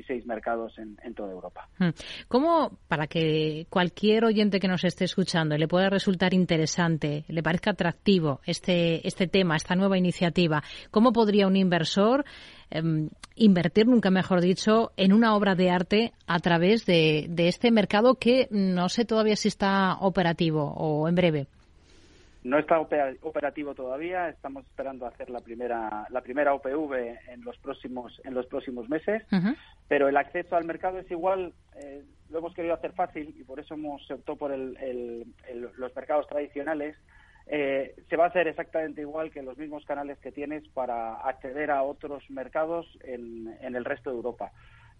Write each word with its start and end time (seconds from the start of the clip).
16 0.00 0.26
mercados 0.26 0.78
en, 0.78 1.14
toda 1.14 1.32
Europa. 1.32 1.68
Hmm. 1.78 1.90
¿Cómo, 2.28 2.78
para 2.88 3.06
que 3.06 3.66
cualquier 3.68 4.24
oyente 4.24 4.60
que 4.60 4.68
nos 4.68 4.84
esté 4.84 5.04
escuchando 5.04 5.56
le 5.56 5.68
pueda 5.68 5.90
resultar 5.90 6.34
interesante, 6.34 7.24
le 7.28 7.42
parezca 7.42 7.72
atractivo 7.72 8.40
este, 8.46 9.06
este 9.06 9.26
tema, 9.26 9.56
esta 9.56 9.74
nueva 9.74 9.98
iniciativa, 9.98 10.62
cómo 10.90 11.12
podría 11.12 11.46
un 11.46 11.56
inversor 11.56 12.24
em, 12.70 13.10
invertir, 13.34 13.86
nunca 13.86 14.10
mejor 14.10 14.40
dicho, 14.40 14.92
en 14.96 15.12
una 15.12 15.34
obra 15.34 15.54
de 15.54 15.70
arte 15.70 16.12
a 16.26 16.38
través 16.38 16.86
de, 16.86 17.26
de 17.28 17.48
este 17.48 17.70
mercado 17.70 18.14
que 18.14 18.48
no 18.50 18.88
sé 18.88 19.04
todavía 19.04 19.36
si 19.36 19.48
está 19.48 19.96
operativo 20.00 20.72
o 20.76 21.08
en 21.08 21.14
breve? 21.14 21.46
No 22.42 22.58
está 22.58 22.80
operativo 22.80 23.74
todavía, 23.74 24.30
estamos 24.30 24.64
esperando 24.64 25.06
hacer 25.06 25.28
la 25.28 25.40
primera 25.40 26.06
la 26.08 26.22
primera 26.22 26.54
OPV 26.54 26.94
en 27.28 27.44
los 27.44 27.58
próximos 27.58 28.18
en 28.24 28.32
los 28.32 28.46
próximos 28.46 28.88
meses, 28.88 29.22
pero 29.88 30.08
el 30.08 30.16
acceso 30.16 30.56
al 30.56 30.64
mercado 30.64 30.98
es 30.98 31.10
igual, 31.10 31.52
eh, 31.76 32.02
lo 32.30 32.38
hemos 32.38 32.54
querido 32.54 32.72
hacer 32.72 32.92
fácil 32.92 33.34
y 33.38 33.44
por 33.44 33.60
eso 33.60 33.74
hemos 33.74 34.10
optado 34.10 34.38
por 34.38 34.56
los 34.56 35.94
mercados 35.94 36.26
tradicionales. 36.28 36.96
Eh, 37.52 37.96
se 38.08 38.16
va 38.16 38.26
a 38.26 38.28
hacer 38.28 38.46
exactamente 38.46 39.00
igual 39.00 39.30
que 39.30 39.42
los 39.42 39.58
mismos 39.58 39.84
canales 39.84 40.18
que 40.20 40.30
tienes 40.30 40.66
para 40.68 41.16
acceder 41.16 41.70
a 41.70 41.82
otros 41.82 42.22
mercados 42.30 42.86
en, 43.02 43.54
en 43.60 43.74
el 43.74 43.84
resto 43.84 44.10
de 44.10 44.16
Europa. 44.16 44.52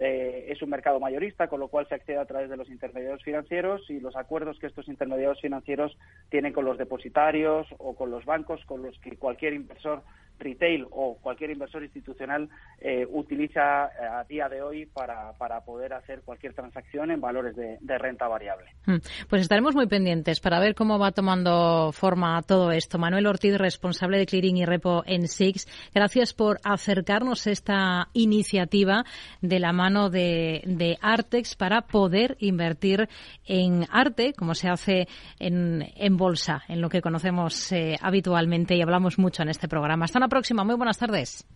Eh, 0.03 0.47
es 0.49 0.63
un 0.63 0.71
mercado 0.71 0.99
mayorista, 0.99 1.49
con 1.49 1.61
lo 1.61 1.69
cual 1.69 1.87
se 1.87 1.95
accede 1.95 2.17
a 2.17 2.25
través 2.25 2.49
de 2.49 2.57
los 2.57 2.71
intermediarios 2.71 3.23
financieros 3.23 3.83
y 3.91 4.01
los 4.01 4.17
acuerdos 4.17 4.59
que 4.59 4.67
estos 4.67 4.89
intermediarios 4.89 5.43
financieros 5.43 5.95
tienen 6.31 6.55
con 6.55 6.65
los 6.65 6.79
depositarios 6.79 7.67
o 7.77 7.95
con 7.95 8.11
los 8.11 8.25
bancos, 8.25 8.65
con 8.65 8.83
los 8.83 8.99
que 9.01 9.19
cualquier 9.19 9.53
inversor 9.53 10.03
retail 10.41 10.87
o 10.91 11.17
cualquier 11.21 11.51
inversor 11.51 11.85
institucional 11.85 12.49
eh, 12.80 13.07
utiliza 13.11 13.87
eh, 13.87 14.07
a 14.11 14.25
día 14.25 14.49
de 14.49 14.63
hoy 14.63 14.87
para, 14.87 15.33
para, 15.35 15.61
poder 15.61 15.93
hacer 15.93 16.23
cualquier 16.23 16.55
transacción 16.55 17.11
en 17.11 17.21
valores 17.21 17.55
de, 17.55 17.99
renta 17.99 18.27
variable. 18.27 18.66
Hmm. 18.87 18.96
Pues 19.29 19.43
estaremos 19.43 19.74
muy 19.74 19.87
pendientes 19.87 20.41
para 20.41 20.59
ver 20.59 20.74
cómo 20.74 20.99
va 20.99 21.13
tomando 21.13 21.93
forma 21.93 22.41
todo 22.43 22.73
esto. 22.73 22.99
Manuel 22.99 23.27
Ortiz, 23.27 23.59
responsable 23.59 24.18
de 24.18 24.27
Clearing 24.27 24.57
y 24.57 24.65
Repo 24.65 25.02
en 25.07 25.29
SIX, 25.29 25.66
gracias 25.95 26.33
por 26.33 26.59
acercarnos 26.65 27.46
esta 27.46 28.09
iniciativa 28.15 29.05
de 29.43 29.61
la 29.61 29.73
mano 29.73 30.09
de, 30.09 30.63
de 30.65 30.96
Artex 31.02 31.55
para 31.55 31.83
poder 31.83 32.37
invertir 32.41 33.09
en 33.45 33.85
arte, 33.91 34.33
como 34.33 34.55
se 34.55 34.68
hace 34.68 35.09
en, 35.38 35.85
en 35.96 36.16
bolsa, 36.16 36.63
en 36.68 36.80
lo 36.80 36.88
que 36.88 37.02
conocemos 37.02 37.71
eh, 37.73 37.96
habitualmente 38.01 38.74
y 38.74 38.83
hablamos 38.83 39.18
mucho 39.18 39.43
en 39.43 39.51
este 39.51 39.68
programa. 39.68 40.07
Próxima. 40.31 40.65
Muy 40.65 40.77
buenas 40.77 40.97
tardes. 40.97 41.47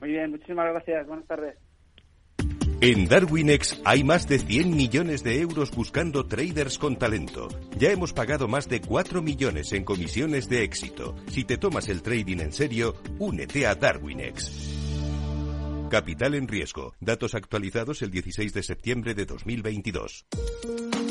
Muy 0.00 0.10
bien, 0.10 0.30
muchísimas 0.30 0.66
gracias. 0.70 1.06
Buenas 1.08 1.26
tardes. 1.26 1.56
En 2.82 3.08
Darwinex 3.08 3.82
hay 3.84 4.04
más 4.04 4.26
de 4.26 4.38
100 4.38 4.74
millones 4.74 5.22
de 5.22 5.38
euros 5.42 5.70
buscando 5.70 6.24
traders 6.24 6.78
con 6.78 6.96
talento. 6.96 7.48
Ya 7.76 7.90
hemos 7.90 8.14
pagado 8.14 8.48
más 8.48 8.70
de 8.70 8.80
4 8.80 9.20
millones 9.20 9.74
en 9.74 9.84
comisiones 9.84 10.48
de 10.48 10.62
éxito. 10.62 11.14
Si 11.26 11.44
te 11.44 11.58
tomas 11.58 11.90
el 11.90 12.00
trading 12.00 12.38
en 12.38 12.52
serio, 12.52 12.94
únete 13.18 13.66
a 13.66 13.74
Darwinex. 13.74 14.78
Capital 15.90 16.34
en 16.36 16.48
riesgo. 16.48 16.94
Datos 17.00 17.34
actualizados 17.34 18.00
el 18.00 18.10
16 18.10 18.54
de 18.54 18.62
septiembre 18.62 19.12
de 19.12 19.26
2022. 19.26 20.24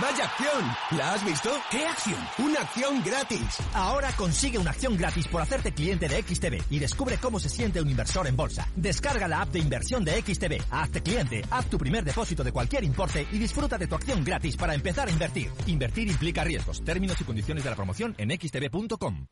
¡Vaya 0.00 0.24
acción! 0.24 0.74
¿La 0.96 1.12
has 1.12 1.22
visto? 1.22 1.50
¿Qué 1.70 1.86
acción? 1.86 2.18
¡Una 2.38 2.60
acción 2.60 3.02
gratis! 3.04 3.58
Ahora 3.74 4.10
consigue 4.16 4.56
una 4.56 4.70
acción 4.70 4.96
gratis 4.96 5.28
por 5.28 5.42
hacerte 5.42 5.72
cliente 5.72 6.08
de 6.08 6.22
XTB 6.22 6.62
y 6.70 6.78
descubre 6.78 7.18
cómo 7.18 7.38
se 7.38 7.50
siente 7.50 7.78
un 7.78 7.90
inversor 7.90 8.26
en 8.26 8.34
bolsa. 8.34 8.66
Descarga 8.74 9.28
la 9.28 9.42
app 9.42 9.50
de 9.50 9.58
inversión 9.58 10.02
de 10.02 10.12
XTB, 10.22 10.62
hazte 10.70 11.02
cliente, 11.02 11.44
haz 11.50 11.66
tu 11.66 11.76
primer 11.76 12.04
depósito 12.04 12.42
de 12.42 12.52
cualquier 12.52 12.84
importe 12.84 13.26
y 13.32 13.38
disfruta 13.38 13.76
de 13.76 13.86
tu 13.86 13.94
acción 13.94 14.24
gratis 14.24 14.56
para 14.56 14.74
empezar 14.74 15.08
a 15.08 15.10
invertir. 15.10 15.50
Invertir 15.66 16.08
implica 16.08 16.42
riesgos. 16.42 16.82
Términos 16.82 17.20
y 17.20 17.24
condiciones 17.24 17.62
de 17.62 17.68
la 17.68 17.76
promoción 17.76 18.14
en 18.16 18.30
xtb.com. 18.30 19.26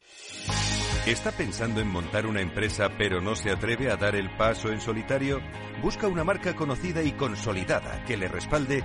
¿Está 1.07 1.33
pensando 1.33 1.81
en 1.81 1.89
montar 1.89 2.27
una 2.27 2.43
empresa 2.43 2.91
pero 2.99 3.23
no 3.23 3.35
se 3.35 3.51
atreve 3.51 3.91
a 3.91 3.97
dar 3.97 4.15
el 4.15 4.37
paso 4.37 4.69
en 4.69 4.83
solitario? 4.83 5.41
Busca 5.83 6.07
una 6.07 6.23
marca 6.23 6.55
conocida 6.55 7.03
y 7.03 7.13
consolidada 7.13 8.05
que 8.05 8.19
le 8.19 8.29
respalde 8.29 8.85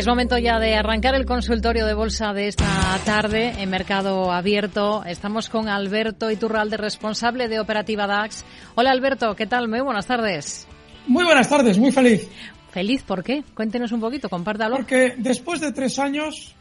Es 0.00 0.06
momento 0.06 0.38
ya 0.38 0.58
de 0.58 0.76
arrancar 0.76 1.14
el 1.14 1.26
consultorio 1.26 1.84
de 1.84 1.92
bolsa 1.92 2.32
de 2.32 2.48
esta 2.48 2.98
tarde 3.04 3.52
en 3.58 3.68
Mercado 3.68 4.32
Abierto. 4.32 5.04
Estamos 5.04 5.50
con 5.50 5.68
Alberto 5.68 6.30
Iturralde, 6.30 6.78
responsable 6.78 7.48
de 7.48 7.60
Operativa 7.60 8.06
DAX. 8.06 8.42
Hola 8.76 8.92
Alberto, 8.92 9.36
¿qué 9.36 9.46
tal? 9.46 9.68
Muy 9.68 9.82
buenas 9.82 10.06
tardes. 10.06 10.66
Muy 11.06 11.22
buenas 11.22 11.50
tardes, 11.50 11.76
muy 11.78 11.92
feliz. 11.92 12.26
¿Feliz 12.70 13.02
por 13.02 13.22
qué? 13.22 13.44
Cuéntenos 13.52 13.92
un 13.92 14.00
poquito, 14.00 14.30
compártalo. 14.30 14.76
Porque 14.76 15.16
después 15.18 15.60
de 15.60 15.70
tres 15.70 15.98
años 15.98 16.56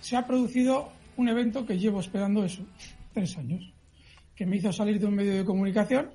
se 0.00 0.16
ha 0.16 0.26
producido 0.26 0.90
un 1.18 1.28
evento 1.28 1.64
que 1.64 1.78
llevo 1.78 2.00
esperando 2.00 2.44
eso, 2.44 2.66
tres 3.14 3.38
años, 3.38 3.72
que 4.34 4.44
me 4.44 4.56
hizo 4.56 4.72
salir 4.72 4.98
de 4.98 5.06
un 5.06 5.14
medio 5.14 5.36
de 5.36 5.44
comunicación 5.44 6.10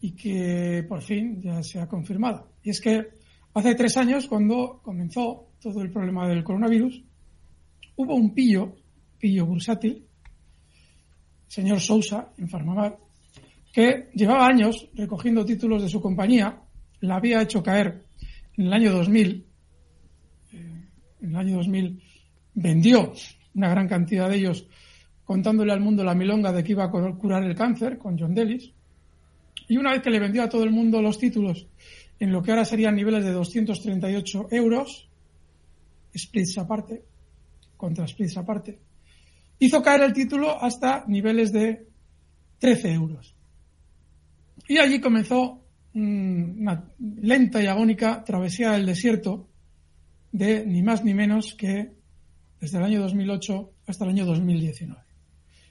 y 0.00 0.12
que 0.12 0.82
por 0.88 1.02
fin 1.02 1.42
ya 1.42 1.62
se 1.62 1.78
ha 1.78 1.86
confirmado. 1.86 2.48
Y 2.62 2.70
es 2.70 2.80
que 2.80 3.17
Hace 3.58 3.74
tres 3.74 3.96
años, 3.96 4.28
cuando 4.28 4.78
comenzó 4.84 5.48
todo 5.60 5.82
el 5.82 5.90
problema 5.90 6.28
del 6.28 6.44
coronavirus, 6.44 7.02
hubo 7.96 8.14
un 8.14 8.32
pillo, 8.32 8.76
pillo 9.18 9.46
bursátil, 9.46 10.06
señor 11.48 11.80
Sousa, 11.80 12.30
en 12.38 12.48
Farmamar, 12.48 12.96
que 13.72 14.10
llevaba 14.14 14.46
años 14.46 14.88
recogiendo 14.94 15.44
títulos 15.44 15.82
de 15.82 15.88
su 15.88 16.00
compañía, 16.00 16.56
la 17.00 17.16
había 17.16 17.42
hecho 17.42 17.60
caer 17.60 18.04
en 18.56 18.66
el 18.66 18.72
año 18.72 18.92
2000, 18.92 19.44
eh, 20.52 20.84
en 21.22 21.28
el 21.28 21.36
año 21.36 21.56
2000 21.56 22.00
vendió 22.54 23.12
una 23.54 23.70
gran 23.70 23.88
cantidad 23.88 24.28
de 24.28 24.36
ellos 24.36 24.68
contándole 25.24 25.72
al 25.72 25.80
mundo 25.80 26.04
la 26.04 26.14
milonga 26.14 26.52
de 26.52 26.62
que 26.62 26.72
iba 26.72 26.84
a 26.84 26.90
curar 26.92 27.42
el 27.42 27.56
cáncer 27.56 27.98
con 27.98 28.16
John 28.16 28.36
Dellis. 28.36 28.72
Y 29.66 29.76
una 29.76 29.90
vez 29.90 30.00
que 30.00 30.10
le 30.10 30.20
vendió 30.20 30.44
a 30.44 30.48
todo 30.48 30.62
el 30.62 30.70
mundo 30.70 31.02
los 31.02 31.18
títulos 31.18 31.66
en 32.20 32.32
lo 32.32 32.42
que 32.42 32.50
ahora 32.50 32.64
serían 32.64 32.96
niveles 32.96 33.24
de 33.24 33.32
238 33.32 34.48
euros, 34.50 35.08
splits 36.16 36.58
aparte, 36.58 37.04
contra 37.76 38.06
splits 38.06 38.36
aparte, 38.36 38.78
hizo 39.58 39.82
caer 39.82 40.02
el 40.02 40.12
título 40.12 40.62
hasta 40.62 41.04
niveles 41.06 41.52
de 41.52 41.86
13 42.58 42.92
euros. 42.92 43.34
Y 44.68 44.78
allí 44.78 45.00
comenzó 45.00 45.62
una 45.94 46.84
lenta 46.98 47.62
y 47.62 47.66
agónica 47.66 48.22
travesía 48.24 48.72
del 48.72 48.86
desierto 48.86 49.48
de 50.32 50.66
ni 50.66 50.82
más 50.82 51.02
ni 51.04 51.14
menos 51.14 51.54
que 51.54 51.92
desde 52.60 52.78
el 52.78 52.84
año 52.84 53.00
2008 53.00 53.72
hasta 53.86 54.04
el 54.04 54.10
año 54.10 54.26
2019 54.26 55.08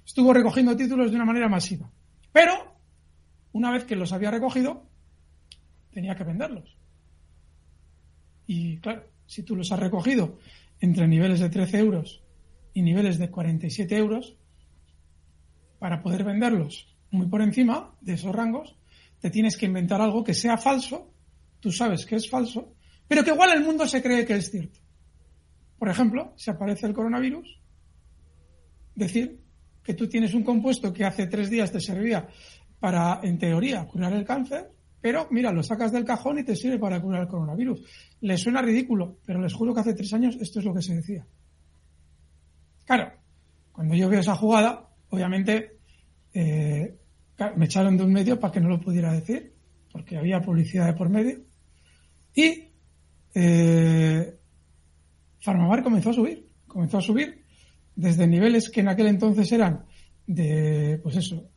estuvo 0.08 0.34
recogiendo 0.34 0.76
títulos 0.76 1.12
de 1.12 1.18
una 1.18 1.26
manera 1.26 1.50
masiva. 1.50 1.92
Pero, 2.32 2.54
una 3.52 3.72
vez 3.72 3.84
que 3.84 3.98
los 3.98 4.14
había 4.14 4.32
recogido, 4.32 4.86
tenía 5.98 6.16
que 6.16 6.24
venderlos. 6.24 6.78
Y 8.46 8.78
claro, 8.78 9.10
si 9.26 9.42
tú 9.42 9.56
los 9.56 9.72
has 9.72 9.80
recogido 9.80 10.38
entre 10.80 11.08
niveles 11.08 11.40
de 11.40 11.50
13 11.50 11.80
euros 11.80 12.24
y 12.72 12.84
niveles 12.84 13.18
de 13.18 13.32
47 13.32 13.98
euros, 13.98 14.38
para 15.80 16.04
poder 16.04 16.24
venderlos 16.24 16.96
muy 17.10 17.26
por 17.26 17.42
encima 17.42 17.96
de 18.02 18.14
esos 18.14 18.32
rangos, 18.32 18.76
te 19.20 19.32
tienes 19.32 19.58
que 19.58 19.66
inventar 19.66 20.00
algo 20.00 20.24
que 20.24 20.36
sea 20.36 20.60
falso, 20.60 21.12
tú 21.60 21.72
sabes 21.72 22.06
que 22.06 22.18
es 22.18 22.30
falso, 22.30 22.76
pero 23.08 23.24
que 23.24 23.32
igual 23.32 23.58
el 23.58 23.64
mundo 23.64 23.88
se 23.88 24.04
cree 24.04 24.24
que 24.24 24.36
es 24.36 24.52
cierto. 24.52 24.80
Por 25.80 25.90
ejemplo, 25.90 26.32
si 26.36 26.52
aparece 26.52 26.86
el 26.86 26.94
coronavirus, 26.94 27.60
decir 28.94 29.42
que 29.82 29.96
tú 29.96 30.08
tienes 30.08 30.36
un 30.36 30.44
compuesto 30.44 30.94
que 30.94 31.06
hace 31.06 31.26
tres 31.26 31.50
días 31.50 31.72
te 31.72 31.82
servía 31.82 32.28
para, 32.80 33.20
en 33.24 33.40
teoría, 33.40 33.88
curar 33.88 34.14
el 34.14 34.26
cáncer, 34.26 34.77
pero 35.02 35.28
mira, 35.32 35.52
lo 35.52 35.64
sacas 35.64 35.92
del 35.92 36.06
cajón 36.06 36.40
y 36.40 36.44
te 36.44 36.56
sirve 36.56 36.80
para 36.80 37.02
curar 37.02 37.24
el 37.24 37.28
coronavirus. 37.28 37.84
Les 38.22 38.42
suena 38.42 38.62
ridículo, 38.62 39.18
pero 39.26 39.42
les 39.42 39.54
juro 39.54 39.74
que 39.74 39.82
hace 39.82 39.94
tres 39.94 40.14
años 40.14 40.38
esto 40.42 40.60
es 40.60 40.66
lo 40.66 40.74
que 40.74 40.82
se 40.82 40.96
decía. 40.96 41.26
Claro, 42.86 43.12
cuando 43.72 43.96
yo 43.96 44.10
veo 44.10 44.22
esa 44.22 44.36
jugada, 44.36 44.90
obviamente 45.10 45.78
eh, 46.34 46.98
me 47.56 47.66
echaron 47.66 47.98
de 47.98 48.04
un 48.04 48.14
medio 48.14 48.40
para 48.40 48.52
que 48.52 48.60
no 48.60 48.70
lo 48.70 48.80
pudiera 48.80 49.14
decir, 49.14 49.54
porque 49.92 50.18
había 50.18 50.42
publicidad 50.42 50.88
de 50.88 50.94
por 50.94 51.10
medio. 51.10 51.42
Y 52.34 52.70
eh, 53.36 54.38
comenzó 55.84 56.10
a 56.10 56.14
subir, 56.14 56.50
comenzó 56.68 56.98
a 56.98 57.02
subir 57.02 57.46
desde 57.96 58.28
niveles 58.28 58.70
que 58.70 58.82
en 58.82 58.90
aquel 58.90 59.08
entonces 59.08 59.52
eran 59.52 59.86
de, 60.26 61.00
pues 61.02 61.18
eso, 61.18 61.50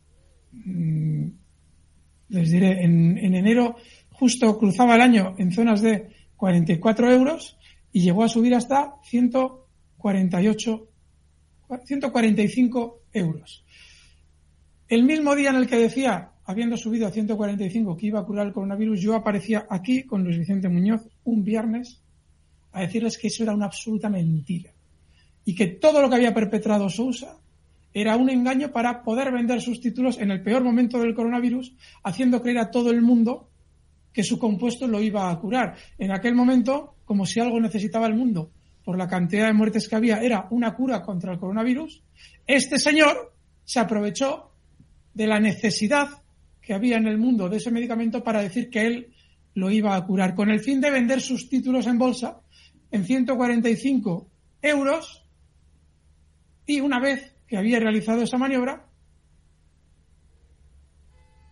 mm, 0.52 1.28
les 2.30 2.50
diré, 2.50 2.82
en, 2.84 3.18
enero 3.18 3.76
justo 4.10 4.58
cruzaba 4.58 4.94
el 4.94 5.02
año 5.02 5.34
en 5.38 5.52
zonas 5.52 5.82
de 5.82 6.08
44 6.36 7.12
euros 7.12 7.58
y 7.92 8.00
llegó 8.00 8.24
a 8.24 8.28
subir 8.28 8.54
hasta 8.54 8.94
148, 9.04 10.88
145 11.84 13.00
euros. 13.12 13.64
El 14.88 15.04
mismo 15.04 15.34
día 15.34 15.50
en 15.50 15.56
el 15.56 15.66
que 15.66 15.76
decía, 15.76 16.32
habiendo 16.44 16.76
subido 16.76 17.06
a 17.06 17.10
145, 17.10 17.96
que 17.96 18.06
iba 18.06 18.20
a 18.20 18.24
curar 18.24 18.46
el 18.46 18.52
coronavirus, 18.52 19.00
yo 19.00 19.14
aparecía 19.14 19.66
aquí 19.68 20.04
con 20.04 20.24
Luis 20.24 20.38
Vicente 20.38 20.68
Muñoz 20.68 21.02
un 21.24 21.44
viernes 21.44 22.02
a 22.72 22.82
decirles 22.82 23.18
que 23.18 23.28
eso 23.28 23.42
era 23.42 23.54
una 23.54 23.66
absoluta 23.66 24.08
mentira 24.08 24.72
y 25.44 25.54
que 25.54 25.66
todo 25.66 26.00
lo 26.00 26.08
que 26.08 26.16
había 26.16 26.34
perpetrado 26.34 26.88
Sousa 26.88 27.39
era 27.92 28.16
un 28.16 28.30
engaño 28.30 28.70
para 28.70 29.02
poder 29.02 29.32
vender 29.32 29.60
sus 29.60 29.80
títulos 29.80 30.18
en 30.18 30.30
el 30.30 30.42
peor 30.42 30.62
momento 30.62 31.00
del 31.00 31.14
coronavirus, 31.14 31.74
haciendo 32.04 32.40
creer 32.40 32.58
a 32.58 32.70
todo 32.70 32.90
el 32.90 33.02
mundo 33.02 33.50
que 34.12 34.22
su 34.22 34.38
compuesto 34.38 34.86
lo 34.86 35.00
iba 35.00 35.30
a 35.30 35.38
curar. 35.38 35.76
En 35.98 36.12
aquel 36.12 36.34
momento, 36.34 36.96
como 37.04 37.26
si 37.26 37.40
algo 37.40 37.60
necesitaba 37.60 38.06
el 38.06 38.14
mundo 38.14 38.50
por 38.84 38.96
la 38.96 39.08
cantidad 39.08 39.46
de 39.46 39.52
muertes 39.52 39.88
que 39.88 39.96
había, 39.96 40.20
era 40.20 40.46
una 40.50 40.74
cura 40.74 41.02
contra 41.02 41.32
el 41.32 41.38
coronavirus, 41.38 42.02
este 42.46 42.78
señor 42.78 43.34
se 43.64 43.80
aprovechó 43.80 44.52
de 45.14 45.26
la 45.26 45.38
necesidad 45.38 46.08
que 46.60 46.74
había 46.74 46.96
en 46.96 47.06
el 47.06 47.18
mundo 47.18 47.48
de 47.48 47.58
ese 47.58 47.70
medicamento 47.70 48.22
para 48.22 48.42
decir 48.42 48.70
que 48.70 48.86
él 48.86 49.12
lo 49.54 49.70
iba 49.70 49.94
a 49.96 50.06
curar, 50.06 50.34
con 50.34 50.50
el 50.50 50.60
fin 50.60 50.80
de 50.80 50.90
vender 50.90 51.20
sus 51.20 51.48
títulos 51.48 51.86
en 51.86 51.98
bolsa 51.98 52.40
en 52.90 53.04
145 53.04 54.28
euros 54.62 55.24
y 56.66 56.80
una 56.80 57.00
vez 57.00 57.29
que 57.50 57.56
había 57.56 57.80
realizado 57.80 58.22
esa 58.22 58.38
maniobra, 58.38 58.86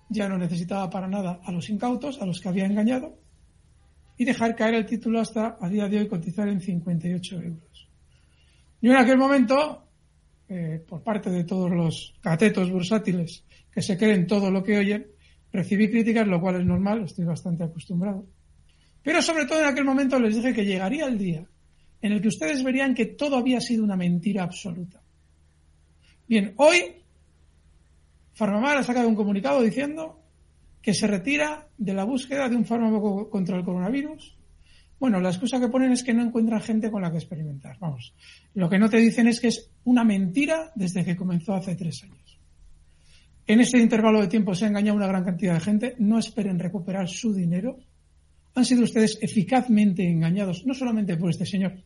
ya 0.09 0.29
no 0.29 0.39
necesitaba 0.39 0.89
para 0.89 1.09
nada 1.09 1.41
a 1.43 1.51
los 1.51 1.69
incautos, 1.71 2.23
a 2.23 2.25
los 2.25 2.41
que 2.41 2.49
había 2.49 2.67
engañado, 2.67 3.19
y 4.17 4.25
dejar 4.25 4.55
caer 4.55 4.75
el 4.75 4.87
título 4.87 5.19
hasta 5.19 5.59
a 5.61 5.69
día 5.69 5.89
de 5.89 5.99
hoy 5.99 6.07
cotizar 6.07 6.47
en 6.49 6.61
58 6.61 7.43
euros. 7.43 7.89
Yo 8.81 8.93
en 8.93 8.97
aquel 8.97 9.19
momento, 9.19 9.89
eh, 10.49 10.85
por 10.87 11.03
parte 11.03 11.31
de 11.31 11.43
todos 11.43 11.69
los 11.69 12.15
catetos 12.21 12.71
bursátiles 12.71 13.45
que 13.69 13.83
se 13.83 13.99
creen 13.99 14.29
todo 14.29 14.53
lo 14.53 14.63
que 14.63 14.79
oyen, 14.79 15.05
recibí 15.53 15.91
críticas, 15.91 16.29
lo 16.29 16.41
cual 16.41 16.61
es 16.61 16.65
normal, 16.65 17.03
estoy 17.03 17.25
bastante 17.25 17.65
acostumbrado. 17.65 18.25
Pero 19.03 19.21
sobre 19.21 19.47
todo 19.47 19.59
en 19.59 19.67
aquel 19.67 19.85
momento 19.85 20.17
les 20.21 20.37
dije 20.37 20.55
que 20.55 20.65
llegaría 20.65 21.07
el 21.07 21.19
día 21.19 21.45
en 22.01 22.13
el 22.13 22.23
que 22.23 22.29
ustedes 22.29 22.63
verían 22.63 22.95
que 22.95 23.07
todo 23.07 23.37
había 23.37 23.61
sido 23.61 23.83
una 23.83 23.97
mentira 23.97 24.45
absoluta. 24.45 25.03
Bien, 26.29 26.53
hoy 26.59 26.97
Farmamar 28.35 28.77
ha 28.77 28.85
sacado 28.85 29.09
un 29.09 29.15
comunicado 29.15 29.63
diciendo 29.63 30.23
que 30.83 30.93
se 30.93 31.07
retira 31.07 31.69
de 31.79 31.95
la 31.95 32.05
búsqueda 32.05 32.51
de 32.51 32.57
un 32.57 32.67
fármaco 32.67 33.31
contra 33.31 33.57
el 33.57 33.65
coronavirus. 33.65 34.37
Bueno, 35.01 35.21
la 35.21 35.31
excusa 35.31 35.59
que 35.59 35.69
ponen 35.69 35.93
es 35.93 36.03
que 36.03 36.13
no 36.13 36.23
encuentran 36.23 36.61
gente 36.61 36.91
con 36.91 37.01
la 37.01 37.11
que 37.11 37.17
experimentar. 37.17 37.79
Vamos, 37.79 38.15
lo 38.53 38.69
que 38.69 38.79
no 38.79 38.91
te 38.91 38.99
dicen 38.99 39.27
es 39.27 39.41
que 39.41 39.49
es 39.49 39.71
una 39.85 40.05
mentira 40.05 40.71
desde 40.75 41.03
que 41.03 41.17
comenzó 41.17 41.55
hace 41.55 41.77
tres 41.77 42.03
años. 42.03 42.39
En 43.47 43.61
ese 43.61 43.79
intervalo 43.79 44.21
de 44.21 44.29
tiempo 44.29 44.55
se 44.55 44.67
ha 44.67 44.69
engañado 44.69 44.99
una 44.99 45.07
gran 45.07 45.25
cantidad 45.25 45.55
de 45.55 45.61
gente. 45.61 45.95
No 45.99 46.19
esperen 46.19 46.59
recuperar 46.59 47.09
su 47.09 47.33
dinero. 47.33 47.79
Han 48.55 48.67
sido 48.67 48.83
ustedes 48.83 49.19
eficazmente 49.23 50.07
engañados, 50.07 50.67
no 50.67 50.75
solamente 50.75 51.17
por 51.17 51.31
este 51.31 51.47
señor, 51.47 51.83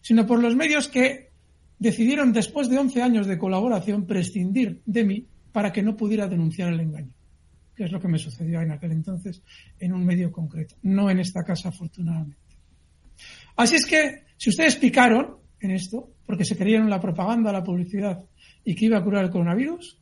sino 0.00 0.26
por 0.26 0.40
los 0.40 0.54
medios 0.54 0.86
que 0.86 1.29
decidieron, 1.80 2.32
después 2.32 2.68
de 2.68 2.78
11 2.78 3.02
años 3.02 3.26
de 3.26 3.38
colaboración, 3.38 4.06
prescindir 4.06 4.82
de 4.84 5.04
mí 5.04 5.26
para 5.50 5.72
que 5.72 5.82
no 5.82 5.96
pudiera 5.96 6.28
denunciar 6.28 6.72
el 6.72 6.78
engaño, 6.78 7.12
que 7.74 7.84
es 7.84 7.90
lo 7.90 7.98
que 7.98 8.06
me 8.06 8.18
sucedió 8.18 8.60
en 8.60 8.70
aquel 8.70 8.92
entonces 8.92 9.42
en 9.80 9.94
un 9.94 10.04
medio 10.04 10.30
concreto, 10.30 10.76
no 10.82 11.10
en 11.10 11.18
esta 11.18 11.42
casa, 11.42 11.70
afortunadamente. 11.70 12.36
Así 13.56 13.76
es 13.76 13.86
que, 13.86 14.24
si 14.36 14.50
ustedes 14.50 14.76
picaron 14.76 15.38
en 15.58 15.70
esto, 15.72 16.10
porque 16.26 16.44
se 16.44 16.56
creyeron 16.56 16.90
la 16.90 17.00
propaganda, 17.00 17.50
la 17.50 17.64
publicidad 17.64 18.24
y 18.62 18.74
que 18.74 18.84
iba 18.84 18.98
a 18.98 19.02
curar 19.02 19.24
el 19.24 19.30
coronavirus, 19.30 19.98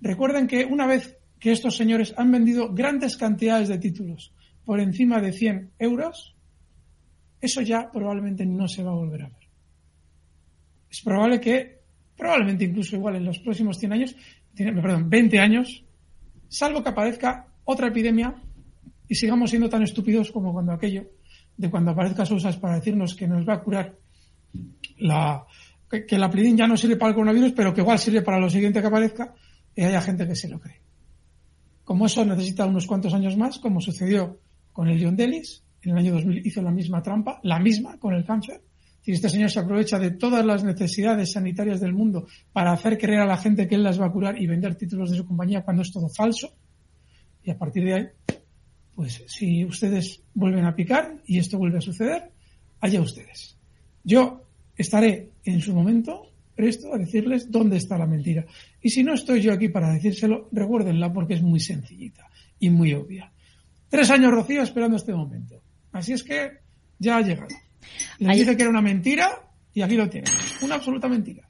recuerden 0.00 0.46
que 0.46 0.64
una 0.64 0.86
vez 0.86 1.18
que 1.40 1.50
estos 1.50 1.76
señores 1.76 2.14
han 2.16 2.30
vendido 2.30 2.72
grandes 2.72 3.16
cantidades 3.16 3.68
de 3.68 3.78
títulos 3.78 4.32
por 4.64 4.80
encima 4.80 5.20
de 5.20 5.32
100 5.32 5.72
euros, 5.80 6.36
eso 7.40 7.60
ya 7.60 7.90
probablemente 7.90 8.46
no 8.46 8.68
se 8.68 8.84
va 8.84 8.92
a 8.92 8.94
volver 8.94 9.22
a 9.22 9.28
ver 9.28 9.37
es 10.90 11.00
probable 11.02 11.40
que, 11.40 11.78
probablemente 12.16 12.64
incluso 12.64 12.96
igual 12.96 13.16
en 13.16 13.24
los 13.24 13.38
próximos 13.38 13.78
100 13.78 13.92
años, 13.92 14.16
perdón, 14.56 15.08
20 15.08 15.38
años, 15.38 15.84
salvo 16.48 16.82
que 16.82 16.88
aparezca 16.88 17.46
otra 17.64 17.88
epidemia 17.88 18.34
y 19.08 19.14
sigamos 19.14 19.50
siendo 19.50 19.68
tan 19.68 19.82
estúpidos 19.82 20.30
como 20.30 20.52
cuando 20.52 20.72
aquello 20.72 21.06
de 21.56 21.70
cuando 21.70 21.90
aparezca 21.90 22.24
Sousas 22.24 22.56
para 22.56 22.76
decirnos 22.76 23.14
que 23.14 23.26
nos 23.26 23.46
va 23.46 23.54
a 23.54 23.60
curar 23.60 23.96
la, 24.98 25.44
que, 25.90 26.18
la 26.18 26.30
plidin 26.30 26.56
ya 26.56 26.66
no 26.66 26.76
sirve 26.76 26.96
para 26.96 27.10
el 27.10 27.14
coronavirus, 27.14 27.52
pero 27.52 27.74
que 27.74 27.80
igual 27.80 27.98
sirve 27.98 28.22
para 28.22 28.38
lo 28.38 28.48
siguiente 28.48 28.80
que 28.80 28.86
aparezca, 28.86 29.34
y 29.74 29.82
haya 29.82 30.00
gente 30.00 30.26
que 30.26 30.34
se 30.34 30.48
lo 30.48 30.60
cree. 30.60 30.80
Como 31.84 32.06
eso 32.06 32.24
necesita 32.24 32.66
unos 32.66 32.86
cuantos 32.86 33.14
años 33.14 33.36
más, 33.36 33.58
como 33.58 33.80
sucedió 33.80 34.38
con 34.72 34.88
el 34.88 35.02
John 35.02 35.16
Delis, 35.16 35.64
en 35.82 35.92
el 35.92 35.98
año 35.98 36.12
2000 36.14 36.46
hizo 36.46 36.62
la 36.62 36.70
misma 36.70 37.02
trampa, 37.02 37.40
la 37.42 37.58
misma 37.58 37.98
con 37.98 38.14
el 38.14 38.24
cáncer, 38.24 38.62
y 39.04 39.12
este 39.12 39.28
señor 39.28 39.50
se 39.50 39.60
aprovecha 39.60 39.98
de 39.98 40.10
todas 40.10 40.44
las 40.44 40.64
necesidades 40.64 41.32
sanitarias 41.32 41.80
del 41.80 41.94
mundo 41.94 42.26
para 42.52 42.72
hacer 42.72 42.98
creer 42.98 43.20
a 43.20 43.26
la 43.26 43.38
gente 43.38 43.66
que 43.66 43.74
él 43.74 43.82
las 43.82 44.00
va 44.00 44.06
a 44.06 44.12
curar 44.12 44.40
y 44.40 44.46
vender 44.46 44.74
títulos 44.74 45.10
de 45.10 45.16
su 45.16 45.26
compañía 45.26 45.62
cuando 45.62 45.82
es 45.82 45.90
todo 45.90 46.08
falso. 46.08 46.52
Y 47.42 47.50
a 47.50 47.56
partir 47.56 47.84
de 47.84 47.94
ahí, 47.94 48.06
pues 48.94 49.24
si 49.26 49.64
ustedes 49.64 50.22
vuelven 50.34 50.66
a 50.66 50.74
picar 50.74 51.22
y 51.24 51.38
esto 51.38 51.56
vuelve 51.56 51.78
a 51.78 51.80
suceder, 51.80 52.30
allá 52.80 53.00
ustedes. 53.00 53.56
Yo 54.04 54.44
estaré 54.76 55.30
en 55.44 55.60
su 55.60 55.74
momento 55.74 56.32
presto 56.54 56.92
a 56.92 56.98
decirles 56.98 57.50
dónde 57.50 57.76
está 57.76 57.96
la 57.96 58.06
mentira. 58.06 58.44
Y 58.82 58.90
si 58.90 59.04
no 59.04 59.14
estoy 59.14 59.40
yo 59.40 59.52
aquí 59.52 59.68
para 59.68 59.92
decírselo, 59.92 60.48
recuérdenla 60.50 61.12
porque 61.12 61.34
es 61.34 61.42
muy 61.42 61.60
sencillita 61.60 62.28
y 62.58 62.68
muy 62.68 62.92
obvia. 62.92 63.32
Tres 63.88 64.10
años 64.10 64.32
Rocío 64.32 64.62
esperando 64.62 64.96
este 64.96 65.14
momento. 65.14 65.62
Así 65.92 66.12
es 66.12 66.24
que 66.24 66.58
ya 66.98 67.16
ha 67.16 67.22
llegado. 67.22 67.54
Le 68.18 68.34
dice 68.34 68.56
que 68.56 68.62
era 68.62 68.70
una 68.70 68.82
mentira 68.82 69.48
y 69.74 69.82
aquí 69.82 69.96
lo 69.96 70.08
tienen. 70.08 70.32
Una 70.62 70.74
absoluta 70.76 71.08
mentira. 71.08 71.48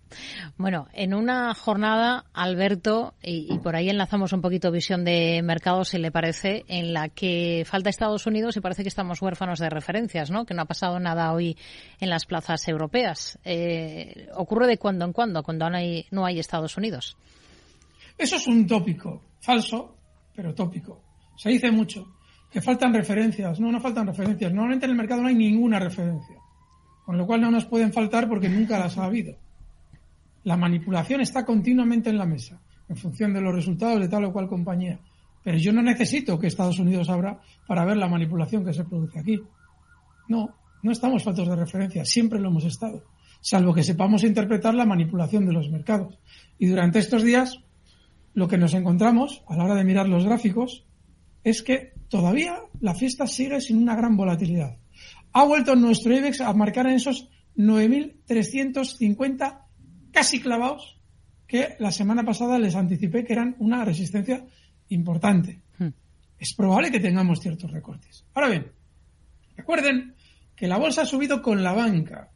Bueno, 0.56 0.88
en 0.92 1.14
una 1.14 1.54
jornada, 1.54 2.26
Alberto, 2.35 3.14
y, 3.23 3.58
por 3.58 3.76
ahí 3.76 3.88
enlazamos 3.88 4.32
un 4.32 4.40
poquito 4.40 4.70
visión 4.70 5.04
de 5.04 5.40
mercado, 5.42 5.85
si 5.85 5.99
le 5.99 6.11
parece, 6.11 6.64
en 6.68 6.92
la 6.92 7.08
que 7.08 7.64
falta 7.66 7.90
Estados 7.90 8.26
Unidos 8.26 8.56
y 8.56 8.61
parece 8.61 8.82
que 8.82 8.88
estamos 8.88 9.23
huérfanos 9.23 9.58
de 9.61 9.70
referencias, 9.70 10.30
¿no? 10.30 10.44
Que 10.44 10.54
no 10.54 10.62
ha 10.62 10.66
pasado 10.66 10.99
nada 10.99 11.32
hoy 11.32 11.56
en 12.00 12.11
las 12.11 12.26
plazas 12.26 12.66
europeas. 12.68 13.38
Eh, 13.44 14.28
ocurre 14.35 14.66
de 14.66 14.78
cuando 14.78 15.04
en 15.04 15.12
cuando, 15.12 15.42
cuando 15.42 15.70
no 15.70 15.76
hay, 15.76 16.06
no 16.11 16.26
hay 16.26 16.38
Estados 16.38 16.76
Unidos. 16.76 17.16
Eso 18.16 18.37
es 18.37 18.47
un 18.47 18.66
tópico, 18.66 19.23
falso, 19.40 19.97
pero 20.35 20.54
tópico. 20.54 21.02
Se 21.37 21.50
dice 21.50 21.70
mucho 21.70 22.17
que 22.50 22.60
faltan 22.60 22.94
referencias. 22.94 23.60
No, 23.60 23.70
no 23.70 23.80
faltan 23.80 24.06
referencias. 24.06 24.52
Normalmente 24.52 24.86
en 24.86 24.92
el 24.92 24.96
mercado 24.96 25.22
no 25.22 25.28
hay 25.28 25.34
ninguna 25.34 25.78
referencia. 25.78 26.36
Con 27.04 27.16
lo 27.16 27.26
cual 27.26 27.40
no 27.40 27.50
nos 27.50 27.64
pueden 27.64 27.92
faltar 27.92 28.28
porque 28.28 28.48
nunca 28.48 28.78
las 28.78 28.98
ha 28.98 29.04
habido. 29.04 29.36
La 30.44 30.56
manipulación 30.56 31.20
está 31.20 31.44
continuamente 31.44 32.10
en 32.10 32.18
la 32.18 32.26
mesa, 32.26 32.60
en 32.88 32.96
función 32.96 33.32
de 33.32 33.40
los 33.40 33.54
resultados 33.54 34.00
de 34.00 34.08
tal 34.08 34.24
o 34.24 34.32
cual 34.32 34.48
compañía. 34.48 35.00
Pero 35.42 35.58
yo 35.58 35.72
no 35.72 35.82
necesito 35.82 36.38
que 36.38 36.46
Estados 36.46 36.78
Unidos 36.78 37.08
abra 37.08 37.40
para 37.66 37.84
ver 37.84 37.96
la 37.96 38.08
manipulación 38.08 38.64
que 38.64 38.72
se 38.72 38.84
produce 38.84 39.18
aquí. 39.18 39.40
No, 40.28 40.54
no 40.82 40.92
estamos 40.92 41.24
faltos 41.24 41.48
de 41.48 41.56
referencia, 41.56 42.04
siempre 42.04 42.40
lo 42.40 42.48
hemos 42.48 42.64
estado, 42.64 43.04
salvo 43.40 43.74
que 43.74 43.82
sepamos 43.82 44.24
interpretar 44.24 44.74
la 44.74 44.84
manipulación 44.84 45.46
de 45.46 45.52
los 45.52 45.70
mercados. 45.70 46.18
Y 46.58 46.66
durante 46.66 46.98
estos 46.98 47.22
días, 47.22 47.58
lo 48.34 48.48
que 48.48 48.58
nos 48.58 48.74
encontramos 48.74 49.42
a 49.48 49.56
la 49.56 49.64
hora 49.64 49.74
de 49.74 49.84
mirar 49.84 50.08
los 50.08 50.24
gráficos 50.24 50.86
es 51.44 51.62
que 51.62 51.94
todavía 52.08 52.60
la 52.80 52.94
fiesta 52.94 53.26
sigue 53.26 53.60
sin 53.60 53.78
una 53.78 53.96
gran 53.96 54.16
volatilidad. 54.16 54.76
Ha 55.32 55.44
vuelto 55.44 55.76
nuestro 55.76 56.16
IBEX 56.16 56.40
a 56.40 56.52
marcar 56.52 56.86
en 56.86 56.94
esos 56.94 57.28
9.350 57.56 59.60
casi 60.12 60.40
clavados 60.40 60.98
que 61.46 61.76
la 61.78 61.90
semana 61.90 62.24
pasada 62.24 62.58
les 62.58 62.74
anticipé 62.74 63.24
que 63.24 63.32
eran 63.32 63.56
una 63.58 63.84
resistencia 63.84 64.44
importante. 64.88 65.62
Hmm. 65.78 65.88
Es 66.38 66.54
probable 66.54 66.90
que 66.90 67.00
tengamos 67.00 67.40
ciertos 67.40 67.70
recortes. 67.70 68.24
Ahora 68.34 68.48
bien, 68.48 68.72
recuerden 69.56 70.14
que 70.54 70.68
la 70.68 70.76
bolsa 70.76 71.02
ha 71.02 71.06
subido 71.06 71.40
con 71.40 71.62
la 71.62 71.72
banca, 71.72 72.30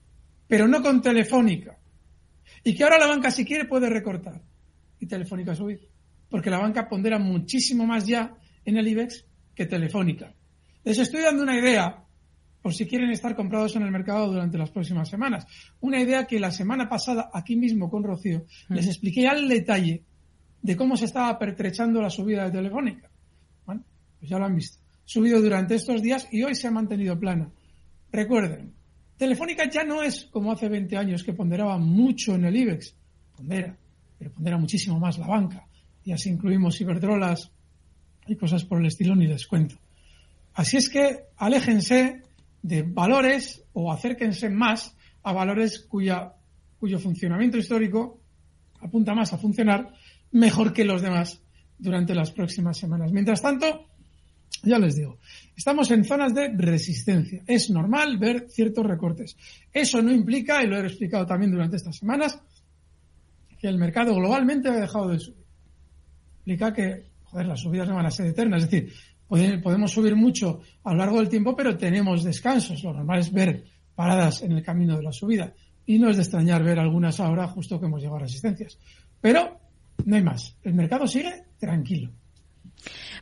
pero 0.47 0.69
no 0.69 0.83
con 0.83 1.03
Telefónica. 1.03 1.79
Y 2.65 2.75
que 2.75 2.85
ahora 2.85 2.99
la 2.99 3.09
banca 3.09 3.31
si 3.31 3.45
quiere 3.45 3.65
puede 3.65 3.89
recortar 3.89 4.41
y 4.99 5.07
Telefónica 5.07 5.55
subir. 5.55 5.89
Porque 6.29 6.51
la 6.51 6.59
banca 6.59 6.89
pondera 6.89 7.19
muchísimo 7.19 7.85
más 7.85 8.07
ya 8.07 8.35
en 8.65 8.77
el 8.77 8.89
IBEX 8.89 9.27
que 9.55 9.67
Telefónica. 9.67 10.35
Les 10.85 10.99
estoy 10.99 11.23
dando 11.23 11.43
una 11.43 11.59
idea 11.59 12.05
por 12.63 12.73
si 12.73 12.87
quieren 12.87 13.11
estar 13.11 13.35
comprados 13.35 13.75
en 13.77 13.83
el 13.83 13.91
mercado 13.91 14.29
durante 14.29 14.57
las 14.57 14.71
próximas 14.71 15.09
semanas. 15.09 15.47
Una 15.81 16.01
idea 16.01 16.27
que 16.27 16.39
la 16.39 16.53
semana 16.53 16.89
pasada, 16.89 17.31
aquí 17.33 17.57
mismo 17.57 17.91
con 17.91 18.05
Rocío, 18.05 18.47
mm. 18.69 18.75
les 18.75 18.87
expliqué 18.87 19.27
al 19.27 19.49
detalle 19.49 20.05
de 20.63 20.77
cómo 20.77 20.97
se 20.97 21.07
estaba 21.07 21.37
pertrechando 21.39 22.01
la 22.01 22.09
subida 22.09 22.45
de 22.45 22.53
Telefónica. 22.53 23.11
Bueno, 23.67 23.83
pues 24.19 24.31
ya 24.31 24.39
lo 24.39 24.47
han 24.47 24.55
visto. 24.55 24.79
Subido 25.05 25.43
durante 25.43 25.75
estos 25.75 26.01
días 26.01 26.29
y 26.31 26.45
hoy 26.45 26.55
se 26.55 26.69
ha 26.69 26.71
mantenido 26.71 27.19
plana. 27.19 27.51
Recuerden, 28.13 28.73
Telefónica 29.17 29.69
ya 29.69 29.85
no 29.85 30.03
es 30.03 30.27
como 30.27 30.53
hace 30.53 30.69
20 30.69 30.97
años 30.97 31.25
que 31.25 31.33
ponderaba 31.33 31.79
mucho 31.79 32.37
en 32.37 32.45
el 32.45 32.57
IBEX. 32.57 32.95
Pondera, 33.37 33.77
pero 34.19 34.33
pondera 34.33 34.59
muchísimo 34.59 35.01
más 35.01 35.19
la 35.19 35.27
banca. 35.27 35.67
Y 36.05 36.13
así 36.13 36.31
incluimos 36.31 36.81
Iberdrolas 36.81 37.51
y 38.33 38.37
cosas 38.37 38.65
por 38.65 38.81
el 38.81 38.87
estilo, 38.87 39.15
ni 39.15 39.27
les 39.27 39.47
cuento. 39.47 39.77
Así 40.55 40.77
es 40.77 40.89
que 40.89 41.25
aléjense 41.37 42.23
de 42.63 42.83
valores 42.83 43.63
o 43.73 43.93
acérquense 43.93 44.51
más 44.51 44.97
a 45.23 45.33
valores 45.33 45.81
cuya, 45.81 46.35
cuyo 46.79 46.99
funcionamiento 46.99 47.59
histórico 47.59 48.21
apunta 48.81 49.15
más 49.15 49.33
a 49.33 49.39
funcionar 49.39 49.93
mejor 50.33 50.73
que 50.73 50.85
los 50.85 51.03
demás 51.03 51.41
durante 51.79 52.15
las 52.15 52.31
próximas 52.31 52.79
semanas. 52.79 53.13
Mientras 53.13 53.43
tanto, 53.43 53.87
ya 54.63 54.79
les 54.79 54.97
digo, 54.97 55.19
estamos 55.57 55.91
en 55.91 56.05
zonas 56.05 56.35
de 56.35 56.49
resistencia. 56.57 57.43
Es 57.47 57.71
normal 57.71 58.19
ver 58.19 58.47
ciertos 58.49 58.87
recortes. 58.87 59.37
Eso 59.73 60.03
no 60.03 60.13
implica, 60.13 60.63
y 60.63 60.69
lo 60.69 60.77
he 60.77 60.87
explicado 60.87 61.27
también 61.27 61.51
durante 61.51 61.77
estas 61.77 61.97
semanas, 61.97 62.41
que 63.59 63.69
el 63.69 63.79
mercado 63.79 64.15
globalmente 64.15 64.69
ha 64.69 64.81
dejado 64.81 65.09
de 65.09 65.21
subir. 65.21 65.45
Implica 66.41 66.73
que, 66.73 67.12
joder, 67.33 67.47
las 67.47 67.61
subidas 67.61 67.89
no 67.89 67.95
van 67.95 68.07
a 68.07 68.11
ser 68.11 68.27
eternas. 68.27 68.63
Es 68.63 68.71
decir, 68.71 68.93
podemos 69.63 69.91
subir 69.91 70.15
mucho 70.15 70.61
a 70.85 70.93
lo 70.93 70.99
largo 70.99 71.19
del 71.19 71.31
tiempo, 71.31 71.57
pero 71.57 71.77
tenemos 71.77 72.23
descansos. 72.23 72.85
Lo 72.85 72.93
normal 72.93 73.21
es 73.21 73.33
ver 73.33 73.65
paradas 73.95 74.43
en 74.43 74.53
el 74.53 74.63
camino 74.63 74.97
de 74.97 75.03
la 75.03 75.13
subida. 75.13 75.53
Y 75.87 75.99
no 75.99 76.11
es 76.11 76.17
de 76.17 76.23
extrañar 76.23 76.63
ver 76.63 76.79
algunas 76.79 77.19
ahora 77.21 77.49
justo 77.49 77.81
que 77.81 77.87
hemos 77.87 78.01
llegado 78.01 78.19
a 78.19 78.21
resistencias. 78.21 78.79
Pero 79.21 79.59
no 80.05 80.17
hay 80.17 80.23
más. 80.23 80.57
El 80.63 80.75
mercado 80.75 81.07
sigue 81.07 81.45
tranquilo. 81.59 82.11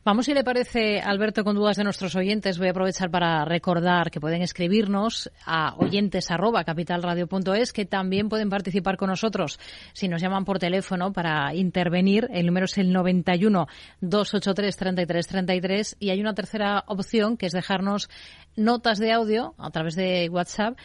Vamos, 0.02 0.25
si 0.25 0.33
le 0.33 0.45
parece, 0.45 1.00
Alberto, 1.00 1.45
con 1.45 1.57
dudas 1.57 1.76
de 1.76 1.85
nuestros 1.85 2.16
oyentes, 2.16 2.57
voy 2.57 2.69
a 2.69 2.71
aprovechar 2.71 3.11
para 3.11 3.45
recordar 3.45 4.11
que 4.11 4.19
pueden 4.19 4.40
escribirnos 4.40 5.30
a 5.45 5.75
oyentes@capitalradio.es, 5.76 7.75
que 7.75 7.85
también 7.85 8.30
pueden 8.30 8.49
participar 8.49 8.97
con 8.97 9.11
nosotros 9.11 9.59
si 9.92 10.09
nos 10.09 10.23
llaman 10.23 10.47
por 10.47 10.59
teléfono 10.59 11.12
para 11.12 11.54
intervenir. 11.54 12.28
El 12.33 12.47
número 12.47 12.64
es 12.64 12.78
el 12.78 12.95
91 12.95 13.66
283 14.00 14.76
33 14.76 15.26
33 15.26 15.97
y 16.00 16.09
hay 16.09 16.21
una 16.23 16.33
tercera 16.33 16.83
opción 16.87 17.37
que 17.37 17.45
es 17.45 17.52
dejarnos 17.52 18.09
notas 18.57 19.00
de 19.00 19.12
audio 19.12 19.54
a 19.59 19.71
través 19.71 19.97
de 19.97 20.30
WhatsApp 20.30 20.78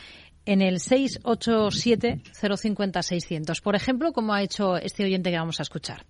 en 0.45 0.61
el 0.61 0.81
687 0.81 2.21
050 2.33 3.01
600. 3.01 3.61
Por 3.61 3.75
ejemplo, 3.75 4.11
como 4.11 4.33
ha 4.33 4.43
hecho 4.43 4.75
este 4.75 5.05
oyente 5.05 5.31
que 5.31 5.37
vamos 5.37 5.61
a 5.61 5.63
escuchar. 5.63 6.05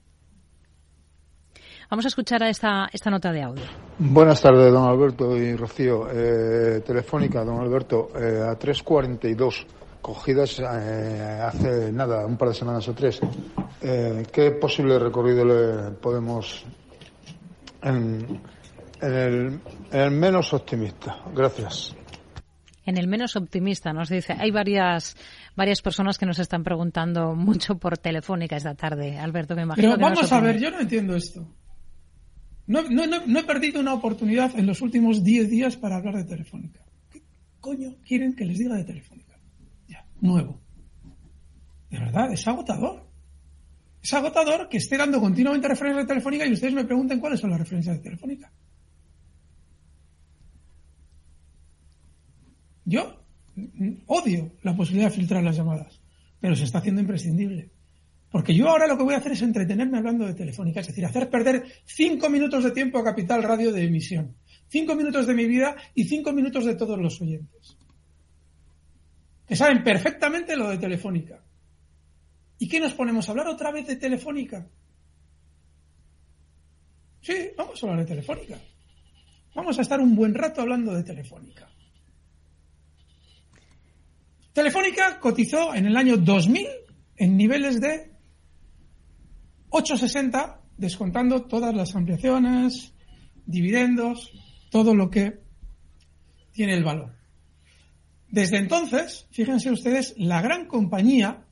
Vamos 1.89 2.05
a 2.05 2.07
escuchar 2.07 2.43
a 2.43 2.49
esta, 2.49 2.89
esta 2.91 3.09
nota 3.09 3.31
de 3.31 3.43
audio. 3.43 3.63
Buenas 3.99 4.41
tardes, 4.41 4.71
don 4.71 4.87
Alberto 4.89 5.37
y 5.37 5.55
Rocío. 5.55 6.07
Eh, 6.11 6.81
telefónica, 6.85 7.43
don 7.43 7.59
Alberto, 7.59 8.09
eh, 8.15 8.41
a 8.41 8.57
3.42, 8.57 9.65
cogidas 10.01 10.59
eh, 10.59 11.39
hace 11.41 11.91
nada, 11.91 12.25
un 12.25 12.37
par 12.37 12.49
de 12.49 12.55
semanas 12.55 12.87
o 12.87 12.93
tres. 12.93 13.19
Eh, 13.81 14.23
¿Qué 14.31 14.51
posible 14.51 14.97
recorrido 14.99 15.45
le 15.45 15.91
podemos 15.91 16.65
en, 17.83 18.41
en, 19.01 19.13
el, 19.13 19.59
en 19.91 19.99
el 19.99 20.11
menos 20.11 20.53
optimista? 20.53 21.17
Gracias 21.33 21.95
en 22.85 22.97
el 22.97 23.07
menos 23.07 23.35
optimista, 23.35 23.93
nos 23.93 24.09
dice. 24.09 24.35
Hay 24.37 24.51
varias 24.51 25.15
varias 25.55 25.81
personas 25.81 26.17
que 26.17 26.25
nos 26.25 26.39
están 26.39 26.63
preguntando 26.63 27.33
mucho 27.33 27.79
por 27.79 27.97
Telefónica 27.97 28.57
esta 28.57 28.75
tarde. 28.75 29.17
Alberto, 29.17 29.55
me 29.55 29.63
imagino. 29.63 29.95
Pero 29.95 30.01
vamos 30.01 30.31
a 30.31 30.39
ver, 30.39 30.59
yo 30.59 30.69
no 30.69 30.79
entiendo 30.79 31.15
esto. 31.15 31.45
No, 32.67 32.79
he 32.81 33.43
perdido 33.43 33.79
una 33.79 33.93
oportunidad 33.93 34.57
en 34.57 34.65
los 34.65 34.81
últimos 34.81 35.23
10 35.23 35.49
días 35.49 35.77
para 35.77 35.97
hablar 35.97 36.15
de 36.15 36.23
Telefónica. 36.23 36.83
¿Qué 37.11 37.21
coño 37.59 37.95
quieren 38.05 38.35
que 38.35 38.45
les 38.45 38.57
diga 38.57 38.75
de 38.75 38.83
Telefónica? 38.83 39.39
Ya, 39.87 40.05
nuevo. 40.19 40.61
De 41.89 41.99
verdad, 41.99 42.31
es 42.33 42.47
agotador. 42.47 43.07
Es 44.01 44.13
agotador 44.13 44.67
que 44.67 44.77
esté 44.77 44.97
dando 44.97 45.19
continuamente 45.19 45.67
referencias 45.67 46.05
de 46.05 46.07
Telefónica 46.07 46.45
y 46.45 46.53
ustedes 46.53 46.73
me 46.73 46.85
pregunten 46.85 47.19
cuáles 47.19 47.39
son 47.39 47.51
las 47.51 47.59
referencias 47.59 47.97
de 47.97 48.03
Telefónica. 48.03 48.51
Yo 52.83 53.23
odio 54.07 54.51
la 54.61 54.75
posibilidad 54.75 55.09
de 55.09 55.15
filtrar 55.15 55.43
las 55.43 55.55
llamadas, 55.55 56.01
pero 56.39 56.55
se 56.55 56.65
está 56.65 56.79
haciendo 56.79 57.01
imprescindible. 57.01 57.71
Porque 58.35 58.53
yo 58.53 58.67
ahora 58.67 58.85
lo 58.85 58.97
que 58.97 59.03
voy 59.03 59.13
a 59.13 59.19
hacer 59.19 59.31
es 59.31 59.41
entretenerme 59.43 59.97
hablando 59.97 60.25
de 60.25 60.33
Telefónica, 60.33 60.81
es 60.81 60.87
decir, 60.87 61.05
hacer 61.05 61.29
perder 61.29 61.71
cinco 61.85 62.29
minutos 62.29 62.65
de 62.65 62.71
tiempo 62.71 62.97
a 62.97 63.03
Capital 63.05 63.41
Radio 63.41 63.71
de 63.71 63.85
emisión. 63.85 64.35
Cinco 64.67 64.93
minutos 64.93 65.25
de 65.25 65.33
mi 65.33 65.45
vida 65.45 65.77
y 65.93 66.03
cinco 66.03 66.33
minutos 66.33 66.65
de 66.65 66.75
todos 66.75 66.99
los 66.99 67.21
oyentes. 67.21 67.77
Que 69.47 69.55
saben 69.55 69.85
perfectamente 69.85 70.57
lo 70.57 70.67
de 70.67 70.77
Telefónica. 70.77 71.45
¿Y 72.57 72.67
qué 72.67 72.81
nos 72.81 72.93
ponemos 72.93 73.25
a 73.25 73.31
hablar 73.31 73.47
otra 73.47 73.71
vez 73.71 73.87
de 73.87 73.95
Telefónica? 73.95 74.67
Sí, 77.21 77.51
vamos 77.55 77.81
a 77.81 77.87
hablar 77.87 78.01
de 78.01 78.15
Telefónica. 78.15 78.59
Vamos 79.55 79.79
a 79.79 79.81
estar 79.81 80.01
un 80.01 80.13
buen 80.13 80.33
rato 80.33 80.59
hablando 80.59 80.93
de 80.93 81.03
Telefónica. 81.03 81.69
Telefónica 84.51 85.21
cotizó 85.21 85.73
en 85.73 85.85
el 85.85 85.95
año 85.95 86.17
2000 86.17 86.67
en 87.15 87.37
niveles 87.37 87.79
de 87.79 88.14
860 89.69 90.61
descontando 90.77 91.43
todas 91.43 91.73
las 91.73 91.95
ampliaciones, 91.95 92.93
dividendos, 93.45 94.31
todo 94.71 94.93
lo 94.93 95.09
que 95.09 95.39
tiene 96.51 96.73
el 96.73 96.83
valor. 96.83 97.13
Desde 98.29 98.57
entonces, 98.57 99.27
fíjense 99.31 99.71
ustedes, 99.71 100.15
la 100.17 100.41
gran 100.41 100.67
compañía 100.67 101.45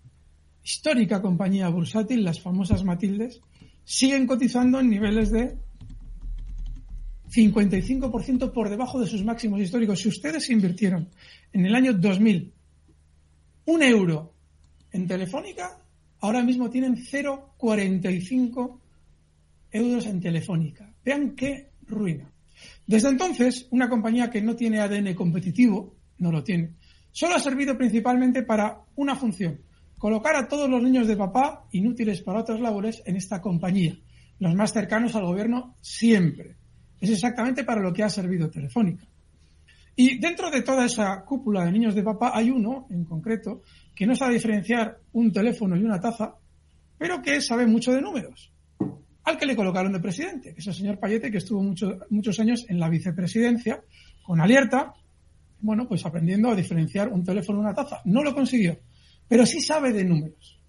histórica 0.63 1.21
compañía 1.21 1.67
bursátil, 1.69 2.23
las 2.23 2.41
famosas 2.41 2.83
Matildes, 2.83 3.41
siguen 3.83 4.25
cotizando 4.25 4.79
en 4.79 4.89
niveles 4.89 5.29
de 5.31 5.57
55% 7.29 8.51
por 8.51 8.69
debajo 8.69 8.99
de 8.99 9.07
sus 9.07 9.23
máximos 9.23 9.59
históricos. 9.59 9.99
Si 9.99 10.07
ustedes 10.07 10.49
invirtieron 10.49 11.09
en 11.51 11.65
el 11.65 11.75
año 11.75 11.93
2000 11.93 12.53
un 13.65 13.83
euro 13.83 14.33
en 14.91 15.07
Telefónica, 15.07 15.82
ahora 16.23 16.41
mismo 16.41 16.69
tienen 16.69 16.95
0,45 16.95 18.79
euros 19.71 20.05
en 20.05 20.21
Telefónica. 20.21 20.89
Vean 21.03 21.35
qué 21.35 21.71
ruina. 21.85 22.31
Desde 22.87 23.09
entonces, 23.09 23.67
una 23.71 23.89
compañía 23.89 24.29
que 24.29 24.41
no 24.41 24.55
tiene 24.55 24.79
ADN 24.79 25.15
competitivo, 25.15 25.97
no 26.19 26.31
lo 26.31 26.41
tiene, 26.41 26.75
solo 27.11 27.35
ha 27.35 27.39
servido 27.39 27.77
principalmente 27.77 28.43
para 28.43 28.83
una 28.95 29.17
función, 29.17 29.59
colocar 29.97 30.37
a 30.37 30.47
todos 30.47 30.69
los 30.69 30.81
niños 30.81 31.07
de 31.07 31.17
papá, 31.17 31.67
inútiles 31.73 32.21
para 32.21 32.39
otras 32.39 32.61
labores, 32.61 33.03
en 33.05 33.17
esta 33.17 33.41
compañía, 33.41 33.99
los 34.39 34.55
más 34.55 34.71
cercanos 34.71 35.15
al 35.15 35.25
gobierno 35.25 35.75
siempre. 35.81 36.55
Es 37.01 37.09
exactamente 37.09 37.65
para 37.65 37.81
lo 37.81 37.91
que 37.91 38.03
ha 38.03 38.09
servido 38.09 38.49
Telefónica. 38.49 39.05
Y 39.95 40.19
dentro 40.19 40.49
de 40.49 40.61
toda 40.61 40.85
esa 40.85 41.23
cúpula 41.25 41.65
de 41.65 41.71
niños 41.73 41.95
de 41.95 42.01
papá 42.01 42.31
hay 42.33 42.49
uno, 42.49 42.87
en 42.89 43.03
concreto, 43.03 43.61
que 43.95 44.05
no 44.05 44.15
sabe 44.15 44.35
diferenciar 44.35 44.99
un 45.13 45.31
teléfono 45.31 45.75
y 45.75 45.83
una 45.83 45.99
taza, 45.99 46.35
pero 46.97 47.21
que 47.21 47.41
sabe 47.41 47.67
mucho 47.67 47.91
de 47.91 48.01
números. 48.01 48.51
Al 49.25 49.37
que 49.37 49.45
le 49.45 49.55
colocaron 49.55 49.93
de 49.93 49.99
presidente, 49.99 50.53
que 50.53 50.59
es 50.59 50.67
el 50.67 50.73
señor 50.73 50.99
Payete, 50.99 51.31
que 51.31 51.37
estuvo 51.37 51.61
muchos 51.61 52.39
años 52.39 52.65
en 52.67 52.79
la 52.79 52.89
vicepresidencia, 52.89 53.81
con 54.23 54.41
alerta, 54.41 54.93
bueno, 55.61 55.87
pues 55.87 56.05
aprendiendo 56.05 56.49
a 56.49 56.55
diferenciar 56.55 57.09
un 57.09 57.23
teléfono 57.23 57.59
y 57.59 57.61
una 57.61 57.73
taza. 57.73 58.01
No 58.05 58.21
lo 58.21 58.33
consiguió 58.33 58.77
pero 59.27 59.45
sí 59.45 59.61
sabe 59.61 59.91
de 59.93 60.03
números. 60.03 60.61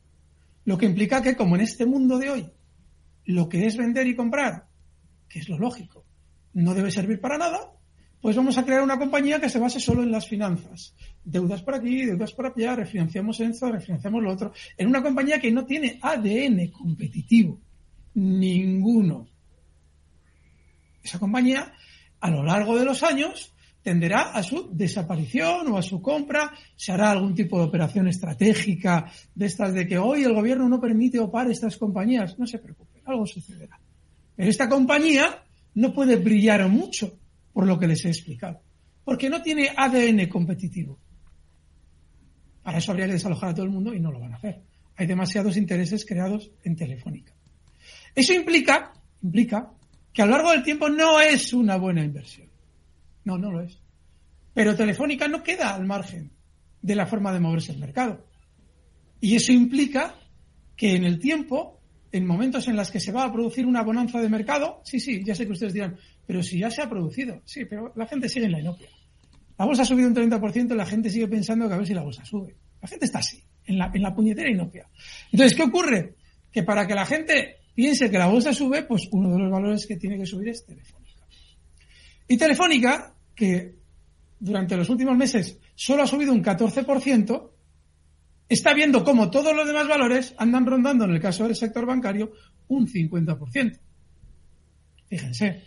Lo 0.65 0.79
que 0.79 0.87
implica 0.87 1.23
que, 1.23 1.37
como 1.37 1.55
en 1.55 1.61
este 1.61 1.85
mundo 1.85 2.19
de 2.19 2.31
hoy, 2.31 2.51
lo 3.27 3.49
que 3.49 3.67
es 3.67 3.77
vender 3.77 4.07
y 4.07 4.17
comprar, 4.17 4.69
que 5.29 5.41
es 5.41 5.49
lo 5.49 5.59
lógico, 5.59 6.05
no 6.55 6.75
debe 6.75 6.91
servir 6.91 7.21
para 7.21 7.37
nada, 7.37 7.74
pues 8.25 8.37
vamos 8.37 8.57
a 8.57 8.65
crear 8.65 8.81
una 8.81 8.99
compañía 8.99 9.39
que 9.39 9.51
se 9.51 9.59
base 9.59 9.79
solo 9.79 10.03
en 10.03 10.11
las 10.11 10.27
finanzas. 10.27 10.95
Deudas 11.23 11.61
por 11.61 11.75
aquí, 11.75 12.07
deudas 12.07 12.33
por 12.33 12.47
allá, 12.47 12.75
refinanciamos 12.75 13.39
esto, 13.39 13.71
refinanciamos 13.71 14.23
lo 14.23 14.33
otro. 14.33 14.51
En 14.79 14.89
una 14.89 15.03
compañía 15.03 15.39
que 15.39 15.53
no 15.53 15.67
tiene 15.67 15.99
ADN 16.01 16.69
competitivo. 16.69 17.61
Ninguno. 18.15 19.29
Esa 21.03 21.19
compañía, 21.19 21.71
a 22.19 22.31
lo 22.31 22.43
largo 22.43 22.79
de 22.79 22.87
los 22.87 23.03
años, 23.03 23.53
tenderá 23.83 24.31
a 24.31 24.43
su 24.43 24.71
desaparición 24.73 25.69
o 25.71 25.77
a 25.77 25.83
su 25.83 26.01
compra, 26.01 26.51
se 26.77 26.93
hará 26.93 27.11
algún 27.11 27.35
tipo 27.35 27.59
de 27.59 27.67
operación 27.67 28.09
estratégica 28.09 29.13
de 29.35 29.45
estas 29.45 29.75
de 29.75 29.87
que 29.87 29.99
hoy 29.99 30.23
el 30.23 30.33
gobierno 30.33 30.67
no 30.67 30.81
permite 30.81 31.19
opar 31.19 31.51
estas 31.51 31.77
compañías. 31.77 32.39
No 32.39 32.47
se 32.47 32.59
preocupe, 32.59 33.03
algo 33.05 33.27
sucederá. 33.27 33.79
Pero 34.35 34.49
esta 34.49 34.67
compañía 34.67 35.43
no 35.75 35.93
puede 35.93 36.17
brillar 36.17 36.67
mucho, 36.71 37.19
por 37.55 37.67
lo 37.67 37.79
que 37.79 37.87
les 37.87 38.05
he 38.05 38.09
explicado, 38.09 38.61
porque 39.05 39.31
no 39.31 39.41
tiene 39.41 39.71
ADN 39.75 40.29
competitivo. 40.29 40.99
Para 42.63 42.79
eso 42.79 42.93
habría 42.93 43.07
que 43.07 43.13
desalojar 43.13 43.51
a 43.51 43.55
todo 43.55 43.65
el 43.65 43.73
mundo 43.73 43.95
y 43.95 44.01
no 44.01 44.13
lo 44.13 44.21
van 44.21 44.35
a 44.35 44.37
hacer. 44.37 44.63
Hay 44.97 45.07
demasiados 45.07 45.57
intereses 45.57 46.05
creados 46.05 46.51
en 46.65 46.77
Telefónica. 46.77 47.33
Eso 48.15 48.35
implica, 48.35 48.93
implica 49.23 49.73
que 50.13 50.23
a 50.23 50.27
lo 50.27 50.33
largo 50.33 50.51
del 50.51 50.63
tiempo 50.63 50.89
no 50.89 51.21
es 51.21 51.53
una 51.53 51.77
buena 51.77 52.05
inversión. 52.05 52.49
No, 53.25 53.39
no 53.39 53.51
lo 53.51 53.63
es. 53.63 53.81
Pero 54.53 54.77
Telefónica 54.77 55.29
no 55.29 55.43
queda 55.43 55.75
al 55.75 55.85
margen 55.85 56.31
de 56.83 56.95
la 56.95 57.07
forma 57.07 57.33
de 57.33 57.41
moverse 57.41 57.73
el 57.73 57.79
mercado. 57.79 58.27
Y 59.21 59.37
eso 59.37 59.53
implica 59.53 60.15
que 60.77 60.95
en 60.95 61.05
el 61.05 61.19
tiempo, 61.19 61.81
en 62.15 62.27
momentos 62.27 62.69
en 62.69 62.77
los 62.77 62.93
que 62.93 63.01
se 63.01 63.11
va 63.11 63.25
a 63.25 63.33
producir 63.33 63.67
una 63.67 63.83
bonanza 63.83 64.21
de 64.21 64.29
mercado, 64.29 64.81
sí, 64.85 65.01
sí, 65.01 65.25
ya 65.25 65.35
sé 65.35 65.47
que 65.47 65.53
ustedes 65.53 65.73
dirán, 65.73 65.97
pero 66.25 66.45
si 66.45 66.61
ya 66.61 66.71
se 66.71 66.81
ha 66.81 66.89
producido, 66.89 67.43
sí, 67.45 67.65
pero 67.65 67.93
la 67.97 68.07
gente 68.07 68.29
sigue 68.29 68.47
en 68.47 68.53
la 68.53 68.61
inopia. 68.61 68.89
La 69.59 69.65
bolsa 69.65 69.83
ha 69.83 69.85
subido 69.85 70.07
un 70.07 70.15
30% 70.15 70.71
y 70.71 70.77
la 70.77 70.87
gente 70.87 71.11
sigue 71.11 71.27
pensando 71.27 71.67
que 71.67 71.75
a 71.75 71.77
ver 71.77 71.87
si 71.89 71.93
la 71.93 72.05
bolsa 72.05 72.25
sube. 72.25 72.55
La 72.81 72.87
gente 72.87 73.07
está 73.07 73.19
así, 73.19 73.43
en 73.67 73.79
la, 73.79 73.91
en 73.93 74.01
la 74.01 74.15
puñetera 74.15 74.49
inopia. 74.49 74.89
Entonces, 75.33 75.57
¿qué 75.57 75.65
ocurre? 75.65 76.15
Que 76.53 76.63
para 76.63 76.87
que 76.87 76.95
la 76.95 77.05
gente 77.05 77.57
piense 77.75 78.09
que 78.09 78.19
la 78.19 78.29
bolsa 78.29 78.53
sube, 78.53 78.85
pues 78.85 79.09
uno 79.11 79.33
de 79.33 79.39
los 79.41 79.51
valores 79.51 79.85
que 79.85 79.97
tiene 79.97 80.17
que 80.17 80.27
subir 80.27 80.51
es 80.51 80.65
Telefónica. 80.65 81.27
Y 82.29 82.37
Telefónica 82.37 83.13
que 83.35 83.75
durante 84.39 84.77
los 84.77 84.89
últimos 84.89 85.17
meses 85.17 85.59
solo 85.75 86.05
ha 86.05 86.07
subido 86.07 86.33
un 86.33 86.45
14%, 86.45 87.51
está 88.49 88.75
viendo 88.75 89.05
cómo 89.05 89.31
todos 89.31 89.55
los 89.55 89.67
demás 89.67 89.89
valores 89.89 90.35
andan 90.39 90.67
rondando, 90.67 91.05
en 91.05 91.13
el 91.13 91.21
caso 91.21 91.45
del 91.45 91.57
sector 91.57 91.87
bancario, 91.87 92.33
un 92.69 92.87
50%. 92.87 93.79
Fíjense. 95.09 95.65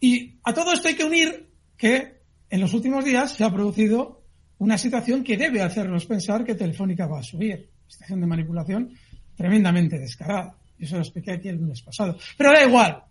Y 0.00 0.38
a 0.44 0.52
todo 0.52 0.72
esto 0.72 0.88
hay 0.88 0.94
que 0.94 1.04
unir 1.04 1.50
que 1.76 2.20
en 2.50 2.60
los 2.60 2.74
últimos 2.74 3.04
días 3.04 3.32
se 3.32 3.44
ha 3.44 3.52
producido 3.52 4.22
una 4.58 4.78
situación 4.78 5.24
que 5.24 5.36
debe 5.36 5.62
hacernos 5.62 6.06
pensar 6.06 6.44
que 6.44 6.54
Telefónica 6.54 7.06
va 7.06 7.20
a 7.20 7.22
subir. 7.22 7.70
Situación 7.86 8.20
de 8.20 8.26
manipulación 8.26 8.90
tremendamente 9.36 9.98
descarada. 9.98 10.56
Eso 10.78 10.96
lo 10.96 11.02
expliqué 11.02 11.32
aquí 11.32 11.48
el 11.48 11.56
lunes 11.56 11.82
pasado. 11.82 12.16
Pero 12.36 12.52
da 12.52 12.64
igual. 12.64 13.04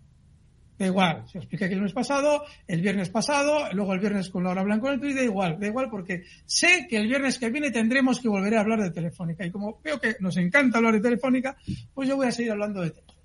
Da 0.77 0.87
igual, 0.87 1.23
se 1.29 1.37
expliqué 1.37 1.67
que 1.67 1.73
el 1.73 1.79
lunes 1.79 1.93
pasado, 1.93 2.43
el 2.67 2.81
viernes 2.81 3.09
pasado, 3.09 3.71
luego 3.73 3.93
el 3.93 3.99
viernes 3.99 4.29
con 4.29 4.43
Laura 4.43 4.63
Blanco 4.63 4.87
en 4.87 4.95
el 4.95 4.99
Twitter, 4.99 5.17
da 5.17 5.23
igual, 5.23 5.59
da 5.59 5.67
igual 5.67 5.89
porque 5.89 6.23
sé 6.45 6.87
que 6.89 6.97
el 6.97 7.07
viernes 7.07 7.37
que 7.37 7.51
viene 7.51 7.69
tendremos 7.69 8.19
que 8.19 8.27
volver 8.27 8.55
a 8.55 8.61
hablar 8.61 8.81
de 8.81 8.89
Telefónica. 8.89 9.45
Y 9.45 9.51
como 9.51 9.79
veo 9.83 9.99
que 9.99 10.15
nos 10.19 10.35
encanta 10.37 10.79
hablar 10.79 10.95
de 10.95 11.01
Telefónica, 11.01 11.55
pues 11.93 12.09
yo 12.09 12.15
voy 12.15 12.27
a 12.27 12.31
seguir 12.31 12.51
hablando 12.51 12.81
de 12.81 12.89
Telefónica. 12.89 13.23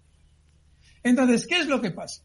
Entonces, 1.03 1.47
¿qué 1.47 1.59
es 1.61 1.67
lo 1.67 1.81
que 1.81 1.91
pasa? 1.91 2.23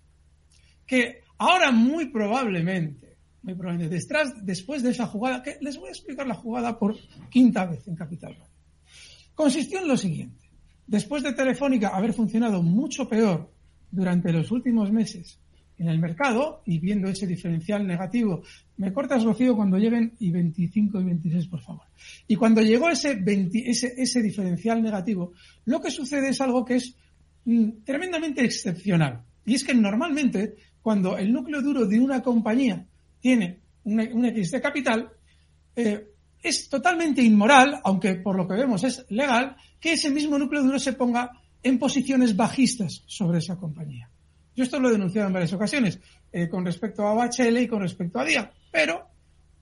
Que 0.86 1.22
ahora 1.38 1.72
muy 1.72 2.08
probablemente, 2.10 3.16
muy 3.44 3.54
probablemente, 3.54 3.96
detrás, 3.96 4.34
después 4.46 4.84
de 4.84 4.90
esa 4.90 5.08
jugada, 5.08 5.42
que 5.42 5.58
les 5.62 5.78
voy 5.78 5.88
a 5.88 5.92
explicar 5.92 6.28
la 6.28 6.36
jugada 6.36 6.78
por 6.78 6.98
quinta 7.30 7.66
vez 7.66 7.88
en 7.88 7.96
Capital 7.96 8.38
Consistió 9.34 9.80
en 9.80 9.88
lo 9.88 9.96
siguiente. 9.96 10.50
Después 10.86 11.24
de 11.24 11.32
Telefónica 11.32 11.90
haber 11.90 12.14
funcionado 12.14 12.62
mucho 12.62 13.08
peor 13.08 13.53
durante 13.94 14.34
los 14.34 14.52
últimos 14.52 14.92
meses 14.92 15.40
en 15.78 15.88
el 15.88 16.00
mercado 16.00 16.62
y 16.66 16.80
viendo 16.80 17.08
ese 17.08 17.28
diferencial 17.28 17.86
negativo. 17.86 18.44
Me 18.78 18.92
cortas, 18.92 19.24
Rocío, 19.24 19.56
cuando 19.56 19.78
lleguen 19.78 20.14
y 20.20 20.32
25 20.32 21.00
y 21.00 21.04
26, 21.04 21.48
por 21.48 21.62
favor. 21.62 21.86
Y 22.28 22.36
cuando 22.36 22.62
llegó 22.62 22.90
ese, 22.90 23.24
ese, 23.26 23.94
ese 23.98 24.22
diferencial 24.22 24.82
negativo, 24.82 25.34
lo 25.66 25.80
que 25.80 25.92
sucede 25.92 26.30
es 26.30 26.42
algo 26.42 26.66
que 26.66 26.76
es 26.76 26.96
mm, 27.46 27.84
tremendamente 27.84 28.44
excepcional. 28.44 29.22
Y 29.46 29.56
es 29.56 29.64
que 29.64 29.74
normalmente, 29.74 30.56
cuando 30.82 31.18
el 31.18 31.32
núcleo 31.32 31.62
duro 31.62 31.86
de 31.86 32.00
una 32.00 32.22
compañía 32.22 32.86
tiene 33.20 33.60
un, 33.84 34.26
X 34.26 34.52
de 34.52 34.62
capital, 34.62 35.10
eh, 35.76 36.08
es 36.42 36.68
totalmente 36.70 37.22
inmoral, 37.22 37.80
aunque 37.84 38.16
por 38.16 38.36
lo 38.36 38.48
que 38.48 38.56
vemos 38.56 38.84
es 38.84 39.06
legal, 39.10 39.56
que 39.80 39.94
ese 39.94 40.10
mismo 40.10 40.38
núcleo 40.38 40.64
duro 40.64 40.80
se 40.80 40.94
ponga 40.94 41.32
en 41.64 41.80
posiciones 41.80 42.36
bajistas 42.36 43.04
sobre 43.08 43.40
esa 43.40 43.58
compañía. 43.58 44.10
Yo 44.56 44.64
esto 44.64 44.80
lo 44.80 44.90
he 44.90 44.92
denunciado 44.92 45.28
en 45.28 45.34
varias 45.34 45.54
ocasiones 45.54 46.00
eh, 46.32 46.48
con 46.48 46.66
respecto 46.66 47.08
a 47.08 47.14
BHL 47.14 47.58
y 47.58 47.68
con 47.68 47.82
respecto 47.82 48.20
a 48.20 48.26
DIA, 48.26 48.52
pero 48.72 49.08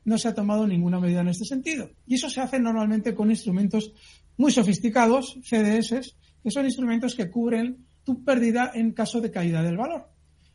no 0.04 0.18
se 0.18 0.28
ha 0.28 0.36
tomado 0.36 0.68
ninguna 0.68 1.00
medida 1.00 1.22
en 1.22 1.30
este 1.30 1.46
sentido. 1.46 1.92
Y 2.06 2.16
eso 2.16 2.30
se 2.30 2.42
hace 2.42 2.60
normalmente 2.60 3.14
con 3.14 3.30
instrumentos 3.30 3.94
muy 4.38 4.52
sofisticados, 4.52 5.38
CDS, 5.44 6.16
que 6.44 6.52
son 6.52 6.66
instrumentos 6.66 7.16
que 7.16 7.30
cubren 7.30 7.86
tu 8.04 8.24
pérdida 8.24 8.72
en 8.74 8.92
caso 8.92 9.22
de 9.22 9.32
caída 9.32 9.62
del 9.62 9.78
valor. 9.78 10.10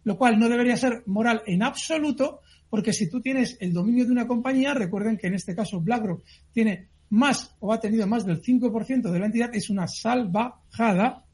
Lo 0.05 0.19
cual 0.19 0.39
no 0.39 0.49
debería 0.49 0.77
ser 0.77 1.03
moral 1.07 1.43
en 1.47 1.63
absoluto, 1.63 2.41
porque 2.69 2.93
si 2.93 3.09
tú 3.09 3.21
tienes 3.21 3.57
el 3.61 3.73
dominio 3.73 4.05
de 4.05 4.13
una 4.13 4.27
compañía, 4.27 4.75
recuerden 4.75 5.17
que 5.17 5.29
en 5.29 5.35
este 5.35 5.55
caso 5.55 5.81
BlackRock 5.81 6.25
tiene 6.53 6.89
más 7.11 7.55
o 7.61 7.73
ha 7.73 7.81
tenido 7.81 8.07
más 8.07 8.27
del 8.27 8.43
5% 8.43 9.11
de 9.11 9.19
la 9.19 9.27
entidad, 9.27 9.55
es 9.55 9.71
una 9.71 9.87
salvajada 9.87 11.26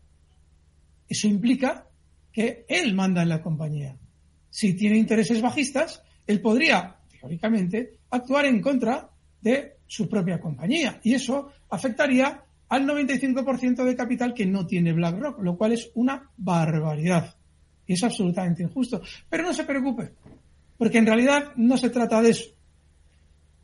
eso 1.12 1.28
implica 1.28 1.86
que 2.32 2.64
él 2.68 2.94
manda 2.94 3.22
en 3.22 3.28
la 3.28 3.42
compañía. 3.42 3.96
Si 4.50 4.74
tiene 4.74 4.96
intereses 4.96 5.40
bajistas, 5.40 6.02
él 6.26 6.40
podría, 6.40 6.96
teóricamente, 7.20 7.98
actuar 8.10 8.46
en 8.46 8.60
contra 8.60 9.10
de 9.40 9.76
su 9.86 10.08
propia 10.08 10.40
compañía. 10.40 11.00
Y 11.02 11.14
eso 11.14 11.52
afectaría 11.68 12.42
al 12.68 12.86
95% 12.86 13.84
de 13.84 13.96
capital 13.96 14.32
que 14.32 14.46
no 14.46 14.66
tiene 14.66 14.94
BlackRock, 14.94 15.42
lo 15.42 15.56
cual 15.56 15.72
es 15.72 15.90
una 15.94 16.30
barbaridad. 16.36 17.36
Y 17.86 17.92
es 17.92 18.02
absolutamente 18.02 18.62
injusto. 18.62 19.02
Pero 19.28 19.42
no 19.42 19.52
se 19.52 19.64
preocupe, 19.64 20.12
porque 20.78 20.98
en 20.98 21.06
realidad 21.06 21.52
no 21.56 21.76
se 21.76 21.90
trata 21.90 22.22
de 22.22 22.30
eso. 22.30 22.50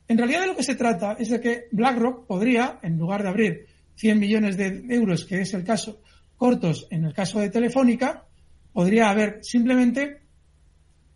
En 0.06 0.18
realidad 0.18 0.42
de 0.42 0.46
lo 0.48 0.56
que 0.56 0.62
se 0.62 0.74
trata 0.74 1.16
es 1.18 1.30
de 1.30 1.40
que 1.40 1.64
BlackRock 1.72 2.26
podría, 2.26 2.78
en 2.82 2.98
lugar 2.98 3.22
de 3.22 3.28
abrir 3.28 3.66
100 3.94 4.18
millones 4.18 4.56
de 4.56 4.84
euros, 4.90 5.24
que 5.24 5.40
es 5.40 5.54
el 5.54 5.64
caso, 5.64 6.00
cortos 6.38 6.87
en 6.90 7.05
el 7.05 7.12
caso 7.12 7.40
de 7.40 7.51
Telefónica, 7.51 8.24
podría 8.72 9.11
haber 9.11 9.40
simplemente 9.42 10.22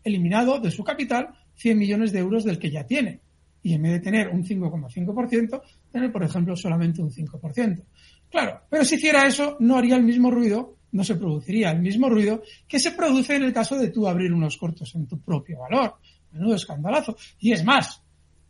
eliminado 0.04 0.58
de 0.58 0.70
su 0.70 0.84
capital 0.84 1.28
100 1.54 1.78
millones 1.78 2.12
de 2.12 2.18
euros 2.18 2.44
del 2.44 2.58
que 2.58 2.70
ya 2.70 2.84
tiene. 2.84 3.20
Y 3.62 3.74
en 3.74 3.82
vez 3.82 3.92
de 3.92 4.00
tener 4.00 4.28
un 4.28 4.44
5,5%, 4.44 5.62
tener, 5.92 6.12
por 6.12 6.24
ejemplo, 6.24 6.56
solamente 6.56 7.00
un 7.00 7.10
5%. 7.10 7.82
Claro, 8.28 8.62
pero 8.68 8.84
si 8.84 8.96
hiciera 8.96 9.26
eso, 9.26 9.56
no 9.60 9.76
haría 9.76 9.96
el 9.96 10.02
mismo 10.02 10.30
ruido, 10.30 10.76
no 10.90 11.04
se 11.04 11.14
produciría 11.14 11.70
el 11.70 11.80
mismo 11.80 12.08
ruido 12.08 12.42
que 12.66 12.80
se 12.80 12.90
produce 12.90 13.36
en 13.36 13.44
el 13.44 13.52
caso 13.52 13.78
de 13.78 13.88
tú 13.88 14.08
abrir 14.08 14.32
unos 14.32 14.56
cortos 14.56 14.94
en 14.96 15.06
tu 15.06 15.20
propio 15.20 15.60
valor. 15.60 15.94
Menudo 16.32 16.56
escandalazo. 16.56 17.16
Y 17.38 17.52
es 17.52 17.62
más, 17.62 18.02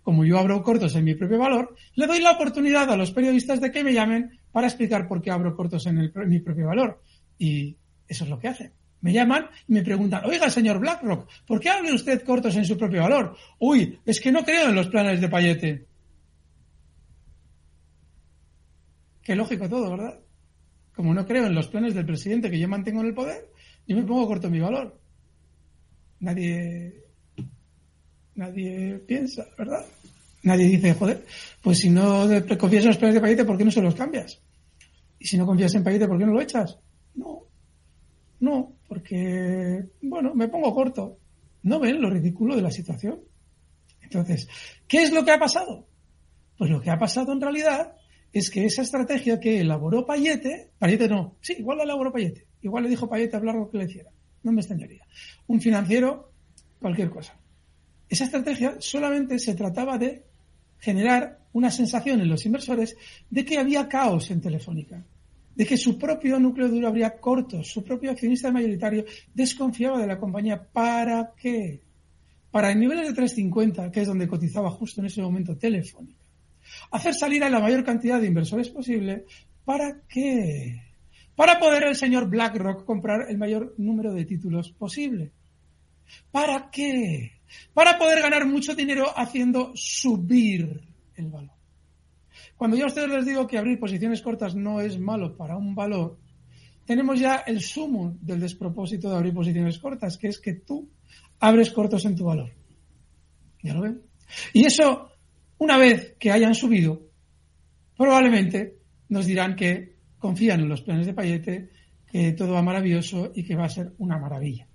como 0.02 0.24
yo 0.24 0.38
abro 0.38 0.62
cortos 0.62 0.94
en 0.96 1.04
mi 1.04 1.14
propio 1.14 1.38
valor, 1.38 1.74
le 1.94 2.06
doy 2.06 2.20
la 2.20 2.32
oportunidad 2.32 2.90
a 2.90 2.96
los 2.96 3.10
periodistas 3.10 3.60
de 3.60 3.70
que 3.70 3.84
me 3.84 3.92
llamen 3.92 4.40
para 4.52 4.66
explicar 4.66 5.08
por 5.08 5.20
qué 5.22 5.30
abro 5.30 5.56
cortos 5.56 5.86
en, 5.86 5.98
el, 5.98 6.12
mi 6.26 6.40
propio 6.40 6.66
valor. 6.66 7.02
Y 7.38 7.76
eso 8.06 8.24
es 8.24 8.30
lo 8.30 8.38
que 8.38 8.48
hacen. 8.48 8.72
Me 9.00 9.12
llaman 9.12 9.46
y 9.66 9.72
me 9.72 9.82
preguntan, 9.82 10.24
oiga, 10.24 10.48
señor 10.48 10.78
BlackRock, 10.78 11.28
¿por 11.46 11.58
qué 11.58 11.70
abre 11.70 11.92
usted 11.92 12.22
cortos 12.22 12.54
en 12.54 12.64
su 12.64 12.78
propio 12.78 13.02
valor? 13.02 13.36
Uy, 13.58 13.98
es 14.06 14.20
que 14.20 14.30
no 14.30 14.44
creo 14.44 14.68
en 14.68 14.76
los 14.76 14.88
planes 14.88 15.20
de 15.20 15.28
Payete. 15.28 15.86
Qué 19.22 19.34
lógico 19.34 19.68
todo, 19.68 19.90
¿verdad? 19.90 20.20
Como 20.94 21.14
no 21.14 21.26
creo 21.26 21.46
en 21.46 21.54
los 21.54 21.68
planes 21.68 21.94
del 21.94 22.06
presidente 22.06 22.50
que 22.50 22.58
yo 22.58 22.68
mantengo 22.68 23.00
en 23.00 23.08
el 23.08 23.14
poder, 23.14 23.50
yo 23.88 23.96
me 23.96 24.04
pongo 24.04 24.26
corto 24.26 24.50
mi 24.50 24.60
valor. 24.60 25.00
Nadie, 26.20 27.02
nadie 28.34 29.00
piensa, 29.06 29.46
¿verdad? 29.58 29.84
Nadie 30.42 30.66
dice, 30.66 30.94
joder, 30.94 31.24
pues 31.62 31.78
si 31.78 31.90
no 31.90 32.26
confías 32.58 32.84
en 32.84 32.88
los 32.88 32.98
planes 32.98 33.14
de 33.14 33.20
Payete, 33.20 33.44
¿por 33.44 33.56
qué 33.56 33.64
no 33.64 33.70
se 33.70 33.80
los 33.80 33.94
cambias? 33.94 34.40
Y 35.18 35.26
si 35.26 35.38
no 35.38 35.46
confías 35.46 35.74
en 35.74 35.84
Payete, 35.84 36.08
¿por 36.08 36.18
qué 36.18 36.26
no 36.26 36.32
lo 36.32 36.40
echas? 36.40 36.78
No, 37.14 37.44
no, 38.40 38.72
porque, 38.88 39.84
bueno, 40.02 40.34
me 40.34 40.48
pongo 40.48 40.74
corto. 40.74 41.18
¿No 41.62 41.78
ven 41.78 42.02
lo 42.02 42.10
ridículo 42.10 42.56
de 42.56 42.62
la 42.62 42.72
situación? 42.72 43.20
Entonces, 44.00 44.48
¿qué 44.88 45.04
es 45.04 45.12
lo 45.12 45.24
que 45.24 45.30
ha 45.30 45.38
pasado? 45.38 45.86
Pues 46.58 46.70
lo 46.70 46.80
que 46.80 46.90
ha 46.90 46.98
pasado 46.98 47.32
en 47.32 47.40
realidad 47.40 47.94
es 48.32 48.50
que 48.50 48.64
esa 48.64 48.82
estrategia 48.82 49.38
que 49.38 49.60
elaboró 49.60 50.04
Payete, 50.04 50.72
Payete 50.78 51.08
no, 51.08 51.36
sí, 51.40 51.54
igual 51.58 51.78
la 51.78 51.84
elaboró 51.84 52.12
Payete, 52.12 52.46
igual 52.62 52.82
le 52.82 52.90
dijo 52.90 53.08
Payete 53.08 53.36
hablar 53.36 53.54
lo 53.54 53.70
que 53.70 53.78
le 53.78 53.84
hiciera, 53.84 54.10
no 54.42 54.50
me 54.52 54.60
extrañaría. 54.60 55.06
Un 55.46 55.60
financiero, 55.60 56.32
cualquier 56.80 57.10
cosa. 57.10 57.38
Esa 58.08 58.24
estrategia 58.24 58.76
solamente 58.80 59.38
se 59.38 59.54
trataba 59.54 59.98
de 59.98 60.26
generar 60.82 61.38
una 61.52 61.70
sensación 61.70 62.20
en 62.20 62.28
los 62.28 62.44
inversores 62.44 62.96
de 63.30 63.44
que 63.44 63.58
había 63.58 63.88
caos 63.88 64.30
en 64.32 64.40
Telefónica, 64.40 65.02
de 65.54 65.64
que 65.64 65.76
su 65.76 65.96
propio 65.96 66.38
núcleo 66.40 66.68
duro 66.68 66.88
habría 66.88 67.18
cortos, 67.18 67.68
su 67.68 67.84
propio 67.84 68.10
accionista 68.10 68.50
mayoritario 68.50 69.04
desconfiaba 69.32 70.00
de 70.00 70.08
la 70.08 70.18
compañía. 70.18 70.60
¿Para 70.60 71.32
qué? 71.40 71.80
Para 72.50 72.72
el 72.72 72.80
niveles 72.80 73.06
de 73.06 73.14
350, 73.14 73.92
que 73.92 74.00
es 74.00 74.08
donde 74.08 74.28
cotizaba 74.28 74.70
justo 74.70 75.00
en 75.00 75.06
ese 75.06 75.22
momento 75.22 75.56
Telefónica 75.56 76.22
hacer 76.90 77.14
salir 77.14 77.42
a 77.44 77.50
la 77.50 77.60
mayor 77.60 77.84
cantidad 77.84 78.20
de 78.20 78.26
inversores 78.26 78.68
posible. 78.68 79.24
¿Para 79.64 80.02
qué? 80.08 80.82
Para 81.36 81.58
poder 81.58 81.84
el 81.84 81.96
señor 81.96 82.28
BlackRock 82.28 82.84
comprar 82.84 83.30
el 83.30 83.38
mayor 83.38 83.74
número 83.78 84.12
de 84.12 84.24
títulos 84.24 84.70
posible. 84.72 85.32
¿Para 86.30 86.70
qué? 86.70 87.32
Para 87.74 87.98
poder 87.98 88.20
ganar 88.20 88.46
mucho 88.46 88.74
dinero 88.74 89.06
haciendo 89.16 89.72
subir 89.74 90.80
el 91.16 91.26
valor. 91.28 91.50
Cuando 92.56 92.76
yo 92.76 92.84
a 92.84 92.88
ustedes 92.88 93.08
les 93.10 93.26
digo 93.26 93.46
que 93.46 93.58
abrir 93.58 93.78
posiciones 93.78 94.22
cortas 94.22 94.54
no 94.54 94.80
es 94.80 94.98
malo 94.98 95.36
para 95.36 95.56
un 95.56 95.74
valor, 95.74 96.18
tenemos 96.84 97.18
ya 97.18 97.36
el 97.46 97.60
sumo 97.60 98.16
del 98.20 98.40
despropósito 98.40 99.08
de 99.10 99.16
abrir 99.16 99.34
posiciones 99.34 99.78
cortas, 99.78 100.16
que 100.16 100.28
es 100.28 100.38
que 100.38 100.54
tú 100.54 100.88
abres 101.40 101.70
cortos 101.70 102.04
en 102.04 102.16
tu 102.16 102.24
valor. 102.24 102.52
¿Ya 103.62 103.74
lo 103.74 103.82
ven? 103.82 104.02
Y 104.52 104.64
eso 104.64 105.10
una 105.58 105.78
vez 105.78 106.16
que 106.18 106.32
hayan 106.32 106.54
subido, 106.54 107.02
probablemente 107.96 108.78
nos 109.10 109.26
dirán 109.26 109.54
que 109.54 109.96
confían 110.18 110.60
en 110.60 110.68
los 110.68 110.82
planes 110.82 111.06
de 111.06 111.14
Payete, 111.14 111.70
que 112.10 112.32
todo 112.32 112.52
va 112.52 112.62
maravilloso 112.62 113.30
y 113.34 113.44
que 113.44 113.54
va 113.54 113.66
a 113.66 113.70
ser 113.70 113.92
una 113.98 114.18
maravilla. 114.18 114.66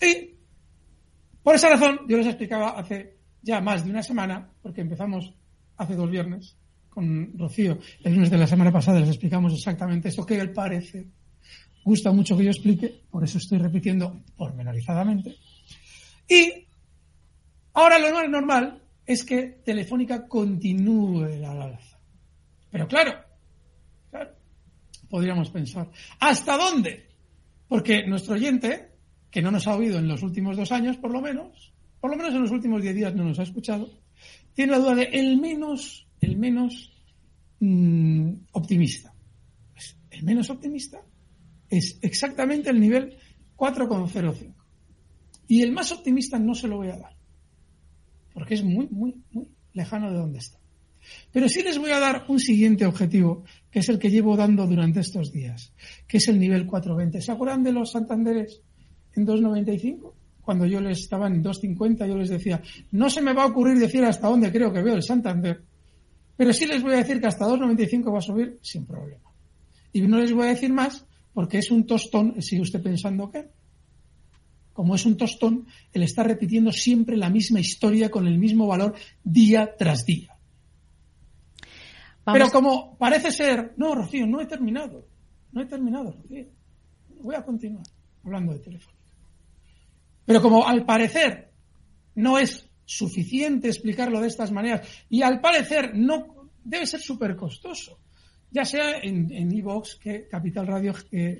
Y 0.00 0.31
por 1.42 1.54
esa 1.54 1.68
razón 1.68 2.00
yo 2.08 2.16
les 2.16 2.26
explicaba 2.26 2.70
hace 2.70 3.16
ya 3.42 3.60
más 3.60 3.84
de 3.84 3.90
una 3.90 4.02
semana, 4.02 4.50
porque 4.62 4.80
empezamos 4.80 5.32
hace 5.76 5.94
dos 5.94 6.10
viernes 6.10 6.56
con 6.88 7.36
Rocío, 7.38 7.78
el 8.04 8.14
lunes 8.14 8.30
de 8.30 8.36
la 8.36 8.46
semana 8.46 8.70
pasada 8.70 9.00
les 9.00 9.08
explicamos 9.08 9.54
exactamente 9.54 10.08
esto 10.08 10.26
que 10.26 10.38
él 10.38 10.52
parece. 10.52 11.06
Gusta 11.84 12.12
mucho 12.12 12.36
que 12.36 12.44
yo 12.44 12.50
explique, 12.50 13.02
por 13.10 13.24
eso 13.24 13.38
estoy 13.38 13.58
repitiendo 13.58 14.22
pormenorizadamente. 14.36 15.36
Y 16.28 16.66
ahora 17.72 17.98
lo 17.98 18.28
normal 18.28 18.82
es 19.06 19.24
que 19.24 19.60
Telefónica 19.64 20.28
continúe 20.28 21.26
la 21.40 21.52
alza. 21.52 21.98
Pero 22.70 22.86
claro, 22.86 23.14
claro, 24.10 24.30
podríamos 25.08 25.50
pensar, 25.50 25.90
¿hasta 26.20 26.56
dónde? 26.56 27.08
Porque 27.68 28.06
nuestro 28.06 28.34
oyente, 28.34 28.91
que 29.32 29.42
no 29.42 29.50
nos 29.50 29.66
ha 29.66 29.74
oído 29.74 29.98
en 29.98 30.06
los 30.06 30.22
últimos 30.22 30.56
dos 30.56 30.70
años, 30.70 30.96
por 30.96 31.10
lo 31.10 31.20
menos, 31.20 31.72
por 32.00 32.10
lo 32.10 32.16
menos 32.16 32.32
en 32.34 32.42
los 32.42 32.52
últimos 32.52 32.82
diez 32.82 32.94
días 32.94 33.14
no 33.16 33.24
nos 33.24 33.40
ha 33.40 33.42
escuchado, 33.42 33.90
tiene 34.54 34.70
la 34.70 34.78
duda 34.78 34.94
de 34.94 35.04
el 35.04 35.40
menos, 35.40 36.06
el 36.20 36.36
menos 36.36 36.92
mm, 37.58 38.32
optimista. 38.52 39.12
Pues 39.72 39.96
el 40.10 40.22
menos 40.22 40.48
optimista 40.50 41.00
es 41.68 41.98
exactamente 42.02 42.70
el 42.70 42.78
nivel 42.78 43.16
4,05. 43.56 44.54
Y 45.48 45.62
el 45.62 45.72
más 45.72 45.90
optimista 45.90 46.38
no 46.38 46.54
se 46.54 46.68
lo 46.68 46.76
voy 46.76 46.90
a 46.90 46.98
dar 46.98 47.22
porque 48.32 48.54
es 48.54 48.64
muy, 48.64 48.88
muy, 48.88 49.22
muy 49.30 49.48
lejano 49.72 50.10
de 50.10 50.18
donde 50.18 50.38
está. 50.38 50.58
Pero 51.32 51.48
sí 51.48 51.62
les 51.62 51.78
voy 51.78 51.90
a 51.90 51.98
dar 51.98 52.24
un 52.28 52.38
siguiente 52.38 52.86
objetivo, 52.86 53.44
que 53.70 53.80
es 53.80 53.88
el 53.88 53.98
que 53.98 54.10
llevo 54.10 54.36
dando 54.36 54.66
durante 54.66 55.00
estos 55.00 55.32
días, 55.32 55.72
que 56.06 56.18
es 56.18 56.28
el 56.28 56.38
nivel 56.38 56.66
420. 56.66 57.20
¿Se 57.20 57.32
acuerdan 57.32 57.64
de 57.64 57.72
los 57.72 57.90
Santanderes 57.90 58.62
en 59.14 59.24
295? 59.24 60.14
Cuando 60.42 60.66
yo 60.66 60.80
les 60.80 61.00
estaba 61.00 61.28
en 61.28 61.42
250, 61.42 62.06
yo 62.06 62.16
les 62.16 62.28
decía, 62.28 62.60
no 62.90 63.08
se 63.08 63.22
me 63.22 63.32
va 63.32 63.44
a 63.44 63.46
ocurrir 63.46 63.78
decir 63.78 64.04
hasta 64.04 64.28
dónde 64.28 64.50
creo 64.50 64.72
que 64.72 64.82
veo 64.82 64.94
el 64.94 65.02
Santander, 65.02 65.62
pero 66.36 66.52
sí 66.52 66.66
les 66.66 66.82
voy 66.82 66.94
a 66.94 66.98
decir 66.98 67.20
que 67.20 67.28
hasta 67.28 67.44
295 67.44 68.12
va 68.12 68.18
a 68.18 68.22
subir 68.22 68.58
sin 68.62 68.84
problema. 68.86 69.30
Y 69.92 70.02
no 70.02 70.18
les 70.18 70.32
voy 70.32 70.46
a 70.46 70.50
decir 70.50 70.72
más 70.72 71.06
porque 71.32 71.58
es 71.58 71.70
un 71.70 71.86
tostón, 71.86 72.40
sigue 72.42 72.62
usted 72.62 72.82
pensando 72.82 73.30
que 73.30 73.46
como 74.72 74.94
es 74.94 75.04
un 75.04 75.16
tostón, 75.16 75.66
él 75.92 76.02
está 76.02 76.22
repitiendo 76.22 76.72
siempre 76.72 77.16
la 77.16 77.28
misma 77.28 77.60
historia 77.60 78.10
con 78.10 78.26
el 78.26 78.38
mismo 78.38 78.66
valor 78.66 78.94
día 79.22 79.74
tras 79.76 80.04
día. 80.06 80.34
Pero 82.24 82.50
como 82.50 82.96
parece 82.96 83.30
ser, 83.30 83.74
no, 83.76 83.94
Rocío, 83.94 84.26
no 84.26 84.40
he 84.40 84.46
terminado. 84.46 85.06
No 85.52 85.60
he 85.60 85.66
terminado, 85.66 86.12
Rocío. 86.12 86.46
Voy 87.20 87.34
a 87.34 87.44
continuar 87.44 87.84
hablando 88.24 88.52
de 88.52 88.60
Telefónica. 88.60 89.01
Pero 90.24 90.40
como 90.40 90.66
al 90.66 90.84
parecer 90.84 91.50
no 92.14 92.38
es 92.38 92.68
suficiente 92.84 93.68
explicarlo 93.68 94.20
de 94.20 94.28
estas 94.28 94.50
maneras 94.50 94.86
y 95.08 95.22
al 95.22 95.40
parecer 95.40 95.94
no 95.94 96.50
debe 96.62 96.86
ser 96.86 97.00
súper 97.00 97.36
costoso, 97.36 97.98
ya 98.50 98.64
sea 98.64 98.98
en 98.98 99.50
Evox, 99.52 99.96
que 99.96 100.28
Capital 100.28 100.66
Radio 100.66 100.94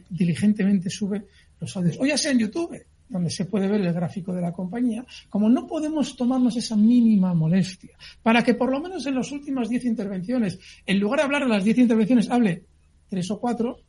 diligentemente 0.08 0.88
sube 0.88 1.26
los 1.60 1.76
audios, 1.76 1.98
o 2.00 2.06
ya 2.06 2.16
sea 2.16 2.32
en 2.32 2.38
YouTube, 2.38 2.82
donde 3.12 3.28
se 3.28 3.44
puede 3.44 3.68
ver 3.68 3.82
el 3.82 3.92
gráfico 3.92 4.32
de 4.32 4.40
la 4.40 4.52
compañía, 4.52 5.04
como 5.28 5.50
no 5.50 5.66
podemos 5.66 6.16
tomarnos 6.16 6.56
esa 6.56 6.76
mínima 6.76 7.34
molestia 7.34 7.90
para 8.22 8.42
que 8.42 8.54
por 8.54 8.70
lo 8.70 8.80
menos 8.80 9.06
en 9.06 9.14
las 9.16 9.30
últimas 9.30 9.68
10 9.68 9.84
intervenciones, 9.84 10.58
en 10.86 10.98
lugar 10.98 11.18
de 11.18 11.24
hablar 11.24 11.42
de 11.42 11.48
las 11.50 11.64
10 11.64 11.78
intervenciones, 11.78 12.30
hable 12.30 12.64
tres 13.08 13.30
o 13.30 13.38
cuatro, 13.38 13.80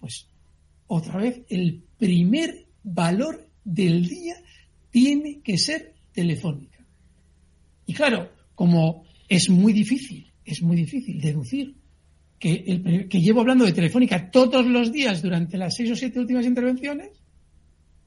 pues 0.00 0.26
otra 0.88 1.18
vez 1.18 1.42
el 1.48 1.84
primer 1.96 2.66
valor 2.82 3.48
del 3.64 4.06
día 4.06 4.36
tiene 4.90 5.40
que 5.40 5.58
ser 5.58 5.94
telefónica. 6.12 6.84
Y 7.86 7.94
claro, 7.94 8.30
como 8.54 9.04
es 9.28 9.48
muy 9.50 9.72
difícil, 9.72 10.32
es 10.44 10.62
muy 10.62 10.76
difícil 10.76 11.20
deducir 11.20 11.74
que, 12.38 12.64
el, 12.66 13.08
que 13.08 13.20
llevo 13.20 13.40
hablando 13.40 13.64
de 13.64 13.72
telefónica 13.72 14.30
todos 14.30 14.66
los 14.66 14.92
días 14.92 15.22
durante 15.22 15.56
las 15.58 15.74
seis 15.74 15.90
o 15.90 15.96
siete 15.96 16.20
últimas 16.20 16.46
intervenciones, 16.46 17.10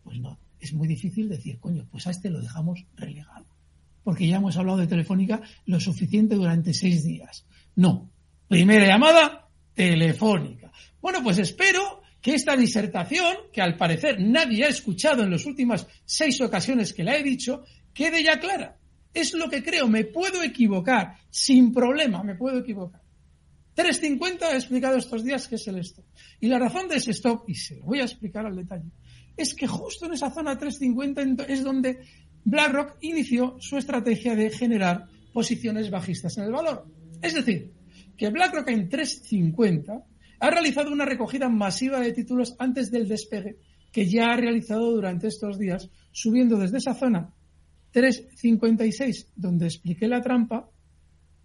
pues 0.04 0.20
no, 0.20 0.40
es 0.60 0.74
muy 0.74 0.88
difícil 0.88 1.30
decir, 1.30 1.60
coño, 1.60 1.88
pues 1.92 2.08
a 2.08 2.12
este 2.12 2.30
lo 2.30 2.42
dejamos 2.42 2.86
relegado. 2.96 3.46
Porque 4.04 4.28
ya 4.28 4.38
hemos 4.38 4.56
hablado 4.56 4.78
de 4.78 4.88
Telefónica 4.88 5.42
lo 5.66 5.80
suficiente 5.80 6.36
durante 6.36 6.74
seis 6.74 7.04
días. 7.04 7.46
No. 7.76 8.10
Primera 8.48 8.88
llamada, 8.88 9.50
Telefónica. 9.74 10.72
Bueno, 11.02 11.22
pues 11.22 11.38
espero 11.40 12.02
que 12.22 12.36
esta 12.36 12.56
disertación, 12.58 13.36
que 13.54 13.62
al 13.62 13.78
parecer 13.78 14.20
nadie 14.20 14.66
ha 14.66 14.70
escuchado 14.70 15.24
en 15.24 15.32
las 15.32 15.46
últimas 15.46 15.88
seis 16.06 16.40
ocasiones 16.42 16.94
que 16.94 17.04
la 17.04 17.16
he 17.16 17.24
dicho, 17.24 17.64
quede 17.94 18.24
ya 18.24 18.40
clara. 18.40 18.78
Es 19.14 19.34
lo 19.34 19.50
que 19.50 19.64
creo, 19.64 19.88
me 19.88 20.06
puedo 20.06 20.44
equivocar, 20.44 21.18
sin 21.30 21.74
problema, 21.74 22.24
me 22.24 22.36
puedo 22.36 22.60
equivocar. 22.60 23.02
350 23.76 24.54
he 24.54 24.56
explicado 24.56 24.98
estos 24.98 25.24
días 25.24 25.48
que 25.48 25.56
es 25.56 25.68
el 25.68 25.78
stop. 25.80 26.06
Y 26.40 26.48
la 26.48 26.58
razón 26.58 26.88
de 26.88 26.96
ese 26.96 27.12
stop, 27.12 27.48
y 27.48 27.56
se 27.56 27.76
lo 27.76 27.86
voy 27.86 28.00
a 28.00 28.06
explicar 28.06 28.46
al 28.46 28.56
detalle, 28.56 28.90
es 29.36 29.54
que 29.54 29.68
justo 29.68 30.08
en 30.08 30.14
esa 30.14 30.32
zona 30.32 30.58
350 30.58 31.44
es 31.44 31.64
donde 31.64 32.00
BlackRock 32.44 32.98
inició 33.02 33.58
su 33.60 33.78
estrategia 33.78 34.36
de 34.36 34.50
generar 34.50 35.08
posiciones 35.32 35.92
bajistas 35.92 36.38
en 36.38 36.46
el 36.46 36.52
valor. 36.52 36.88
Es 37.22 37.36
decir, 37.36 37.72
que 38.18 38.30
BlackRock 38.30 38.68
en 38.70 38.90
350 38.90 40.04
ha 40.40 40.50
realizado 40.50 40.92
una 40.92 41.06
recogida 41.06 41.50
masiva 41.50 42.00
de 42.00 42.14
títulos 42.14 42.56
antes 42.60 42.92
del 42.92 43.08
despegue 43.08 43.58
que 43.92 44.08
ya 44.08 44.32
ha 44.32 44.38
realizado 44.38 44.92
durante 44.92 45.28
estos 45.28 45.58
días, 45.58 45.90
subiendo 46.12 46.58
desde 46.58 46.78
esa 46.78 46.94
zona 46.94 47.34
356, 47.92 49.32
donde 49.36 49.66
expliqué 49.66 50.08
la 50.08 50.22
trampa, 50.22 50.70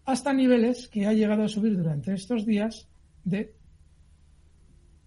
hasta 0.05 0.33
niveles 0.33 0.89
que 0.89 1.07
ha 1.07 1.13
llegado 1.13 1.45
a 1.45 1.49
subir 1.49 1.77
durante 1.77 2.13
estos 2.13 2.45
días 2.45 2.89
de 3.25 3.55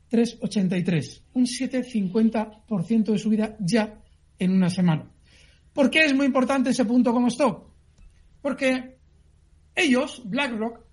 3,83, 0.09 1.23
un 1.33 1.45
7,50% 1.45 3.03
de 3.11 3.19
subida 3.19 3.57
ya 3.59 4.01
en 4.39 4.51
una 4.51 4.69
semana. 4.69 5.11
¿Por 5.73 5.89
qué 5.89 6.05
es 6.05 6.13
muy 6.13 6.25
importante 6.25 6.69
ese 6.69 6.85
punto 6.85 7.11
como 7.11 7.27
stop? 7.27 7.67
Porque 8.41 8.97
ellos, 9.75 10.21
BlackRock, 10.25 10.84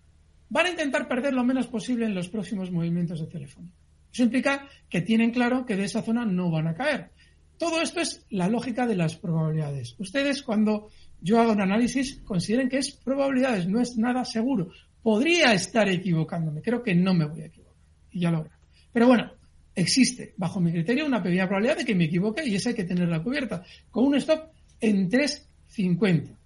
van 0.52 0.66
a 0.66 0.70
intentar 0.70 1.08
perder 1.08 1.32
lo 1.32 1.44
menos 1.44 1.66
posible 1.66 2.04
en 2.04 2.14
los 2.14 2.28
próximos 2.28 2.70
movimientos 2.70 3.18
de 3.18 3.26
teléfono. 3.26 3.70
Eso 4.12 4.22
implica 4.22 4.68
que 4.90 5.00
tienen 5.00 5.30
claro 5.30 5.64
que 5.64 5.76
de 5.76 5.84
esa 5.84 6.02
zona 6.02 6.26
no 6.26 6.50
van 6.50 6.66
a 6.66 6.74
caer. 6.74 7.10
Todo 7.56 7.80
esto 7.80 8.00
es 8.00 8.26
la 8.28 8.48
lógica 8.48 8.86
de 8.86 8.94
las 8.94 9.16
probabilidades. 9.16 9.94
Ustedes 9.98 10.42
cuando 10.42 10.90
yo 11.22 11.40
hago 11.40 11.52
un 11.52 11.62
análisis 11.62 12.20
consideren 12.22 12.68
que 12.68 12.78
es 12.78 12.90
probabilidades, 12.92 13.66
no 13.66 13.80
es 13.80 13.96
nada 13.96 14.26
seguro. 14.26 14.70
Podría 15.02 15.54
estar 15.54 15.88
equivocándome, 15.88 16.60
creo 16.60 16.82
que 16.82 16.94
no 16.94 17.14
me 17.14 17.24
voy 17.24 17.40
a 17.40 17.46
equivocar. 17.46 17.74
Y 18.10 18.20
ya 18.20 18.30
lo 18.30 18.42
verán. 18.42 18.58
Pero 18.92 19.06
bueno, 19.06 19.32
existe, 19.74 20.34
bajo 20.36 20.60
mi 20.60 20.70
criterio, 20.70 21.06
una 21.06 21.22
pequeña 21.22 21.46
probabilidad 21.46 21.78
de 21.78 21.86
que 21.86 21.94
me 21.94 22.04
equivoque 22.04 22.46
y 22.46 22.56
esa 22.56 22.70
hay 22.70 22.74
que 22.74 22.84
tenerla 22.84 23.22
cubierta, 23.22 23.64
con 23.90 24.04
un 24.04 24.16
stop 24.16 24.50
en 24.80 25.08
3.50. 25.08 26.41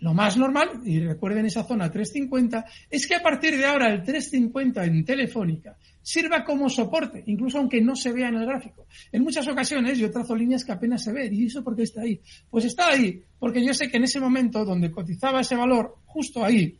Lo 0.00 0.14
más 0.14 0.36
normal, 0.36 0.80
y 0.84 0.98
recuerden 1.00 1.46
esa 1.46 1.64
zona 1.64 1.90
350, 1.90 2.64
es 2.90 3.06
que 3.06 3.16
a 3.16 3.22
partir 3.22 3.56
de 3.56 3.66
ahora 3.66 3.92
el 3.92 4.02
350 4.02 4.84
en 4.84 5.04
Telefónica 5.04 5.76
sirva 6.02 6.42
como 6.42 6.70
soporte, 6.70 7.22
incluso 7.26 7.58
aunque 7.58 7.82
no 7.82 7.94
se 7.94 8.12
vea 8.12 8.28
en 8.28 8.36
el 8.36 8.46
gráfico. 8.46 8.86
En 9.12 9.22
muchas 9.22 9.46
ocasiones 9.46 9.98
yo 9.98 10.10
trazo 10.10 10.34
líneas 10.34 10.64
que 10.64 10.72
apenas 10.72 11.04
se 11.04 11.12
ven. 11.12 11.34
¿Y 11.34 11.46
eso 11.46 11.62
por 11.62 11.76
qué 11.76 11.82
está 11.82 12.00
ahí? 12.02 12.18
Pues 12.48 12.64
está 12.64 12.88
ahí 12.88 13.22
porque 13.38 13.64
yo 13.64 13.74
sé 13.74 13.90
que 13.90 13.98
en 13.98 14.04
ese 14.04 14.20
momento 14.20 14.64
donde 14.64 14.90
cotizaba 14.90 15.40
ese 15.40 15.56
valor, 15.56 15.98
justo 16.06 16.44
ahí, 16.44 16.78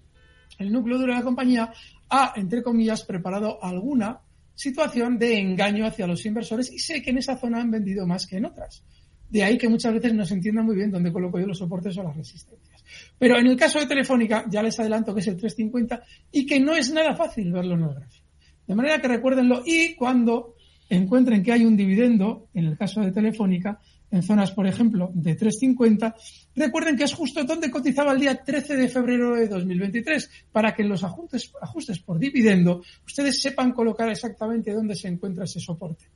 el 0.59 0.73
núcleo 0.73 0.99
duro 0.99 1.13
de 1.13 1.19
la 1.19 1.25
compañía 1.25 1.73
ha, 2.09 2.33
entre 2.37 2.63
comillas, 2.63 3.05
preparado 3.05 3.63
alguna 3.63 4.19
situación 4.55 5.19
de 5.19 5.39
engaño 5.39 5.87
hacia 5.87 6.07
los 6.07 6.25
inversores 6.27 6.71
y 6.73 6.79
sé 6.79 7.03
que 7.03 7.11
en 7.11 7.19
esa 7.19 7.37
zona 7.37 7.61
han 7.61 7.71
vendido 7.71 8.07
más 8.07 8.27
que 8.27 8.37
en 8.37 8.47
otras. 8.47 8.83
De 9.31 9.45
ahí 9.45 9.57
que 9.57 9.69
muchas 9.69 9.95
veces 9.95 10.13
no 10.13 10.27
se 10.27 10.35
entienda 10.35 10.63
muy 10.63 10.75
bien 10.75 10.91
dónde 10.91 11.13
coloco 11.13 11.39
yo 11.39 11.47
los 11.47 11.59
soportes 11.59 11.97
o 11.97 12.03
las 12.03 12.17
resistencias. 12.17 12.80
Pero 13.19 13.39
en 13.39 13.47
el 13.47 13.57
caso 13.57 13.79
de 13.79 13.87
Telefónica, 13.87 14.45
ya 14.49 14.63
les 14.63 14.79
adelanto 14.79 15.15
que 15.15 15.21
es 15.21 15.29
el 15.29 15.37
350 15.37 16.03
y 16.33 16.47
que 16.47 16.61
no 16.61 16.75
es 16.75 16.93
nada 16.93 17.15
fácil 17.15 17.53
verlo 17.53 17.75
en 17.75 17.83
el 17.83 17.95
gráfico. 17.95 18.27
De 18.67 18.75
manera 18.75 19.01
que 19.01 19.09
recuérdenlo 19.09 19.63
y 19.67 19.95
cuando 19.95 20.55
encuentren 20.89 21.43
que 21.43 21.53
hay 21.53 21.65
un 21.65 21.77
dividendo, 21.77 22.49
en 22.55 22.67
el 22.67 22.77
caso 22.77 23.01
de 23.01 23.13
Telefónica, 23.13 23.81
en 24.11 24.23
zonas, 24.23 24.51
por 24.51 24.67
ejemplo, 24.67 25.11
de 25.15 25.35
350, 25.35 26.17
recuerden 26.57 26.97
que 26.97 27.05
es 27.05 27.15
justo 27.15 27.45
donde 27.45 27.71
cotizaba 27.71 28.13
el 28.13 28.21
día 28.21 28.43
13 28.43 28.77
de 28.77 28.89
febrero 28.89 29.37
de 29.37 29.47
2023, 29.47 30.31
para 30.51 30.75
que 30.75 30.83
en 30.83 30.89
los 30.89 31.05
ajustes, 31.05 31.53
ajustes 31.61 32.01
por 32.01 32.19
dividendo 32.19 32.83
ustedes 33.07 33.41
sepan 33.41 33.73
colocar 33.73 34.09
exactamente 34.09 34.73
dónde 34.73 34.97
se 34.97 35.09
encuentra 35.09 35.45
ese 35.45 35.61
soporte 35.61 36.07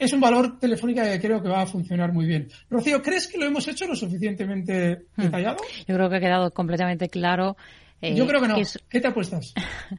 es 0.00 0.12
un 0.14 0.20
valor 0.20 0.58
telefónica 0.58 1.04
que 1.04 1.20
creo 1.20 1.42
que 1.42 1.48
va 1.48 1.62
a 1.62 1.66
funcionar 1.66 2.12
muy 2.12 2.26
bien. 2.26 2.48
Rocío, 2.70 3.02
¿crees 3.02 3.28
que 3.28 3.38
lo 3.38 3.44
hemos 3.44 3.68
hecho 3.68 3.86
lo 3.86 3.94
suficientemente 3.94 5.04
hmm. 5.14 5.22
detallado? 5.22 5.58
Yo 5.86 5.94
creo 5.94 6.08
que 6.08 6.16
ha 6.16 6.20
quedado 6.20 6.50
completamente 6.52 7.08
claro. 7.08 7.56
Eh, 8.00 8.14
Yo 8.14 8.26
creo 8.26 8.40
que 8.40 8.48
no. 8.48 8.56
¿Qué 8.88 9.00
te 9.00 9.08
apuestas? 9.08 9.52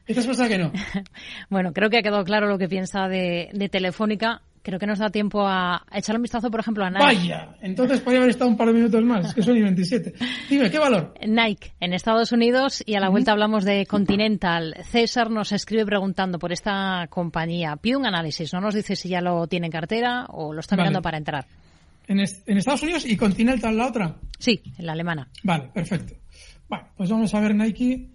¿Qué 0.04 0.12
te 0.12 0.20
apuestas 0.20 0.48
que 0.48 0.58
no? 0.58 0.72
bueno, 1.50 1.72
creo 1.72 1.88
que 1.88 1.98
ha 1.98 2.02
quedado 2.02 2.24
claro 2.24 2.48
lo 2.48 2.58
que 2.58 2.68
piensa 2.68 3.06
de, 3.06 3.50
de 3.52 3.68
Telefónica 3.68 4.42
creo 4.62 4.78
que 4.78 4.86
nos 4.86 4.98
da 4.98 5.10
tiempo 5.10 5.46
a, 5.46 5.84
echar 5.92 6.16
un 6.16 6.22
vistazo, 6.22 6.50
por 6.50 6.60
ejemplo, 6.60 6.84
a 6.84 6.90
Nike. 6.90 7.04
Vaya, 7.04 7.56
entonces 7.60 8.00
podría 8.00 8.20
haber 8.20 8.30
estado 8.30 8.50
un 8.50 8.56
par 8.56 8.68
de 8.68 8.74
minutos 8.74 9.02
más, 9.04 9.26
es 9.26 9.34
que 9.34 9.42
son 9.42 9.56
y 9.56 9.62
27. 9.62 10.14
Dime, 10.48 10.70
¿qué 10.70 10.78
valor? 10.78 11.14
Nike, 11.26 11.74
en 11.80 11.92
Estados 11.92 12.32
Unidos, 12.32 12.82
y 12.86 12.94
a 12.94 13.00
la 13.00 13.08
vuelta 13.08 13.32
hablamos 13.32 13.64
de 13.64 13.86
Continental. 13.86 14.76
César 14.84 15.30
nos 15.30 15.52
escribe 15.52 15.84
preguntando 15.84 16.38
por 16.38 16.52
esta 16.52 17.06
compañía. 17.10 17.76
Pide 17.76 17.96
un 17.96 18.06
análisis, 18.06 18.52
no 18.52 18.60
nos 18.60 18.74
dice 18.74 18.96
si 18.96 19.08
ya 19.08 19.20
lo 19.20 19.46
tiene 19.46 19.66
en 19.66 19.72
cartera 19.72 20.26
o 20.28 20.52
lo 20.52 20.60
está 20.60 20.76
mirando 20.76 21.02
para 21.02 21.18
entrar. 21.18 21.46
¿En, 22.06 22.20
¿En, 22.20 22.58
Estados 22.58 22.82
Unidos 22.82 23.06
y 23.06 23.16
Continental 23.16 23.76
la 23.76 23.86
otra? 23.86 24.16
Sí, 24.38 24.62
en 24.78 24.86
la 24.86 24.92
alemana. 24.92 25.28
Vale, 25.42 25.70
perfecto. 25.72 26.14
Bueno, 26.68 26.88
pues 26.96 27.10
vamos 27.10 27.34
a 27.34 27.40
ver 27.40 27.54
Nike. 27.54 28.08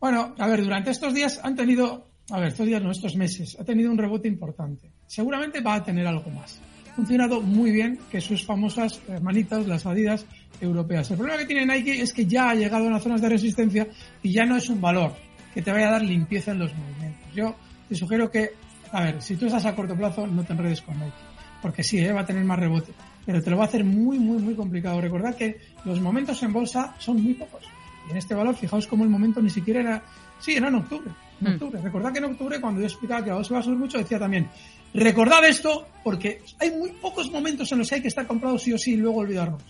Bueno, 0.00 0.34
a 0.38 0.46
ver, 0.46 0.62
durante 0.62 0.90
estos 0.90 1.14
días 1.14 1.40
han 1.42 1.56
tenido 1.56 2.10
a 2.30 2.40
ver, 2.40 2.48
estos 2.48 2.66
días 2.66 2.82
no, 2.82 2.90
estos 2.90 3.14
meses, 3.14 3.56
ha 3.58 3.64
tenido 3.64 3.90
un 3.90 3.98
rebote 3.98 4.26
importante. 4.26 4.90
Seguramente 5.06 5.60
va 5.60 5.76
a 5.76 5.84
tener 5.84 6.06
algo 6.06 6.28
más. 6.30 6.60
Ha 6.90 6.94
funcionado 6.94 7.40
muy 7.40 7.70
bien 7.70 7.98
que 8.10 8.20
sus 8.20 8.44
famosas 8.44 9.00
hermanitas, 9.06 9.66
las 9.66 9.86
Adidas 9.86 10.26
europeas. 10.60 11.08
El 11.10 11.18
problema 11.18 11.38
que 11.38 11.46
tiene 11.46 11.66
Nike 11.66 12.00
es 12.00 12.12
que 12.12 12.26
ya 12.26 12.50
ha 12.50 12.54
llegado 12.54 12.88
a 12.88 12.90
las 12.90 13.02
zonas 13.02 13.20
de 13.20 13.28
resistencia 13.28 13.86
y 14.22 14.32
ya 14.32 14.44
no 14.44 14.56
es 14.56 14.68
un 14.68 14.80
valor 14.80 15.12
que 15.54 15.62
te 15.62 15.70
vaya 15.70 15.88
a 15.88 15.92
dar 15.92 16.02
limpieza 16.02 16.50
en 16.50 16.58
los 16.58 16.74
movimientos. 16.74 17.34
Yo 17.34 17.54
te 17.88 17.94
sugiero 17.94 18.28
que, 18.28 18.50
a 18.90 19.02
ver, 19.02 19.22
si 19.22 19.36
tú 19.36 19.46
estás 19.46 19.64
a 19.64 19.76
corto 19.76 19.94
plazo, 19.94 20.26
no 20.26 20.42
te 20.42 20.52
enredes 20.52 20.82
con 20.82 20.98
Nike. 20.98 21.16
Porque 21.62 21.84
sí, 21.84 21.98
¿eh? 21.98 22.12
va 22.12 22.22
a 22.22 22.26
tener 22.26 22.44
más 22.44 22.58
rebote. 22.58 22.92
Pero 23.24 23.40
te 23.40 23.50
lo 23.50 23.56
va 23.56 23.64
a 23.64 23.66
hacer 23.68 23.84
muy, 23.84 24.18
muy, 24.18 24.38
muy 24.38 24.54
complicado. 24.54 25.00
Recordad 25.00 25.36
que 25.36 25.58
los 25.84 26.00
momentos 26.00 26.42
en 26.42 26.52
bolsa 26.52 26.94
son 26.98 27.22
muy 27.22 27.34
pocos. 27.34 27.64
Y 28.08 28.10
en 28.10 28.16
este 28.16 28.34
valor, 28.34 28.56
fijaos 28.56 28.86
cómo 28.86 29.04
el 29.04 29.10
momento 29.10 29.40
ni 29.40 29.50
siquiera 29.50 29.80
era, 29.80 30.02
sí, 30.40 30.54
era 30.54 30.68
en 30.68 30.74
octubre 30.76 31.12
en 31.40 31.50
mm. 31.50 31.54
octubre. 31.54 31.80
Recordad 31.80 32.12
que 32.12 32.18
en 32.18 32.24
octubre, 32.24 32.60
cuando 32.60 32.80
yo 32.80 32.86
explicaba 32.86 33.22
que 33.22 33.30
la 33.30 33.36
bolsa 33.36 33.54
va 33.54 33.60
a 33.60 33.62
subir 33.62 33.78
mucho, 33.78 33.98
decía 33.98 34.18
también, 34.18 34.48
recordad 34.94 35.44
esto 35.44 35.86
porque 36.02 36.42
hay 36.58 36.70
muy 36.70 36.90
pocos 36.92 37.30
momentos 37.30 37.70
en 37.72 37.78
los 37.78 37.88
que 37.88 37.96
hay 37.96 38.02
que 38.02 38.08
estar 38.08 38.26
comprado 38.26 38.58
sí 38.58 38.72
o 38.72 38.78
sí 38.78 38.92
y 38.92 38.96
luego 38.96 39.18
olvidarnos. 39.18 39.62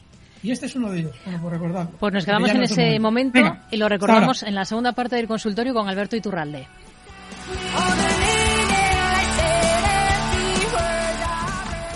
Y 0.42 0.50
este 0.50 0.66
es 0.66 0.76
uno 0.76 0.90
de 0.92 1.00
ellos, 1.00 1.16
bueno, 1.24 1.42
por 1.42 1.52
recordar. 1.52 1.88
Pues 1.98 2.12
nos 2.12 2.24
quedamos 2.24 2.50
en 2.50 2.62
ese 2.62 3.00
momento, 3.00 3.40
y 3.70 3.76
lo 3.76 3.88
recordamos 3.88 4.42
en 4.42 4.54
la 4.54 4.64
segunda 4.64 4.92
parte 4.92 5.16
del 5.16 5.26
consultorio 5.26 5.74
con 5.74 5.88
Alberto 5.88 6.14
Iturralde. 6.14 6.66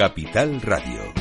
Capital 0.00 0.62
Radio. 0.62 1.12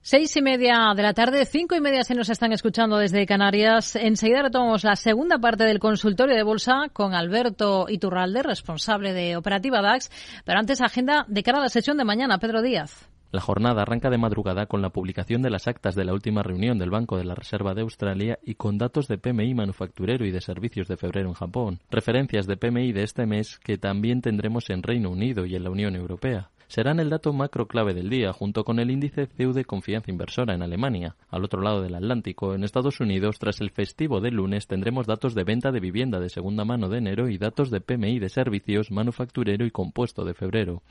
Seis 0.00 0.36
y 0.36 0.42
media 0.42 0.94
de 0.96 1.02
la 1.04 1.14
tarde, 1.14 1.44
cinco 1.44 1.76
y 1.76 1.80
media 1.80 2.02
se 2.02 2.16
nos 2.16 2.28
están 2.28 2.50
escuchando 2.50 2.96
desde 2.98 3.24
Canarias. 3.24 3.94
Enseguida 3.94 4.42
retomamos 4.42 4.82
la 4.82 4.96
segunda 4.96 5.38
parte 5.38 5.62
del 5.62 5.78
consultorio 5.78 6.34
de 6.34 6.42
bolsa 6.42 6.88
con 6.92 7.14
Alberto 7.14 7.86
Iturralde, 7.88 8.42
responsable 8.42 9.12
de 9.12 9.36
Operativa 9.36 9.80
DAX. 9.80 10.10
Pero 10.44 10.58
antes, 10.58 10.80
agenda 10.80 11.24
de 11.28 11.44
cara 11.44 11.58
a 11.58 11.62
la 11.62 11.68
sesión 11.68 11.98
de 11.98 12.04
mañana. 12.04 12.38
Pedro 12.38 12.62
Díaz. 12.62 13.11
La 13.32 13.40
jornada 13.40 13.80
arranca 13.80 14.10
de 14.10 14.18
madrugada 14.18 14.66
con 14.66 14.82
la 14.82 14.90
publicación 14.90 15.40
de 15.40 15.48
las 15.48 15.66
actas 15.66 15.94
de 15.94 16.04
la 16.04 16.12
última 16.12 16.42
reunión 16.42 16.78
del 16.78 16.90
Banco 16.90 17.16
de 17.16 17.24
la 17.24 17.34
Reserva 17.34 17.72
de 17.72 17.80
Australia 17.80 18.38
y 18.44 18.56
con 18.56 18.76
datos 18.76 19.08
de 19.08 19.16
PMI 19.16 19.54
manufacturero 19.54 20.26
y 20.26 20.30
de 20.30 20.42
servicios 20.42 20.86
de 20.86 20.98
febrero 20.98 21.30
en 21.30 21.34
Japón, 21.34 21.80
referencias 21.90 22.46
de 22.46 22.58
PMI 22.58 22.92
de 22.92 23.04
este 23.04 23.24
mes 23.24 23.58
que 23.58 23.78
también 23.78 24.20
tendremos 24.20 24.68
en 24.68 24.82
Reino 24.82 25.08
Unido 25.08 25.46
y 25.46 25.56
en 25.56 25.64
la 25.64 25.70
Unión 25.70 25.96
Europea 25.96 26.50
serán 26.68 27.00
el 27.00 27.10
dato 27.10 27.34
macro 27.34 27.68
clave 27.68 27.92
del 27.92 28.08
día, 28.08 28.32
junto 28.32 28.64
con 28.64 28.78
el 28.78 28.90
índice 28.90 29.26
CEU 29.26 29.52
de 29.52 29.66
confianza 29.66 30.10
inversora 30.10 30.54
en 30.54 30.62
Alemania. 30.62 31.16
Al 31.28 31.44
otro 31.44 31.60
lado 31.60 31.82
del 31.82 31.94
Atlántico, 31.94 32.54
en 32.54 32.64
Estados 32.64 32.98
Unidos, 32.98 33.38
tras 33.38 33.60
el 33.60 33.68
festivo 33.68 34.22
del 34.22 34.36
lunes, 34.36 34.66
tendremos 34.66 35.06
datos 35.06 35.34
de 35.34 35.44
venta 35.44 35.70
de 35.70 35.80
vivienda 35.80 36.18
de 36.18 36.30
segunda 36.30 36.64
mano 36.64 36.88
de 36.88 36.96
enero 36.96 37.28
y 37.28 37.36
datos 37.36 37.70
de 37.70 37.82
PMI 37.82 38.20
de 38.20 38.30
servicios, 38.30 38.90
manufacturero 38.90 39.66
y 39.66 39.70
compuesto 39.70 40.24
de 40.24 40.32
febrero. 40.32 40.82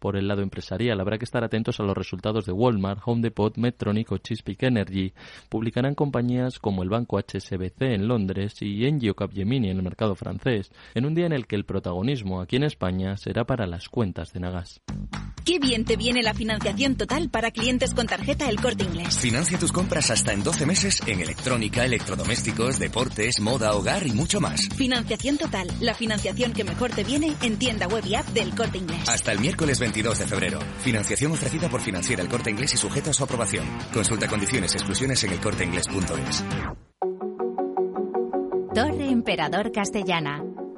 Por 0.00 0.16
el 0.16 0.26
lado 0.26 0.40
empresarial, 0.40 0.98
habrá 0.98 1.18
que 1.18 1.26
estar 1.26 1.44
atentos 1.44 1.78
a 1.78 1.82
los 1.82 1.96
resultados 1.96 2.46
de 2.46 2.52
Walmart, 2.52 3.02
Home 3.04 3.20
Depot, 3.20 3.54
Medtronic 3.58 4.10
o 4.12 4.18
Chesapeake 4.18 4.64
Energy. 4.64 5.12
Publicarán 5.50 5.94
compañías 5.94 6.58
como 6.58 6.82
el 6.82 6.88
banco 6.88 7.18
HSBC 7.18 7.82
en 7.82 8.08
Londres 8.08 8.54
y 8.62 8.86
Engie 8.86 9.10
o 9.10 9.14
Capgemini 9.14 9.68
en 9.68 9.76
el 9.76 9.82
mercado 9.82 10.14
francés, 10.14 10.72
en 10.94 11.04
un 11.04 11.14
día 11.14 11.26
en 11.26 11.32
el 11.32 11.46
que 11.46 11.56
el 11.56 11.66
protagonismo 11.66 12.40
aquí 12.40 12.56
en 12.56 12.64
España 12.64 13.16
será 13.18 13.44
para 13.44 13.66
las 13.66 13.90
cuentas 13.90 14.32
de 14.32 14.40
Nagas. 14.40 14.80
Qué 15.44 15.58
bien 15.58 15.84
te 15.84 15.96
viene 15.96 16.22
la 16.22 16.32
financiación 16.34 16.96
total 16.96 17.28
para 17.28 17.50
clientes 17.50 17.92
con 17.92 18.06
tarjeta 18.06 18.48
El 18.48 18.60
Corte 18.60 18.84
Inglés. 18.84 19.18
Financia 19.18 19.58
tus 19.58 19.72
compras 19.72 20.10
hasta 20.10 20.32
en 20.32 20.42
12 20.42 20.66
meses 20.66 21.00
en 21.06 21.20
electrónica, 21.20 21.84
electrodomésticos, 21.84 22.78
deportes, 22.78 23.40
moda, 23.40 23.74
hogar 23.74 24.06
y 24.06 24.12
mucho 24.12 24.40
más. 24.40 24.68
Financiación 24.76 25.38
total, 25.38 25.68
la 25.80 25.94
financiación 25.94 26.52
que 26.52 26.64
mejor 26.64 26.90
te 26.90 27.04
viene 27.04 27.34
en 27.42 27.58
tienda 27.58 27.86
web 27.86 28.04
y 28.06 28.14
app 28.14 28.28
del 28.28 28.54
Corte 28.54 28.78
Inglés. 28.78 29.08
Hasta 29.08 29.32
el 29.32 29.40
miércoles 29.40 29.80
22 29.90 30.18
de 30.20 30.26
febrero. 30.26 30.58
Financiación 30.78 31.32
ofrecida 31.32 31.68
por 31.68 31.80
Financiera 31.80 32.22
El 32.22 32.28
Corte 32.28 32.50
Inglés 32.50 32.74
y 32.74 32.76
sujeta 32.76 33.10
a 33.10 33.12
su 33.12 33.24
aprobación. 33.24 33.66
Consulta 33.92 34.28
condiciones 34.28 34.72
y 34.74 34.76
exclusiones 34.76 35.24
en 35.24 35.32
elcorteinglés.es. 35.32 36.44
Torre 38.72 39.10
Emperador 39.10 39.72
Castellana. 39.72 40.44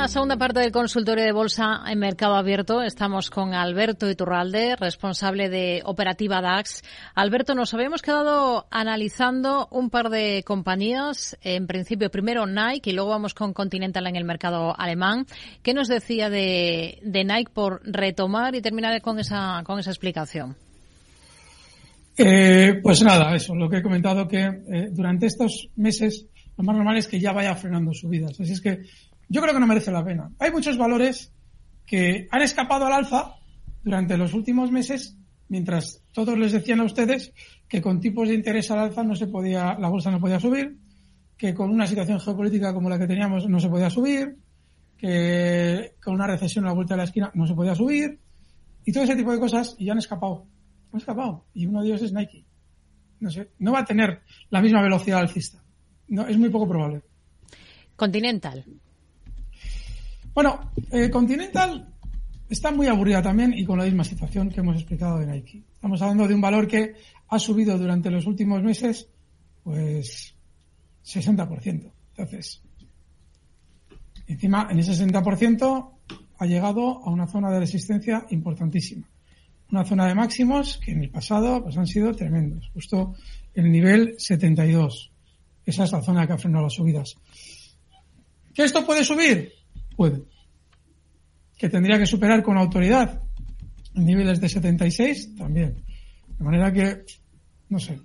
la 0.00 0.08
segunda 0.08 0.38
parte 0.38 0.60
del 0.60 0.72
consultorio 0.72 1.22
de 1.22 1.32
bolsa 1.32 1.82
en 1.86 1.98
mercado 1.98 2.34
abierto. 2.34 2.80
Estamos 2.80 3.28
con 3.28 3.52
Alberto 3.52 4.08
Iturralde, 4.08 4.74
responsable 4.76 5.50
de 5.50 5.82
Operativa 5.84 6.40
DAX. 6.40 6.82
Alberto, 7.14 7.54
nos 7.54 7.74
habíamos 7.74 8.00
quedado 8.00 8.66
analizando 8.70 9.68
un 9.70 9.90
par 9.90 10.08
de 10.08 10.42
compañías. 10.46 11.36
En 11.42 11.66
principio, 11.66 12.10
primero 12.10 12.46
Nike 12.46 12.88
y 12.88 12.92
luego 12.94 13.10
vamos 13.10 13.34
con 13.34 13.52
Continental 13.52 14.06
en 14.06 14.16
el 14.16 14.24
mercado 14.24 14.74
alemán. 14.74 15.26
¿Qué 15.62 15.74
nos 15.74 15.86
decía 15.86 16.30
de, 16.30 16.98
Nike 17.02 17.50
por 17.52 17.82
retomar 17.84 18.54
y 18.54 18.62
terminar 18.62 18.98
con 19.02 19.18
esa, 19.18 19.62
con 19.66 19.78
esa 19.80 19.90
explicación? 19.90 20.56
Eh, 22.16 22.80
pues 22.82 23.02
nada, 23.02 23.34
eso, 23.34 23.54
lo 23.54 23.68
que 23.68 23.76
he 23.76 23.82
comentado 23.82 24.26
que 24.26 24.44
eh, 24.44 24.88
durante 24.92 25.26
estos 25.26 25.68
meses 25.76 26.26
lo 26.56 26.64
más 26.64 26.76
normal 26.76 26.96
es 26.96 27.06
que 27.06 27.20
ya 27.20 27.32
vaya 27.32 27.54
frenando 27.54 27.92
subidas. 27.92 28.38
Así 28.40 28.52
es 28.52 28.60
que 28.60 28.80
yo 29.30 29.40
creo 29.40 29.54
que 29.54 29.60
no 29.60 29.66
merece 29.66 29.92
la 29.92 30.04
pena. 30.04 30.30
Hay 30.40 30.50
muchos 30.50 30.76
valores 30.76 31.32
que 31.86 32.28
han 32.30 32.42
escapado 32.42 32.84
al 32.84 32.92
alza 32.92 33.36
durante 33.82 34.16
los 34.16 34.34
últimos 34.34 34.72
meses, 34.72 35.16
mientras 35.48 36.02
todos 36.12 36.36
les 36.36 36.52
decían 36.52 36.80
a 36.80 36.84
ustedes 36.84 37.32
que 37.68 37.80
con 37.80 38.00
tipos 38.00 38.28
de 38.28 38.34
interés 38.34 38.70
al 38.72 38.80
alza 38.80 39.04
no 39.04 39.14
se 39.14 39.28
podía, 39.28 39.78
la 39.78 39.88
bolsa 39.88 40.10
no 40.10 40.20
podía 40.20 40.40
subir, 40.40 40.76
que 41.36 41.54
con 41.54 41.70
una 41.70 41.86
situación 41.86 42.18
geopolítica 42.18 42.74
como 42.74 42.90
la 42.90 42.98
que 42.98 43.06
teníamos 43.06 43.48
no 43.48 43.60
se 43.60 43.68
podía 43.68 43.88
subir, 43.88 44.36
que 44.98 45.94
con 46.02 46.14
una 46.14 46.26
recesión 46.26 46.64
a 46.64 46.68
la 46.68 46.74
vuelta 46.74 46.94
de 46.94 46.98
la 46.98 47.04
esquina 47.04 47.30
no 47.32 47.46
se 47.46 47.54
podía 47.54 47.76
subir, 47.76 48.18
y 48.84 48.92
todo 48.92 49.04
ese 49.04 49.14
tipo 49.14 49.32
de 49.32 49.38
cosas, 49.38 49.76
y 49.78 49.86
ya 49.86 49.92
han 49.92 49.98
escapado. 49.98 50.46
Han 50.92 50.98
escapado. 50.98 51.46
Y 51.54 51.66
uno 51.66 51.82
de 51.82 51.88
ellos 51.88 52.02
es 52.02 52.12
Nike. 52.12 52.44
No 53.20 53.30
sé, 53.30 53.52
no 53.60 53.72
va 53.72 53.80
a 53.80 53.84
tener 53.84 54.22
la 54.50 54.60
misma 54.60 54.82
velocidad 54.82 55.20
alcista. 55.20 55.62
No, 56.08 56.26
es 56.26 56.36
muy 56.36 56.48
poco 56.48 56.66
probable. 56.66 57.02
Continental. 57.94 58.64
Bueno, 60.42 60.72
eh, 60.90 61.10
Continental 61.10 61.86
está 62.48 62.70
muy 62.70 62.86
aburrida 62.86 63.20
también 63.20 63.52
y 63.52 63.62
con 63.62 63.78
la 63.78 63.84
misma 63.84 64.04
situación 64.04 64.48
que 64.48 64.60
hemos 64.60 64.74
explicado 64.74 65.18
de 65.18 65.26
Nike. 65.26 65.64
Estamos 65.70 66.00
hablando 66.00 66.26
de 66.26 66.34
un 66.34 66.40
valor 66.40 66.66
que 66.66 66.94
ha 67.28 67.38
subido 67.38 67.76
durante 67.76 68.10
los 68.10 68.26
últimos 68.26 68.62
meses, 68.62 69.06
pues, 69.62 70.34
60%. 71.04 71.92
Entonces, 72.16 72.62
encima, 74.28 74.66
en 74.70 74.78
ese 74.78 74.92
60% 74.92 75.98
ha 76.38 76.46
llegado 76.46 77.04
a 77.04 77.10
una 77.10 77.26
zona 77.26 77.50
de 77.50 77.60
resistencia 77.60 78.24
importantísima. 78.30 79.06
Una 79.70 79.84
zona 79.84 80.06
de 80.06 80.14
máximos 80.14 80.80
que 80.82 80.92
en 80.92 81.02
el 81.02 81.10
pasado 81.10 81.62
pues, 81.62 81.76
han 81.76 81.86
sido 81.86 82.14
tremendos. 82.14 82.70
Justo 82.72 83.14
el 83.52 83.70
nivel 83.70 84.14
72. 84.16 85.12
Esa 85.66 85.84
es 85.84 85.92
la 85.92 86.00
zona 86.00 86.26
que 86.26 86.32
ha 86.32 86.38
frenado 86.38 86.64
las 86.64 86.72
subidas. 86.72 87.14
¿Que 88.54 88.64
esto 88.64 88.86
puede 88.86 89.04
subir? 89.04 89.59
Puede. 90.00 90.22
Que 91.58 91.68
tendría 91.68 91.98
que 91.98 92.06
superar 92.06 92.42
con 92.42 92.56
autoridad 92.56 93.20
niveles 93.92 94.40
de 94.40 94.48
76 94.48 95.36
también. 95.36 95.84
De 96.38 96.42
manera 96.42 96.72
que, 96.72 97.04
no 97.68 97.78
sé. 97.78 98.00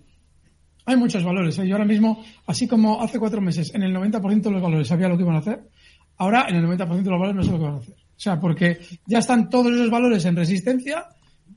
Hay 0.86 0.98
muchos 0.98 1.24
valores. 1.24 1.58
¿eh? 1.58 1.66
Yo 1.66 1.76
ahora 1.76 1.86
mismo, 1.86 2.22
así 2.48 2.68
como 2.68 3.02
hace 3.02 3.18
cuatro 3.18 3.40
meses, 3.40 3.74
en 3.74 3.84
el 3.84 3.96
90% 3.96 4.42
de 4.42 4.52
los 4.52 4.62
valores 4.62 4.90
sabía 4.90 5.08
lo 5.08 5.16
que 5.16 5.24
iban 5.24 5.38
a 5.38 5.40
hacer, 5.40 5.70
ahora 6.18 6.48
en 6.50 6.58
el 6.58 6.66
90% 6.66 7.02
de 7.02 7.10
los 7.12 7.20
valores 7.22 7.36
no 7.38 7.44
sé 7.44 7.52
lo 7.52 7.60
que 7.60 7.64
van 7.64 7.76
a 7.76 7.78
hacer. 7.78 7.96
O 7.96 8.20
sea, 8.20 8.42
porque 8.42 8.78
ya 9.06 9.20
están 9.20 9.50
todos 9.50 9.72
esos 9.72 9.90
valores 9.90 10.26
en 10.26 10.36
resistencia 10.36 11.06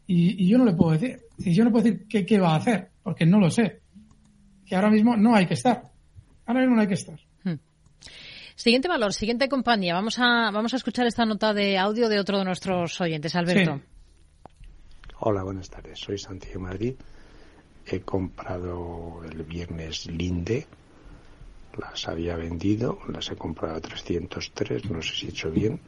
y, 0.07 0.47
yo 0.47 0.57
no 0.57 0.67
le 0.67 0.75
puedo 0.75 0.93
decir. 0.93 1.19
Y 1.39 1.53
yo 1.53 1.65
no 1.65 1.73
puedo 1.73 1.83
decir 1.83 2.07
qué, 2.09 2.25
qué 2.25 2.39
va 2.39 2.53
a 2.53 2.59
hacer, 2.59 2.91
porque 3.03 3.27
no 3.27 3.41
lo 3.41 3.51
sé. 3.51 3.81
Que 4.65 4.77
ahora 4.77 4.91
mismo 4.91 5.17
no 5.17 5.35
hay 5.35 5.47
que 5.47 5.55
estar. 5.55 5.83
Ahora 6.47 6.61
mismo 6.61 6.77
no 6.77 6.83
hay 6.83 6.87
que 6.87 6.95
estar. 6.95 7.19
Siguiente 8.59 8.89
valor, 8.89 9.13
siguiente 9.15 9.49
compañía. 9.49 9.95
Vamos 9.95 10.19
a, 10.19 10.51
vamos 10.51 10.75
a 10.75 10.79
escuchar 10.79 11.07
esta 11.07 11.25
nota 11.25 11.55
de 11.55 11.79
audio 11.79 12.09
de 12.09 12.19
otro 12.19 12.39
de 12.39 12.45
nuestros 12.45 13.01
oyentes, 13.01 13.37
Alberto. 13.37 13.81
Hola, 15.21 15.45
buenas 15.45 15.71
tardes. 15.71 16.01
Soy 16.01 16.19
Santiago 16.19 16.59
Madrid. 16.59 16.95
He 17.87 18.01
comprado 18.01 19.21
el 19.31 19.45
viernes 19.45 20.07
Linde. 20.07 20.67
Las 21.81 22.09
había 22.09 22.35
vendido, 22.35 22.99
las 23.13 23.31
he 23.31 23.37
comprado 23.37 23.77
a 23.77 23.81
303, 23.81 24.91
no 24.91 25.03
sé 25.03 25.15
si 25.15 25.27
he 25.27 25.31
hecho 25.31 25.53
bien. 25.53 25.79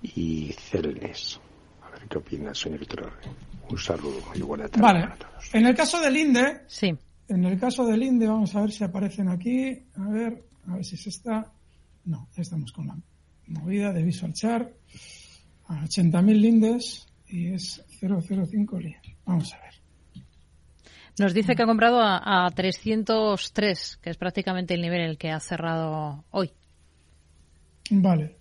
Y 0.00 0.54
Celnes. 0.58 1.38
A 1.82 1.90
ver 1.90 2.08
qué 2.08 2.16
opina, 2.16 2.54
señor 2.54 2.86
Torre. 2.86 3.12
Un 3.68 3.76
saludo 3.76 4.22
y 4.34 4.40
buena 4.40 4.68
tarde 4.68 4.80
vale. 4.80 5.00
para 5.02 5.16
todos. 5.16 5.54
En 5.54 5.66
el 5.66 5.76
caso 5.76 6.00
del 6.00 6.14
Linde, 6.14 6.62
sí. 6.66 6.96
En 7.28 7.44
el 7.44 7.60
caso 7.60 7.84
del 7.84 8.00
Linde, 8.00 8.26
vamos 8.26 8.56
a 8.56 8.62
ver 8.62 8.72
si 8.72 8.84
aparecen 8.84 9.28
aquí. 9.28 9.82
A 9.98 10.08
ver, 10.08 10.44
a 10.66 10.76
ver 10.76 10.84
si 10.86 10.96
se 10.96 11.10
está. 11.10 11.52
No, 12.04 12.28
estamos 12.36 12.72
con 12.72 12.86
la 12.86 12.96
movida 13.46 13.92
de 13.92 14.02
Visual 14.02 14.32
Chart 14.32 14.70
a 15.66 15.84
80.000 15.84 16.40
lindes 16.40 17.06
y 17.26 17.52
es 17.52 17.84
005 18.00 18.78
Vamos 19.24 19.54
a 19.54 19.60
ver. 19.60 19.74
Nos 21.18 21.32
dice 21.32 21.54
que 21.54 21.62
ha 21.62 21.66
comprado 21.66 22.00
a, 22.02 22.50
303, 22.54 23.98
que 24.02 24.10
es 24.10 24.16
prácticamente 24.16 24.74
el 24.74 24.82
nivel 24.82 25.00
en 25.00 25.10
el 25.10 25.18
que 25.18 25.30
ha 25.30 25.38
cerrado 25.38 26.24
hoy. 26.30 26.50
Vale. 27.90 28.38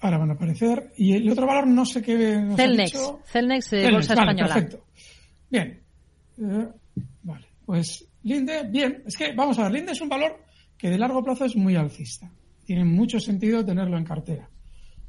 Ahora 0.00 0.18
van 0.18 0.30
a 0.30 0.34
aparecer. 0.34 0.92
Y 0.96 1.14
el 1.14 1.28
otro 1.30 1.46
valor 1.46 1.66
no 1.66 1.84
sé 1.84 2.02
qué. 2.02 2.36
Nos 2.38 2.56
Celnex. 2.56 2.94
Ha 2.94 3.18
Celnex, 3.24 3.70
de 3.70 3.90
Bolsa 3.90 4.14
Española. 4.14 4.54
Perfecto. 4.54 4.84
Bien. 5.50 5.82
Eh, 6.38 6.68
vale. 7.22 7.46
Pues 7.64 8.06
Linde, 8.22 8.64
bien. 8.68 9.02
Es 9.06 9.16
que, 9.16 9.32
vamos 9.34 9.58
a 9.58 9.64
ver, 9.64 9.72
Linde 9.72 9.92
es 9.92 10.00
un 10.00 10.08
valor 10.08 10.44
que 10.78 10.90
de 10.90 10.98
largo 10.98 11.24
plazo 11.24 11.44
es 11.44 11.56
muy 11.56 11.74
alcista. 11.74 12.30
Tiene 12.66 12.84
mucho 12.84 13.20
sentido 13.20 13.64
tenerlo 13.64 13.96
en 13.96 14.04
cartera. 14.04 14.50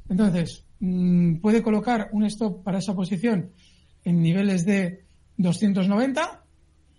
Entonces, 0.08 0.64
mm, 0.80 1.36
puede 1.40 1.62
colocar 1.62 2.08
un 2.12 2.24
stop 2.24 2.62
para 2.62 2.78
esa 2.78 2.94
posición 2.94 3.50
en 4.04 4.22
niveles 4.22 4.64
de 4.64 5.04
290, 5.36 6.44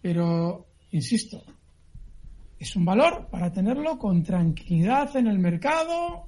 pero, 0.01 0.67
insisto, 0.91 1.41
es 2.59 2.75
un 2.75 2.85
valor 2.85 3.29
para 3.31 3.51
tenerlo 3.51 3.97
con 3.97 4.21
tranquilidad 4.21 5.15
en 5.15 5.27
el 5.27 5.39
mercado 5.39 6.27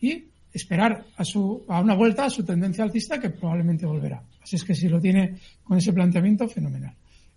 y 0.00 0.24
esperar 0.52 1.06
a, 1.16 1.24
su, 1.24 1.64
a 1.68 1.80
una 1.80 1.94
vuelta 1.94 2.24
a 2.24 2.30
su 2.30 2.44
tendencia 2.44 2.84
alcista 2.84 3.20
que 3.20 3.30
probablemente 3.30 3.86
volverá. 3.86 4.22
Así 4.42 4.56
es 4.56 4.64
que 4.64 4.74
si 4.74 4.88
lo 4.88 5.00
tiene 5.00 5.36
con 5.62 5.78
ese 5.78 5.92
planteamiento, 5.92 6.48
fenomenal. 6.48 6.94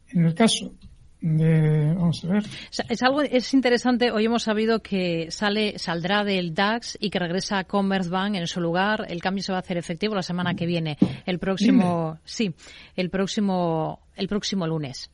En 0.10 0.26
el 0.26 0.34
caso 0.34 0.74
vamos 1.22 2.24
a 2.24 2.28
ver. 2.28 2.44
Es 2.90 3.04
algo, 3.04 3.22
es 3.22 3.54
interesante. 3.54 4.12
Hoy 4.12 4.26
hemos 4.26 4.44
sabido 4.44 4.82
que 4.82 5.32
sale, 5.32 5.78
saldrá 5.80 6.24
del 6.24 6.54
DAX 6.54 6.98
y 7.00 7.10
que 7.10 7.20
regresa 7.20 7.60
a 7.60 7.64
Commerzbank 7.64 8.36
en 8.36 8.48
su 8.48 8.62
lugar. 8.62 9.06
El 9.10 9.22
cambio 9.22 9.44
se 9.44 9.52
va 9.52 9.58
a 9.58 9.62
hacer 9.62 9.78
efectivo 9.78 10.16
la 10.16 10.24
semana 10.24 10.56
que 10.56 10.66
viene. 10.66 10.98
El 11.26 11.40
próximo, 11.40 12.20
sí, 12.24 12.54
el 12.96 13.10
próximo, 13.10 14.02
el 14.16 14.28
próximo 14.28 14.68
lunes. 14.68 15.10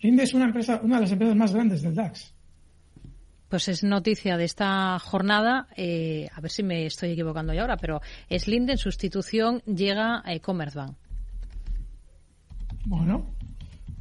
Linde 0.00 0.24
es 0.24 0.34
una 0.34 0.46
empresa, 0.46 0.80
una 0.82 0.96
de 0.96 1.02
las 1.02 1.12
empresas 1.12 1.36
más 1.36 1.52
grandes 1.52 1.82
del 1.82 1.94
DAX. 1.94 2.34
Pues 3.48 3.68
es 3.68 3.84
noticia 3.84 4.38
de 4.38 4.44
esta 4.44 4.98
jornada, 4.98 5.68
eh, 5.76 6.26
a 6.34 6.40
ver 6.40 6.50
si 6.50 6.62
me 6.62 6.86
estoy 6.86 7.10
equivocando 7.10 7.52
ya 7.52 7.60
ahora, 7.60 7.76
pero 7.76 8.00
es 8.30 8.48
Linde 8.48 8.72
en 8.72 8.78
sustitución 8.78 9.60
llega 9.66 10.22
a 10.24 10.38
Commerzbank. 10.38 10.96
Bueno, 12.86 13.36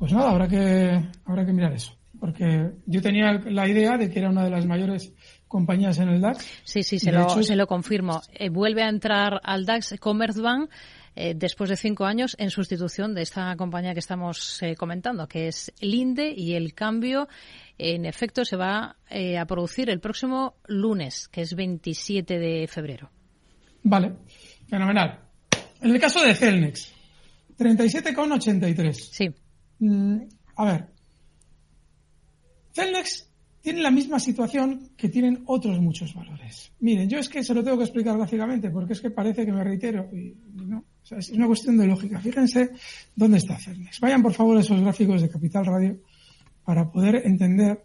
pues 0.02 0.14
nada, 0.14 0.32
habrá 0.32 0.48
que, 0.48 1.00
habrá 1.26 1.46
que 1.46 1.54
mirar 1.54 1.74
eso. 1.74 1.96
Porque 2.20 2.72
yo 2.88 3.04
tenía 3.04 3.34
la 3.34 3.68
idea 3.68 4.00
de 4.00 4.10
que 4.10 4.18
era 4.18 4.32
una 4.32 4.44
de 4.44 4.50
las 4.50 4.66
mayores 4.66 5.14
compañías 5.48 6.00
en 6.00 6.10
el 6.10 6.20
DAX. 6.20 6.44
Sí, 6.64 6.82
sí, 6.82 6.98
se, 6.98 7.12
lo, 7.12 7.30
se 7.44 7.56
lo 7.56 7.68
confirmo. 7.68 8.20
Eh, 8.34 8.50
vuelve 8.50 8.82
a 8.82 8.90
entrar 8.90 9.40
al 9.44 9.64
DAX 9.64 9.94
Commerzbank 10.00 10.72
eh, 11.16 11.36
después 11.36 11.70
de 11.70 11.78
cinco 11.78 12.06
años 12.06 12.36
en 12.40 12.50
sustitución 12.50 13.14
de 13.14 13.22
esta 13.22 13.56
compañía 13.58 13.94
que 13.94 14.00
estamos 14.00 14.64
eh, 14.64 14.76
comentando, 14.76 15.28
que 15.28 15.50
es 15.50 15.72
Linde, 15.82 16.34
y 16.36 16.56
el 16.56 16.74
cambio, 16.74 17.28
en 17.78 18.06
efecto, 18.06 18.44
se 18.44 18.56
va 18.56 18.96
a 19.08 19.46
producir 19.46 19.92
el 19.92 20.00
próximo 20.00 20.56
lunes, 20.66 21.28
que 21.28 21.42
es 21.42 21.54
27 21.54 22.40
de 22.40 22.68
febrero. 22.68 23.12
Vale, 23.84 24.14
fenomenal. 24.68 25.20
En 25.80 25.92
el 25.92 26.00
caso 26.00 26.24
de 26.24 26.34
Celnex, 26.34 26.92
37,83. 27.56 28.94
Sí. 28.94 29.32
Mm, 29.82 30.18
a 30.58 30.66
ver, 30.66 30.88
Celnex 32.72 33.28
tiene 33.62 33.82
la 33.82 33.92
misma 33.92 34.20
situación 34.20 34.92
que 34.96 35.10
tienen 35.10 35.44
otros 35.48 35.80
muchos 35.80 36.14
valores. 36.14 36.72
Miren, 36.80 37.10
yo 37.10 37.18
es 37.18 37.28
que 37.28 37.44
se 37.44 37.54
lo 37.54 37.64
tengo 37.64 37.78
que 37.78 37.84
explicar 37.84 38.16
gráficamente 38.16 38.70
porque 38.70 38.94
es 38.94 39.02
que 39.02 39.10
parece 39.10 39.46
que 39.46 39.52
me 39.52 39.64
reitero 39.64 40.08
y, 40.14 40.36
no. 40.56 40.84
es 41.10 41.30
una 41.32 41.48
cuestión 41.48 41.78
de 41.78 41.88
lógica. 41.88 42.20
Fíjense 42.20 42.72
dónde 43.16 43.40
está 43.40 43.58
Celnex. 43.58 44.00
Vayan 44.00 44.22
por 44.22 44.34
favor 44.34 44.58
a 44.58 44.62
esos 44.62 44.80
gráficos 44.80 45.22
de 45.22 45.30
Capital 45.30 45.66
Radio 45.66 46.00
para 46.64 46.92
poder 46.92 47.24
entender 47.26 47.84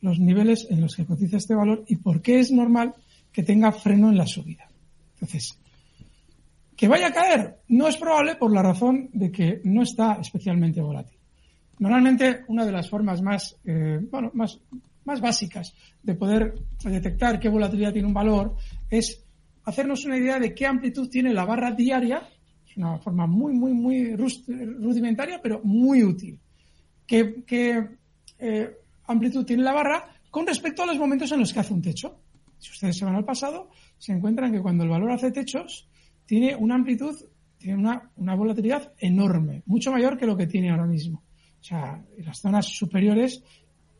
los 0.00 0.18
niveles 0.18 0.66
en 0.68 0.80
los 0.80 0.96
que 0.96 1.06
cotiza 1.06 1.36
este 1.36 1.54
valor 1.54 1.84
y 1.86 1.96
por 1.96 2.22
qué 2.22 2.40
es 2.40 2.50
normal 2.50 2.94
que 3.32 3.42
tenga 3.44 3.70
freno 3.70 4.10
en 4.10 4.18
la 4.18 4.26
subida. 4.26 4.68
Entonces, 5.14 5.58
que 6.76 6.88
vaya 6.88 7.08
a 7.08 7.12
caer 7.12 7.58
no 7.68 7.88
es 7.88 7.96
probable 7.96 8.36
por 8.36 8.52
la 8.52 8.62
razón 8.62 9.10
de 9.12 9.30
que 9.30 9.60
no 9.64 9.82
está 9.82 10.18
especialmente 10.20 10.80
volátil. 10.80 11.15
Normalmente, 11.78 12.44
una 12.48 12.64
de 12.64 12.72
las 12.72 12.88
formas 12.88 13.20
más, 13.20 13.56
eh, 13.64 13.98
bueno, 14.10 14.30
más, 14.34 14.58
más 15.04 15.20
básicas 15.20 15.74
de 16.02 16.14
poder 16.14 16.54
detectar 16.82 17.38
qué 17.38 17.48
volatilidad 17.48 17.92
tiene 17.92 18.08
un 18.08 18.14
valor 18.14 18.56
es 18.90 19.24
hacernos 19.64 20.04
una 20.04 20.16
idea 20.16 20.38
de 20.38 20.54
qué 20.54 20.66
amplitud 20.66 21.08
tiene 21.08 21.34
la 21.34 21.44
barra 21.44 21.72
diaria. 21.72 22.22
Es 22.68 22.76
una 22.76 22.98
forma 22.98 23.26
muy, 23.26 23.52
muy, 23.52 23.72
muy 23.72 24.16
rudimentaria, 24.16 25.40
pero 25.42 25.60
muy 25.64 26.02
útil. 26.02 26.38
¿Qué, 27.06 27.42
eh, 28.38 28.70
amplitud 29.06 29.44
tiene 29.44 29.62
la 29.62 29.72
barra 29.72 30.08
con 30.30 30.46
respecto 30.46 30.82
a 30.82 30.86
los 30.86 30.98
momentos 30.98 31.30
en 31.32 31.40
los 31.40 31.52
que 31.52 31.60
hace 31.60 31.74
un 31.74 31.82
techo? 31.82 32.20
Si 32.58 32.70
ustedes 32.70 32.96
se 32.96 33.04
van 33.04 33.14
al 33.14 33.24
pasado, 33.24 33.70
se 33.98 34.12
encuentran 34.12 34.52
que 34.52 34.60
cuando 34.60 34.84
el 34.84 34.90
valor 34.90 35.10
hace 35.12 35.30
techos, 35.30 35.88
tiene 36.24 36.56
una 36.56 36.74
amplitud, 36.74 37.14
tiene 37.58 37.78
una, 37.78 38.10
una 38.16 38.34
volatilidad 38.34 38.92
enorme, 38.98 39.62
mucho 39.66 39.92
mayor 39.92 40.16
que 40.16 40.26
lo 40.26 40.36
que 40.36 40.46
tiene 40.46 40.70
ahora 40.70 40.86
mismo. 40.86 41.22
O 41.66 41.68
sea, 41.68 42.00
en 42.16 42.24
las 42.24 42.38
zonas 42.38 42.66
superiores, 42.68 43.42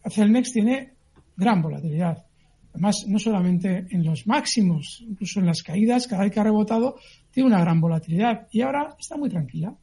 Celnex 0.08 0.52
tiene 0.52 0.92
gran 1.36 1.60
volatilidad. 1.60 2.24
Además, 2.70 3.04
no 3.08 3.18
solamente 3.18 3.88
en 3.90 4.04
los 4.04 4.24
máximos, 4.28 5.02
incluso 5.04 5.40
en 5.40 5.46
las 5.46 5.64
caídas, 5.64 6.06
cada 6.06 6.22
vez 6.22 6.32
que 6.32 6.38
ha 6.38 6.44
rebotado, 6.44 7.00
tiene 7.32 7.48
una 7.48 7.58
gran 7.58 7.80
volatilidad. 7.80 8.46
Y 8.52 8.60
ahora 8.60 8.94
está 8.96 9.16
muy 9.16 9.28
tranquila. 9.28 9.74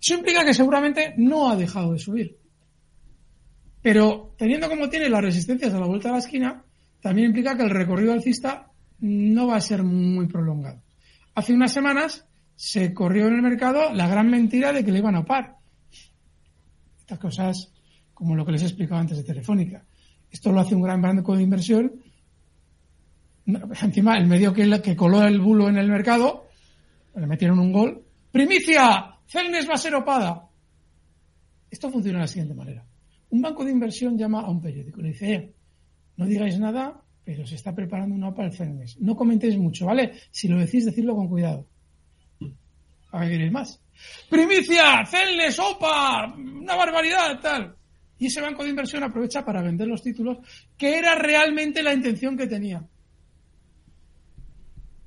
Eso 0.00 0.14
implica 0.14 0.46
que 0.46 0.54
seguramente 0.54 1.12
no 1.18 1.50
ha 1.50 1.56
dejado 1.56 1.92
de 1.92 1.98
subir. 1.98 2.38
Pero 3.82 4.34
teniendo 4.38 4.70
como 4.70 4.88
tiene 4.88 5.10
las 5.10 5.20
resistencias 5.20 5.74
a 5.74 5.78
la 5.78 5.86
vuelta 5.86 6.08
de 6.08 6.12
la 6.12 6.20
esquina, 6.20 6.64
también 7.02 7.26
implica 7.26 7.54
que 7.54 7.64
el 7.64 7.70
recorrido 7.70 8.14
alcista 8.14 8.70
no 9.00 9.48
va 9.48 9.56
a 9.56 9.60
ser 9.60 9.82
muy 9.82 10.26
prolongado. 10.26 10.82
Hace 11.34 11.52
unas 11.52 11.70
semanas 11.70 12.26
se 12.54 12.94
corrió 12.94 13.26
en 13.26 13.34
el 13.34 13.42
mercado 13.42 13.92
la 13.92 14.08
gran 14.08 14.30
mentira 14.30 14.72
de 14.72 14.82
que 14.82 14.90
le 14.90 15.00
iban 15.00 15.16
a 15.16 15.26
par 15.26 15.55
estas 17.06 17.20
cosas 17.20 17.72
como 18.12 18.34
lo 18.34 18.44
que 18.44 18.50
les 18.50 18.62
he 18.62 18.66
explicado 18.66 19.00
antes 19.00 19.16
de 19.16 19.22
Telefónica. 19.22 19.84
Esto 20.28 20.50
lo 20.50 20.60
hace 20.60 20.74
un 20.74 20.82
gran 20.82 21.00
banco 21.00 21.36
de 21.36 21.42
inversión. 21.44 21.92
Encima, 23.46 24.18
el 24.18 24.26
medio 24.26 24.52
que, 24.52 24.82
que 24.82 24.96
coló 24.96 25.22
el 25.22 25.40
bulo 25.40 25.68
en 25.68 25.76
el 25.76 25.88
mercado, 25.88 26.48
le 27.14 27.26
metieron 27.28 27.60
un 27.60 27.72
gol. 27.72 28.02
¡Primicia! 28.32 29.18
Celnes 29.24 29.68
va 29.68 29.74
a 29.74 29.78
ser 29.78 29.94
opada. 29.94 30.48
Esto 31.70 31.90
funciona 31.90 32.18
de 32.18 32.24
la 32.24 32.28
siguiente 32.28 32.54
manera. 32.54 32.84
Un 33.30 33.40
banco 33.40 33.64
de 33.64 33.70
inversión 33.70 34.18
llama 34.18 34.40
a 34.40 34.50
un 34.50 34.60
periódico 34.60 34.98
y 34.98 35.04
le 35.04 35.08
dice, 35.10 35.32
eh, 35.32 35.54
no 36.16 36.26
digáis 36.26 36.58
nada, 36.58 37.00
pero 37.24 37.46
se 37.46 37.54
está 37.54 37.72
preparando 37.72 38.16
una 38.16 38.28
OPA 38.28 38.46
el 38.46 38.52
Celnes. 38.52 39.00
No 39.00 39.14
comentéis 39.14 39.56
mucho, 39.56 39.86
¿vale? 39.86 40.14
Si 40.32 40.48
lo 40.48 40.58
decís, 40.58 40.84
decidlo 40.84 41.14
con 41.14 41.28
cuidado. 41.28 41.66
A 43.16 43.20
ver, 43.20 43.50
más. 43.50 43.80
Primicia, 44.28 45.06
Celnes, 45.06 45.58
OPA, 45.58 46.34
una 46.34 46.76
barbaridad, 46.76 47.40
tal. 47.40 47.74
Y 48.18 48.26
ese 48.26 48.40
banco 48.40 48.62
de 48.62 48.70
inversión 48.70 49.02
aprovecha 49.02 49.44
para 49.44 49.62
vender 49.62 49.88
los 49.88 50.02
títulos, 50.02 50.38
que 50.76 50.98
era 50.98 51.14
realmente 51.14 51.82
la 51.82 51.94
intención 51.94 52.36
que 52.36 52.46
tenía. 52.46 52.86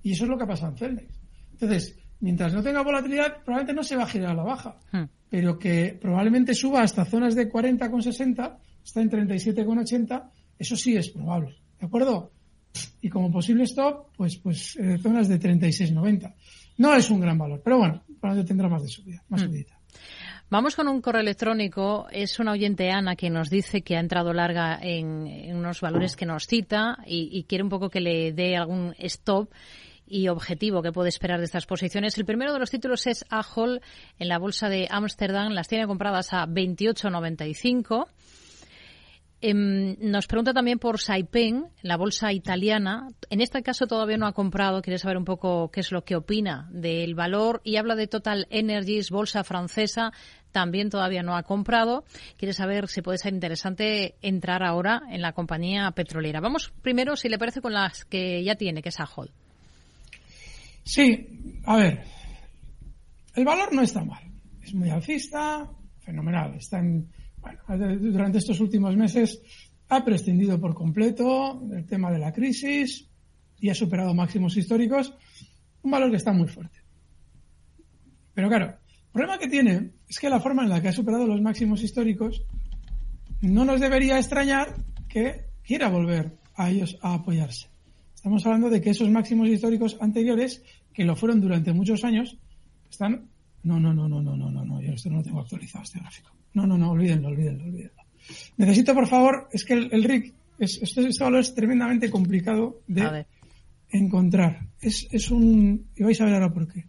Y 0.02 0.14
eso 0.14 0.24
es 0.24 0.30
lo 0.30 0.38
que 0.38 0.44
ha 0.44 0.48
pasado 0.48 0.72
en 0.72 0.78
Celnex. 0.78 1.20
Entonces, 1.52 1.96
mientras 2.20 2.54
no 2.54 2.64
tenga 2.64 2.82
volatilidad, 2.82 3.44
probablemente 3.44 3.74
no 3.74 3.84
se 3.84 3.96
va 3.96 4.04
a 4.04 4.08
girar 4.08 4.32
a 4.32 4.36
la 4.36 4.44
baja, 4.44 4.78
hmm. 4.92 5.04
pero 5.30 5.60
que 5.60 5.98
probablemente 6.00 6.54
suba 6.54 6.82
hasta 6.82 7.06
zonas 7.06 7.36
de 7.36 7.50
40,60, 7.52 8.58
está 8.84 9.02
en 9.02 9.10
37,80, 9.10 10.30
eso 10.58 10.76
sí 10.76 10.96
es 10.96 11.10
probable. 11.10 11.58
¿De 11.80 11.86
acuerdo? 11.86 12.32
Y 13.02 13.10
como 13.10 13.32
posible 13.32 13.64
stop, 13.64 14.08
pues, 14.16 14.38
pues 14.38 14.76
eh, 14.78 14.98
zonas 15.02 15.28
de 15.28 15.40
36,90. 15.40 16.34
No 16.80 16.96
es 16.96 17.10
un 17.12 17.20
gran 17.20 17.38
valor, 17.38 17.62
pero 17.64 17.78
bueno, 17.78 18.02
probablemente 18.22 18.48
tendrá 18.48 18.70
más 18.70 18.82
de 18.82 18.88
subida, 18.88 19.22
más 19.28 19.42
mm. 19.42 19.46
subida. 19.46 19.80
Vamos 20.50 20.78
con 20.78 20.88
un 20.88 21.02
correo 21.02 21.22
electrónico. 21.22 22.08
Es 22.10 22.40
una 22.40 22.54
oyente 22.54 22.90
Ana 22.90 23.18
que 23.18 23.30
nos 23.30 23.50
dice 23.50 23.82
que 23.82 23.98
ha 23.98 24.00
entrado 24.00 24.34
larga 24.34 24.80
en, 24.82 25.56
unos 25.56 25.82
valores 25.82 26.16
que 26.16 26.26
nos 26.26 26.48
cita 26.48 26.98
y, 27.06 27.44
quiere 27.44 27.66
un 27.66 27.70
poco 27.70 27.90
que 27.90 28.00
le 28.00 28.32
dé 28.32 28.56
algún 28.56 28.96
stop 28.98 29.52
y 30.08 30.30
objetivo 30.30 30.82
que 30.82 30.94
puede 30.94 31.10
esperar 31.10 31.40
de 31.40 31.46
estas 31.46 31.66
posiciones. 31.66 32.18
El 32.18 32.26
primero 32.26 32.54
de 32.54 32.60
los 32.60 32.72
títulos 32.72 33.06
es 33.08 33.26
Ahol 33.30 33.82
en 34.18 34.28
la 34.30 34.40
bolsa 34.40 34.70
de 34.70 34.88
Ámsterdam. 34.90 35.52
Las 35.52 35.68
tiene 35.68 35.86
compradas 35.86 36.34
a 36.34 36.48
28.95. 36.48 38.08
Em, 39.42 39.96
nos 40.02 40.28
pregunta 40.28 40.54
también 40.54 40.80
por 40.80 41.00
Saipem, 41.00 41.68
la 41.82 41.96
bolsa 41.96 42.34
italiana. 42.34 43.08
En 43.30 43.40
este 43.40 43.64
caso 43.64 43.88
todavía 43.88 44.18
no 44.18 44.28
ha 44.28 44.34
comprado, 44.34 44.82
quiere 44.82 45.00
saber 45.00 45.16
un 45.16 45.24
poco 45.24 45.72
qué 45.72 45.80
es 45.80 45.94
lo 45.94 46.04
que 46.04 46.18
opina 46.18 46.68
del 46.72 47.16
valor 47.16 47.62
y 47.64 47.78
habla 47.78 47.96
de 47.96 48.08
Total 48.08 48.48
Energies, 48.50 49.12
bolsa 49.12 49.46
francesa, 49.46 50.12
también 50.52 50.90
todavía 50.90 51.24
no 51.24 51.38
ha 51.38 51.44
comprado. 51.44 52.04
Quiere 52.38 52.54
saber 52.54 52.90
si 52.90 53.02
puede 53.02 53.18
ser 53.18 53.34
interesante 53.34 54.16
entrar 54.22 54.62
ahora 54.62 55.04
en 55.10 55.22
la 55.22 55.32
compañía 55.32 55.90
petrolera. 55.92 56.42
Vamos 56.42 56.74
primero, 56.82 57.16
si 57.16 57.30
le 57.30 57.38
parece, 57.38 57.62
con 57.62 57.72
las 57.72 58.04
que 58.04 58.44
ya 58.44 58.56
tiene, 58.56 58.82
que 58.82 58.90
es 58.90 59.00
Ahol. 59.00 59.32
Sí, 60.84 61.62
a 61.66 61.78
ver, 61.78 62.04
el 63.36 63.46
valor 63.46 63.74
no 63.74 63.84
está 63.84 64.04
mal. 64.04 64.24
Es 64.62 64.74
muy 64.74 64.90
alcista, 64.90 65.70
fenomenal. 66.00 66.56
Está 66.56 66.80
en 66.80 67.10
durante 67.68 68.38
estos 68.38 68.60
últimos 68.60 68.96
meses 68.96 69.42
ha 69.90 70.04
prescindido 70.04 70.60
por 70.60 70.74
completo 70.74 71.60
del 71.64 71.86
tema 71.86 72.12
de 72.12 72.20
la 72.20 72.32
crisis 72.32 73.08
y 73.60 73.70
ha 73.70 73.76
superado 73.76 74.14
máximos 74.14 74.56
históricos 74.56 75.14
Un 75.82 75.92
valor 75.92 76.12
que 76.12 76.18
está 76.18 76.32
muy 76.34 76.48
fuerte. 76.48 76.80
Pero 78.34 78.50
claro, 78.50 78.66
el 78.66 79.12
problema 79.12 79.38
que 79.38 79.48
tiene 79.48 79.92
es 80.08 80.20
que 80.20 80.30
la 80.30 80.40
forma 80.40 80.64
en 80.64 80.70
la 80.70 80.82
que 80.82 80.90
ha 80.90 80.94
superado 80.94 81.26
los 81.26 81.42
máximos 81.42 81.84
históricos 81.84 82.44
no 83.42 83.66
nos 83.66 83.80
debería 83.80 84.18
extrañar 84.18 84.76
que 85.08 85.46
quiera 85.64 85.90
volver 85.90 86.38
a 86.56 86.70
ellos 86.70 86.98
a 87.02 87.14
apoyarse. 87.14 87.70
Estamos 88.14 88.46
hablando 88.46 88.70
de 88.70 88.82
que 88.82 88.90
esos 88.90 89.10
máximos 89.10 89.48
históricos 89.48 89.98
anteriores, 90.02 90.62
que 90.94 91.06
lo 91.06 91.16
fueron 91.16 91.40
durante 91.40 91.74
muchos 91.74 92.04
años, 92.04 92.38
están... 92.90 93.30
No, 93.64 93.80
no, 93.80 93.94
no, 93.94 94.08
no, 94.08 94.22
no, 94.22 94.36
no, 94.36 94.50
no, 94.50 94.66
no, 94.66 94.82
yo 94.82 94.94
esto 94.94 95.10
no 95.10 95.18
lo 95.18 95.24
tengo 95.24 95.42
actualizado, 95.42 95.84
este 95.84 96.00
gráfico. 96.00 96.32
No, 96.54 96.66
no, 96.66 96.78
no, 96.78 96.92
olvídenlo, 96.92 97.30
olvídenlo, 97.30 97.66
olvídenlo. 97.66 98.04
Necesito, 98.58 98.94
por 98.94 99.08
favor, 99.08 99.50
es 99.52 99.66
que 99.66 99.74
el, 99.74 100.04
RIC, 100.04 100.34
es, 100.60 100.80
este, 100.82 101.08
este, 101.08 101.24
valor 101.24 101.42
es 101.42 101.54
tremendamente 101.54 102.10
complicado 102.10 102.82
de 102.88 103.26
encontrar. 103.90 104.68
Es, 104.80 105.08
es 105.12 105.32
un... 105.32 105.88
Y 105.96 106.04
vais 106.04 106.20
a 106.22 106.26
ver 106.26 106.36
ahora 106.36 106.54
por 106.54 106.68
qué. 106.68 106.86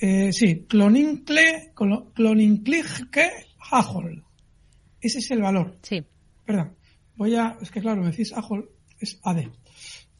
Eh, 0.00 0.32
sí, 0.32 0.66
clonincle, 0.68 1.72
cloninclige 2.14 3.30
Hajol. 3.70 4.24
Ese 5.00 5.18
es 5.18 5.30
el 5.30 5.42
valor. 5.42 5.78
Sí. 5.82 6.04
Perdón. 6.44 6.76
Voy 7.16 7.34
a... 7.34 7.56
Es 7.60 7.70
que 7.70 7.80
claro, 7.80 8.02
me 8.02 8.10
decís 8.10 8.32
Hajol, 8.32 8.70
es 9.00 9.18
AD. 9.22 9.48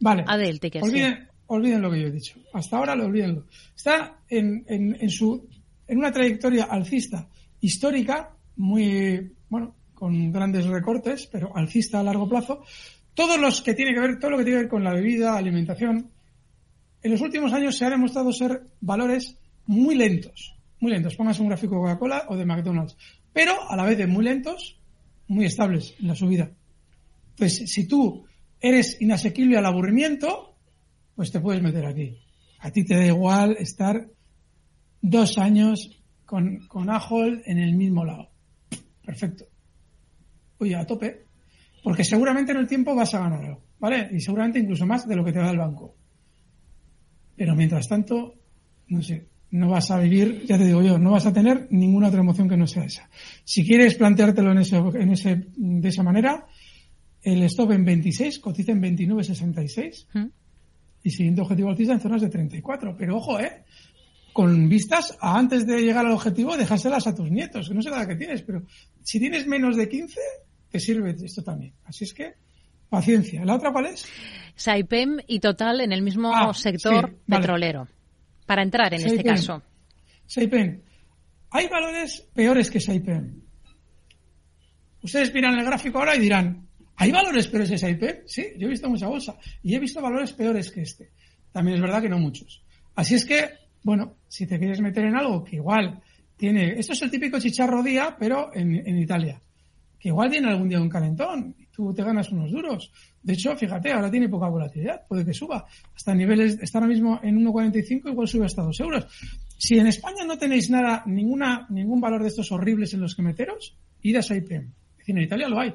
Vale. 0.01 0.25
Adel, 0.27 0.61
te 0.61 0.71
olviden, 0.81 1.29
olviden 1.47 1.83
lo 1.83 1.91
que 1.91 2.01
yo 2.01 2.07
he 2.09 2.13
dicho. 2.13 2.39
Hasta 2.53 2.77
ahora 2.77 2.95
lo 2.95 3.07
olvídenlo. 3.07 3.47
Está 3.75 4.19
en, 4.29 4.65
en, 4.67 4.97
en, 5.01 5.11
su, 5.11 5.49
en 5.87 5.99
una 5.99 6.13
trayectoria 6.13 6.65
alcista 6.65 7.29
histórica, 7.61 8.35
muy, 8.57 9.33
bueno, 9.49 9.75
con 9.95 10.31
grandes 10.33 10.67
recortes, 10.67 11.27
pero 11.27 11.57
alcista 11.57 12.01
a 12.01 12.03
largo 12.03 12.29
plazo. 12.29 12.63
Todos 13.15 13.39
los 13.39 13.63
que 13.63 13.75
tiene 13.75 13.95
que 13.95 14.01
ver, 14.01 14.19
todo 14.19 14.33
lo 14.33 14.39
que 14.39 14.45
tiene 14.45 14.59
que 14.59 14.63
ver 14.65 14.71
con 14.71 14.85
la 14.85 14.93
bebida, 14.93 15.37
alimentación, 15.37 16.11
en 17.03 17.11
los 17.13 17.21
últimos 17.21 17.53
años 17.53 17.77
se 17.77 17.85
ha 17.85 17.91
demostrado 17.91 18.33
ser 18.33 18.67
valores 18.81 19.39
muy 19.67 19.95
lentos. 19.95 20.55
Muy 20.81 20.93
lentos. 20.93 21.17
Póngase 21.17 21.41
un 21.41 21.49
gráfico 21.49 21.77
de 21.77 21.81
Coca-Cola 21.83 22.27
o 22.29 22.37
de 22.37 22.45
McDonald's. 22.45 22.97
Pero 23.33 23.71
a 23.71 23.77
la 23.77 23.85
vez 23.85 23.97
de 23.99 24.07
muy 24.07 24.25
lentos, 24.25 24.79
muy 25.29 25.47
estables 25.47 25.95
en 26.01 26.09
la 26.09 26.15
subida. 26.15 26.51
Pues 27.37 27.57
si 27.71 27.87
tú 27.87 28.27
eres 28.61 29.01
inasequible 29.01 29.57
al 29.57 29.67
aburrimiento, 29.67 30.56
pues 31.17 31.33
te 31.33 31.41
puedes 31.41 31.63
meter 31.63 31.85
aquí. 31.87 32.19
A 32.61 32.71
ti 32.71 32.85
te 32.85 32.95
da 32.95 33.07
igual 33.07 33.57
estar 33.59 34.07
dos 35.01 35.39
años 35.39 35.91
con, 36.25 36.67
con 36.69 36.91
Ajol 36.91 37.43
en 37.47 37.59
el 37.59 37.75
mismo 37.75 38.05
lado. 38.05 38.31
Perfecto. 39.05 39.47
Oye, 40.59 40.77
a 40.77 40.87
tope. 40.87 41.27
Porque 41.83 42.05
seguramente 42.05 42.53
en 42.53 42.59
el 42.59 42.67
tiempo 42.67 42.95
vas 42.95 43.15
a 43.15 43.21
ganar 43.21 43.45
algo, 43.45 43.65
¿vale? 43.79 44.09
Y 44.13 44.21
seguramente 44.21 44.59
incluso 44.59 44.87
más 44.87 45.09
de 45.09 45.17
lo 45.17 45.25
que 45.25 45.33
te 45.33 45.39
da 45.39 45.51
el 45.51 45.59
banco. 45.59 45.97
Pero 47.37 47.55
mientras 47.55 47.89
tanto, 47.89 48.35
no 48.89 49.03
sé, 49.03 49.29
no 49.53 49.69
vas 49.69 49.91
a 49.91 50.01
vivir, 50.01 50.45
ya 50.47 50.59
te 50.59 50.65
digo 50.65 50.83
yo, 50.83 50.99
no 50.99 51.13
vas 51.13 51.27
a 51.27 51.33
tener 51.33 51.69
ninguna 51.71 52.09
otra 52.09 52.21
emoción 52.21 52.49
que 52.49 52.57
no 52.57 52.67
sea 52.67 52.85
esa. 52.85 53.09
Si 53.45 53.65
quieres 53.65 53.95
planteártelo 53.95 54.53
en 54.53 54.59
ese, 54.59 54.77
en 54.77 55.11
ese, 55.11 55.47
de 55.57 55.89
esa 55.89 56.03
manera, 56.03 56.47
el 57.23 57.43
stop 57.45 57.73
en 57.73 57.85
26, 57.85 58.39
cotiza 58.41 58.73
en 58.73 58.83
29,66 58.83 60.07
¿Mm? 60.13 60.27
Y 61.07 61.11
siguiente 61.13 61.41
objetivo 61.41 61.71
alcista 61.71 61.93
en 61.93 62.01
zonas 62.01 62.21
de 62.21 62.29
34. 62.29 62.97
Pero 62.97 63.19
ojo, 63.19 63.39
¿eh? 63.39 63.63
Con 64.33 64.69
vistas 64.69 65.17
a 65.21 65.39
antes 65.39 65.65
de 65.65 65.81
llegar 65.81 66.05
al 66.05 66.11
objetivo, 66.11 66.57
dejárselas 66.57 67.07
a 67.07 67.15
tus 67.15 67.31
nietos, 67.31 67.69
que 67.69 67.75
no 67.77 67.81
sé 67.81 67.91
nada 67.91 68.09
que 68.09 68.17
tienes, 68.17 68.43
pero 68.43 68.65
si 69.05 69.21
tienes 69.21 69.47
menos 69.47 69.77
de 69.77 69.89
15, 69.89 70.21
te 70.69 70.81
sirve 70.81 71.15
esto 71.23 71.45
también. 71.45 71.75
Así 71.85 72.03
es 72.03 72.13
que, 72.13 72.35
paciencia. 72.89 73.45
¿La 73.45 73.55
otra 73.55 73.71
cuál 73.71 73.87
es? 73.87 74.05
Saipem 74.57 75.19
y 75.29 75.39
Total 75.39 75.81
en 75.81 75.93
el 75.93 76.03
mismo 76.03 76.35
ah, 76.35 76.53
sector 76.53 77.15
petrolero. 77.25 77.87
Para 78.45 78.65
entrar 78.65 78.93
en 78.93 79.07
este 79.07 79.23
caso. 79.23 79.63
Saipem. 80.27 80.81
Hay 81.51 81.69
valores 81.69 82.27
peores 82.35 82.69
que 82.69 82.81
Saipem. 82.81 83.43
Ustedes 85.03 85.33
miran 85.33 85.57
el 85.57 85.65
gráfico 85.65 86.01
ahora 86.01 86.17
y 86.17 86.19
dirán, 86.19 86.67
¿Hay 86.97 87.13
valores 87.13 87.47
peores 87.49 87.71
que 87.71 87.79
SIP? 87.79 88.27
Sí, 88.27 88.47
yo 88.59 88.67
he 88.67 88.71
visto 88.71 88.89
mucha 88.89 89.07
bolsa 89.07 89.37
y 89.63 89.75
he 89.75 89.79
visto 89.79 90.01
valores 90.01 90.33
peores 90.33 90.71
que 90.71 90.83
este. 90.83 91.11
También 91.53 91.77
es 91.77 91.83
verdad 91.83 92.03
que 92.03 92.09
no 92.09 92.19
muchos. 92.19 92.63
Así 92.95 93.15
es 93.15 93.25
que, 93.25 93.51
bueno, 93.83 94.17
si 94.29 94.47
te 94.47 94.59
quieres 94.59 94.81
meter 94.81 95.05
en 95.05 95.17
algo 95.17 95.45
que 95.45 95.57
igual 95.57 96.03
tiene, 96.37 96.79
esto 96.79 96.95
es 96.95 97.03
el 97.03 97.11
típico 97.11 97.39
chicharro 97.39 97.83
día, 97.83 98.17
pero 98.19 98.51
en, 98.55 98.99
Italia, 98.99 99.41
que 99.99 100.09
igual 100.09 100.31
tiene 100.31 100.49
algún 100.49 100.69
día 100.69 100.81
un 100.81 100.89
calentón 100.89 101.55
y 101.59 101.67
tú 101.67 101.93
te 101.93 102.03
ganas 102.03 102.31
unos 102.31 102.51
duros. 102.51 102.91
De 103.23 103.35
hecho, 103.35 103.55
fíjate, 103.57 103.93
ahora 103.93 104.11
tiene 104.11 104.29
poca 104.29 104.49
volatilidad, 104.49 105.07
puede 105.07 105.25
que 105.25 105.35
suba. 105.35 105.67
Hasta 105.95 106.15
niveles, 106.15 106.59
está 106.63 106.79
ahora 106.79 106.89
mismo 106.89 107.21
en 107.23 107.45
1,45, 107.45 108.11
igual 108.11 108.29
sube 108.29 108.47
hasta 108.47 108.63
2 108.63 108.81
euros. 108.81 109.07
Si 109.59 109.79
en 109.79 109.87
España 109.87 110.25
no 110.27 110.39
tenéis 110.39 110.71
nada, 110.71 111.03
ninguna, 111.07 111.67
ningún 111.71 112.01
valor 112.01 112.23
de 112.23 112.29
estos 112.29 112.51
horribles 112.53 112.95
en 112.95 113.01
los 113.01 113.15
que 113.15 113.23
meteros, 113.23 113.77
id 114.03 114.17
a 114.17 114.23
Saipem. 114.23 114.73
Es 114.93 114.99
decir, 114.99 115.17
en 115.17 115.23
Italia 115.23 115.49
lo 115.49 115.61
hay. 115.61 115.75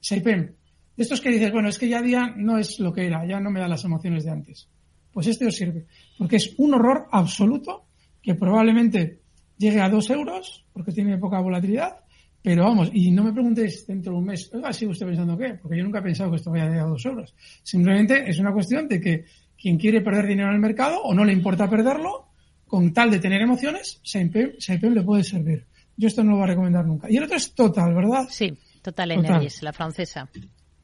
Saipem, 0.00 0.54
de 0.98 1.04
estos 1.04 1.20
que 1.20 1.30
dices, 1.30 1.52
bueno, 1.52 1.68
es 1.68 1.78
que 1.78 1.88
ya 1.88 2.02
día 2.02 2.34
no 2.36 2.58
es 2.58 2.80
lo 2.80 2.92
que 2.92 3.06
era, 3.06 3.24
ya 3.24 3.38
no 3.38 3.52
me 3.52 3.60
da 3.60 3.68
las 3.68 3.84
emociones 3.84 4.24
de 4.24 4.32
antes. 4.32 4.68
Pues 5.12 5.28
este 5.28 5.46
os 5.46 5.54
sirve, 5.54 5.86
porque 6.18 6.36
es 6.36 6.56
un 6.58 6.74
horror 6.74 7.06
absoluto 7.12 7.84
que 8.20 8.34
probablemente 8.34 9.20
llegue 9.56 9.80
a 9.80 9.88
dos 9.88 10.10
euros, 10.10 10.66
porque 10.72 10.90
tiene 10.90 11.16
poca 11.16 11.38
volatilidad, 11.38 11.98
pero 12.42 12.64
vamos, 12.64 12.90
y 12.92 13.12
no 13.12 13.22
me 13.22 13.32
preguntéis 13.32 13.86
dentro 13.86 14.12
de 14.12 14.18
un 14.18 14.24
mes, 14.24 14.50
oiga, 14.52 14.72
¿sigue 14.72 14.90
usted 14.90 15.06
pensando 15.06 15.38
qué? 15.38 15.54
Porque 15.62 15.78
yo 15.78 15.84
nunca 15.84 16.00
he 16.00 16.02
pensado 16.02 16.30
que 16.30 16.36
esto 16.36 16.50
vaya 16.50 16.64
a 16.64 16.68
llegar 16.68 16.86
a 16.86 16.90
dos 16.90 17.06
euros. 17.06 17.32
Simplemente 17.62 18.28
es 18.28 18.40
una 18.40 18.52
cuestión 18.52 18.88
de 18.88 19.00
que 19.00 19.24
quien 19.56 19.78
quiere 19.78 20.00
perder 20.00 20.26
dinero 20.26 20.48
en 20.48 20.56
el 20.56 20.60
mercado 20.60 21.00
o 21.00 21.14
no 21.14 21.24
le 21.24 21.32
importa 21.32 21.70
perderlo, 21.70 22.26
con 22.66 22.92
tal 22.92 23.12
de 23.12 23.20
tener 23.20 23.40
emociones, 23.40 24.00
Saipem 24.02 24.94
le 24.94 25.02
puede 25.02 25.22
servir. 25.22 25.64
Yo 25.96 26.08
esto 26.08 26.24
no 26.24 26.32
lo 26.32 26.36
voy 26.38 26.44
a 26.44 26.48
recomendar 26.48 26.84
nunca. 26.84 27.08
Y 27.08 27.18
el 27.18 27.22
otro 27.22 27.36
es 27.36 27.54
Total, 27.54 27.94
¿verdad? 27.94 28.26
Sí, 28.28 28.48
Total, 28.82 29.10
Total. 29.10 29.12
Energies, 29.12 29.62
la 29.62 29.72
francesa. 29.72 30.28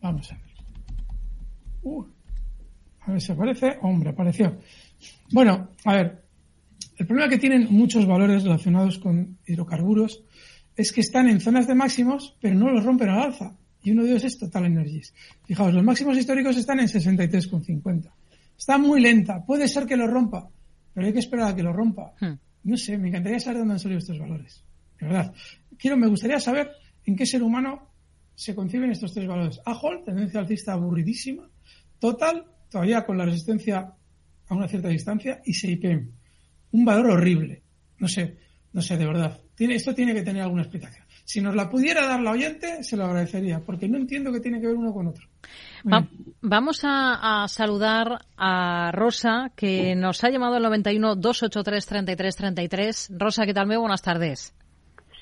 Vamos 0.04 0.30
a 0.30 0.34
ver. 0.34 0.44
Uh, 1.82 2.04
a 3.00 3.12
ver 3.12 3.20
si 3.22 3.32
aparece. 3.32 3.78
Hombre, 3.80 4.10
apareció. 4.10 4.58
Bueno, 5.32 5.70
a 5.86 5.94
ver. 5.94 6.24
El 6.98 7.06
problema 7.06 7.30
que 7.30 7.38
tienen 7.38 7.68
muchos 7.70 8.06
valores 8.06 8.44
relacionados 8.44 8.98
con 8.98 9.38
hidrocarburos 9.46 10.22
es 10.76 10.92
que 10.92 11.00
están 11.00 11.28
en 11.28 11.40
zonas 11.40 11.66
de 11.66 11.74
máximos, 11.74 12.36
pero 12.38 12.54
no 12.54 12.70
los 12.70 12.84
rompen 12.84 13.08
al 13.08 13.22
alza. 13.22 13.56
Y 13.82 13.92
uno 13.92 14.04
de 14.04 14.10
ellos 14.10 14.24
es 14.24 14.38
Total 14.38 14.66
Energies. 14.66 15.14
Fijaos, 15.46 15.72
los 15.72 15.82
máximos 15.82 16.18
históricos 16.18 16.56
están 16.58 16.80
en 16.80 16.86
63,50. 16.86 18.12
Está 18.58 18.76
muy 18.76 19.00
lenta. 19.00 19.42
Puede 19.42 19.68
ser 19.68 19.86
que 19.86 19.96
lo 19.96 20.06
rompa, 20.06 20.50
pero 20.92 21.06
hay 21.06 21.14
que 21.14 21.20
esperar 21.20 21.48
a 21.48 21.56
que 21.56 21.62
lo 21.62 21.72
rompa. 21.72 22.12
Hmm. 22.20 22.34
No 22.64 22.76
sé, 22.76 22.98
me 22.98 23.08
encantaría 23.08 23.40
saber 23.40 23.60
dónde 23.60 23.74
han 23.74 23.80
salido 23.80 24.00
estos 24.00 24.18
valores. 24.18 24.62
De 25.00 25.06
verdad. 25.06 25.34
Quiero, 25.78 25.96
me 25.96 26.08
gustaría 26.08 26.38
saber 26.40 26.70
en 27.06 27.16
qué 27.16 27.24
ser 27.24 27.42
humano 27.42 27.93
se 28.34 28.54
conciben 28.54 28.90
estos 28.90 29.12
tres 29.12 29.26
valores. 29.26 29.60
AHOL, 29.64 30.04
tendencia 30.04 30.40
alcista 30.40 30.72
aburridísima. 30.72 31.48
Total, 31.98 32.44
todavía 32.70 33.04
con 33.04 33.18
la 33.18 33.24
resistencia 33.24 33.94
a 34.48 34.54
una 34.54 34.68
cierta 34.68 34.88
distancia. 34.88 35.40
Y 35.44 35.54
SEIPEM, 35.54 36.10
un 36.72 36.84
valor 36.84 37.10
horrible. 37.10 37.62
No 37.98 38.08
sé, 38.08 38.36
no 38.72 38.82
sé, 38.82 38.96
de 38.96 39.06
verdad. 39.06 39.40
Tiene, 39.54 39.76
esto 39.76 39.94
tiene 39.94 40.14
que 40.14 40.22
tener 40.22 40.42
alguna 40.42 40.62
explicación. 40.62 41.04
Si 41.24 41.40
nos 41.40 41.54
la 41.54 41.70
pudiera 41.70 42.06
dar 42.06 42.20
la 42.20 42.32
oyente, 42.32 42.82
se 42.82 42.96
lo 42.96 43.06
agradecería, 43.06 43.60
porque 43.60 43.88
no 43.88 43.96
entiendo 43.96 44.30
qué 44.30 44.40
tiene 44.40 44.60
que 44.60 44.66
ver 44.66 44.76
uno 44.76 44.92
con 44.92 45.06
otro. 45.06 45.26
vamos 46.42 46.80
a, 46.82 47.46
saludar 47.48 48.26
a 48.36 48.90
Rosa, 48.92 49.50
que 49.56 49.94
nos 49.94 50.22
ha 50.22 50.30
llamado 50.30 50.56
al 50.56 50.62
91 50.64 51.16
283 51.16 51.86
33 51.86 52.36
33. 52.36 53.10
Rosa, 53.16 53.46
¿qué 53.46 53.54
tal? 53.54 53.66
Muy 53.66 53.76
buenas 53.76 54.02
tardes. 54.02 54.54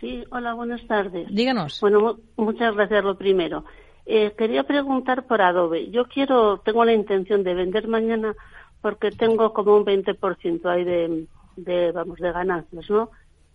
Sí, 0.03 0.24
hola, 0.32 0.55
buenas 0.55 0.84
tardes. 0.88 1.28
Díganos. 1.32 1.80
Bueno, 1.80 2.18
muchas 2.36 2.74
gracias 2.74 3.05
lo 3.05 3.16
primero. 3.16 3.64
Eh, 4.05 4.34
quería 4.36 4.64
preguntar 4.64 5.28
por 5.28 5.40
Adobe. 5.40 5.90
Yo 5.92 6.07
quiero, 6.07 6.59
tengo 6.59 6.84
la 6.84 6.92
intención 6.92 7.44
de 7.44 7.55
vender 7.55 7.86
mañana 7.86 8.34
porque 8.80 9.12
tengo 9.12 9.53
como 9.53 9.76
un 9.76 9.84
20% 9.84 10.66
ahí 10.66 10.82
de, 10.82 11.26
de, 11.55 11.92
vamos, 11.92 12.18
de 12.18 12.32
ganancias, 12.32 12.90
¿no? 12.90 13.11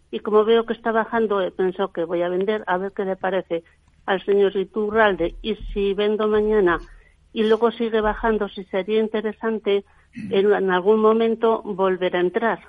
Y 0.09 0.19
como 0.21 0.45
veo 0.45 0.65
que 0.65 0.71
está 0.71 0.93
bajando, 0.93 1.41
he 1.41 1.51
pensado 1.51 1.91
que 1.91 2.05
voy 2.05 2.21
a 2.21 2.29
vender, 2.29 2.63
a 2.67 2.77
ver 2.77 2.93
qué 2.93 3.03
le 3.03 3.17
parece 3.17 3.65
al 4.05 4.23
señor 4.23 4.55
Iturralde. 4.55 5.35
Y 5.41 5.55
si 5.73 5.93
vendo 5.95 6.29
mañana 6.29 6.79
y 7.33 7.43
luego 7.43 7.71
sigue 7.71 7.99
bajando, 7.99 8.47
si 8.47 8.63
sería 8.63 9.01
interesante 9.01 9.83
en, 10.31 10.71
algún 10.71 11.01
momento 11.01 11.61
volver 11.61 12.15
a 12.15 12.21
entrar. 12.21 12.59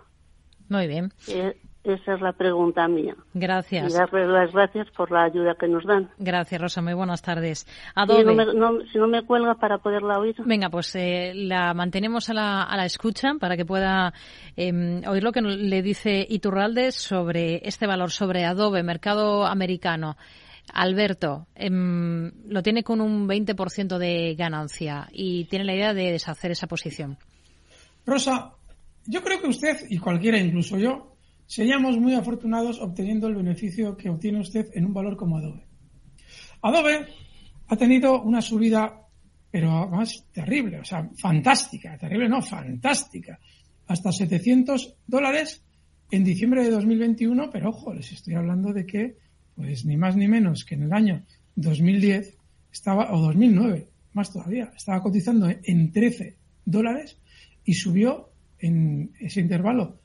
Muy 0.68 0.88
bien. 0.88 1.12
Eh, 1.28 1.54
esa 1.94 2.14
es 2.14 2.20
la 2.20 2.32
pregunta 2.32 2.86
mía. 2.88 3.14
Gracias. 3.34 3.92
Y 3.92 3.96
darles 3.96 4.28
las 4.28 4.52
gracias 4.52 4.88
por 4.96 5.10
la 5.10 5.24
ayuda 5.24 5.54
que 5.58 5.68
nos 5.68 5.84
dan. 5.84 6.10
Gracias, 6.18 6.60
Rosa. 6.60 6.82
Muy 6.82 6.94
buenas 6.94 7.22
tardes. 7.22 7.66
Adobe. 7.94 8.24
Si 8.92 8.98
no 8.98 9.08
me, 9.08 9.22
cuelga 9.24 9.54
para 9.54 9.78
poderla 9.78 10.18
oír. 10.18 10.36
Venga, 10.44 10.70
pues 10.70 10.94
eh, 10.96 11.32
la 11.34 11.74
mantenemos 11.74 12.28
a 12.30 12.34
la, 12.34 12.62
a 12.62 12.76
la, 12.76 12.84
escucha 12.84 13.34
para 13.40 13.56
que 13.56 13.64
pueda 13.64 14.12
em, 14.56 15.02
oír 15.06 15.22
lo 15.22 15.32
que 15.32 15.40
le 15.40 15.82
dice 15.82 16.26
Iturralde 16.28 16.92
sobre 16.92 17.66
este 17.66 17.86
valor, 17.86 18.10
sobre 18.10 18.44
Adobe, 18.44 18.82
mercado 18.82 19.46
americano. 19.46 20.16
Alberto, 20.72 21.46
em, 21.54 22.30
lo 22.46 22.62
tiene 22.62 22.82
con 22.82 23.00
un 23.00 23.26
20% 23.26 23.98
de 23.98 24.34
ganancia 24.34 25.08
y 25.12 25.44
tiene 25.46 25.64
la 25.64 25.74
idea 25.74 25.94
de 25.94 26.12
deshacer 26.12 26.50
esa 26.50 26.66
posición. 26.66 27.18
Rosa, 28.04 28.54
yo 29.06 29.22
creo 29.22 29.40
que 29.40 29.48
usted 29.48 29.76
y 29.88 29.98
cualquiera, 29.98 30.38
incluso 30.38 30.78
yo, 30.78 31.16
seríamos 31.48 31.98
muy 31.98 32.14
afortunados 32.14 32.78
obteniendo 32.78 33.26
el 33.26 33.34
beneficio 33.34 33.96
que 33.96 34.10
obtiene 34.10 34.40
usted 34.40 34.68
en 34.74 34.84
un 34.84 34.92
valor 34.92 35.16
como 35.16 35.38
Adobe. 35.38 35.66
Adobe 36.60 37.06
ha 37.68 37.76
tenido 37.76 38.22
una 38.22 38.42
subida, 38.42 39.00
pero 39.50 39.88
más 39.88 40.26
terrible, 40.30 40.78
o 40.80 40.84
sea, 40.84 41.08
fantástica, 41.16 41.96
terrible 41.96 42.28
no, 42.28 42.42
fantástica, 42.42 43.40
hasta 43.86 44.12
700 44.12 44.96
dólares 45.06 45.64
en 46.10 46.22
diciembre 46.22 46.62
de 46.62 46.70
2021, 46.70 47.48
pero 47.50 47.70
ojo, 47.70 47.94
les 47.94 48.12
estoy 48.12 48.34
hablando 48.34 48.74
de 48.74 48.84
que, 48.84 49.16
pues 49.56 49.86
ni 49.86 49.96
más 49.96 50.16
ni 50.16 50.28
menos 50.28 50.66
que 50.66 50.74
en 50.74 50.82
el 50.82 50.92
año 50.92 51.24
2010 51.56 52.36
estaba, 52.70 53.10
o 53.14 53.20
2009, 53.22 53.88
más 54.12 54.30
todavía, 54.30 54.70
estaba 54.76 55.00
cotizando 55.00 55.48
en 55.48 55.92
13 55.92 56.36
dólares 56.66 57.18
y 57.64 57.72
subió 57.72 58.32
en 58.58 59.12
ese 59.18 59.40
intervalo 59.40 59.98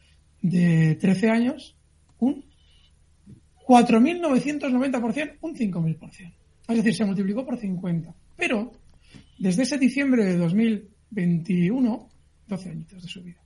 de 0.43 0.95
13 0.95 1.29
años 1.29 1.75
un 2.19 2.45
4.990%, 3.65 5.37
un 5.41 5.55
5.000%. 5.55 6.33
Es 6.67 6.77
decir, 6.77 6.93
se 6.93 7.05
multiplicó 7.05 7.45
por 7.45 7.57
50. 7.57 8.13
Pero 8.37 8.73
desde 9.39 9.63
ese 9.63 9.77
diciembre 9.77 10.25
de 10.25 10.37
2021, 10.37 12.09
12 12.47 12.69
añitos 12.69 13.01
de 13.01 13.07
subida, 13.07 13.41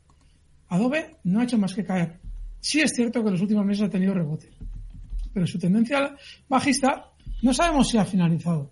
Adobe 0.70 1.18
no 1.24 1.40
ha 1.40 1.44
hecho 1.44 1.58
más 1.58 1.74
que 1.74 1.86
caer. 1.86 2.20
Sí 2.60 2.82
es 2.82 2.92
cierto 2.94 3.22
que 3.22 3.28
en 3.28 3.34
los 3.34 3.42
últimos 3.42 3.66
meses 3.66 3.84
ha 3.84 3.90
tenido 3.90 4.14
rebote, 4.14 4.50
pero 5.34 5.46
su 5.46 5.60
tendencia 5.60 6.16
bajista 6.50 7.12
no 7.44 7.54
sabemos 7.54 7.88
si 7.88 7.98
ha 7.98 8.06
finalizado. 8.06 8.72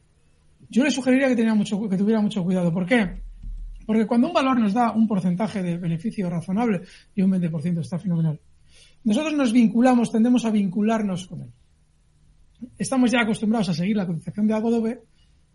Yo 0.68 0.84
le 0.84 0.90
sugeriría 0.90 1.28
que, 1.28 1.36
tenía 1.36 1.54
mucho, 1.54 1.88
que 1.88 1.96
tuviera 1.96 2.20
mucho 2.20 2.44
cuidado. 2.44 2.74
¿Por 2.74 2.88
qué? 2.88 3.22
Porque 3.86 4.08
cuando 4.08 4.28
un 4.28 4.34
valor 4.34 4.60
nos 4.60 4.74
da 4.74 4.92
un 4.92 5.08
porcentaje 5.08 5.62
de 5.62 5.78
beneficio 5.78 6.30
razonable 6.30 6.82
y 7.14 7.22
un 7.22 7.32
20% 7.32 7.80
está 7.80 8.00
fenomenal, 8.00 8.40
nosotros 9.04 9.34
nos 9.34 9.52
vinculamos, 9.52 10.12
tendemos 10.12 10.46
a 10.46 10.50
vincularnos 10.50 11.28
con 11.28 11.42
él. 11.42 11.52
Estamos 12.78 13.12
ya 13.12 13.22
acostumbrados 13.22 13.70
a 13.70 13.74
seguir 13.74 13.96
la 13.96 14.08
cotización 14.08 14.48
de 14.48 14.54
Adobe, 14.56 15.04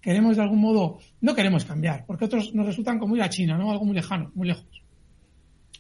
queremos 0.00 0.36
de 0.36 0.42
algún 0.42 0.60
modo, 0.60 0.98
no 1.20 1.34
queremos 1.34 1.64
cambiar, 1.64 2.06
porque 2.06 2.26
otros 2.26 2.54
nos 2.54 2.66
resultan 2.66 2.98
como 2.98 3.16
ir 3.16 3.22
a 3.22 3.28
China, 3.28 3.58
¿no? 3.58 3.70
Algo 3.70 3.84
muy 3.84 3.94
lejano, 3.94 4.30
muy 4.34 4.46
lejos. 4.46 4.82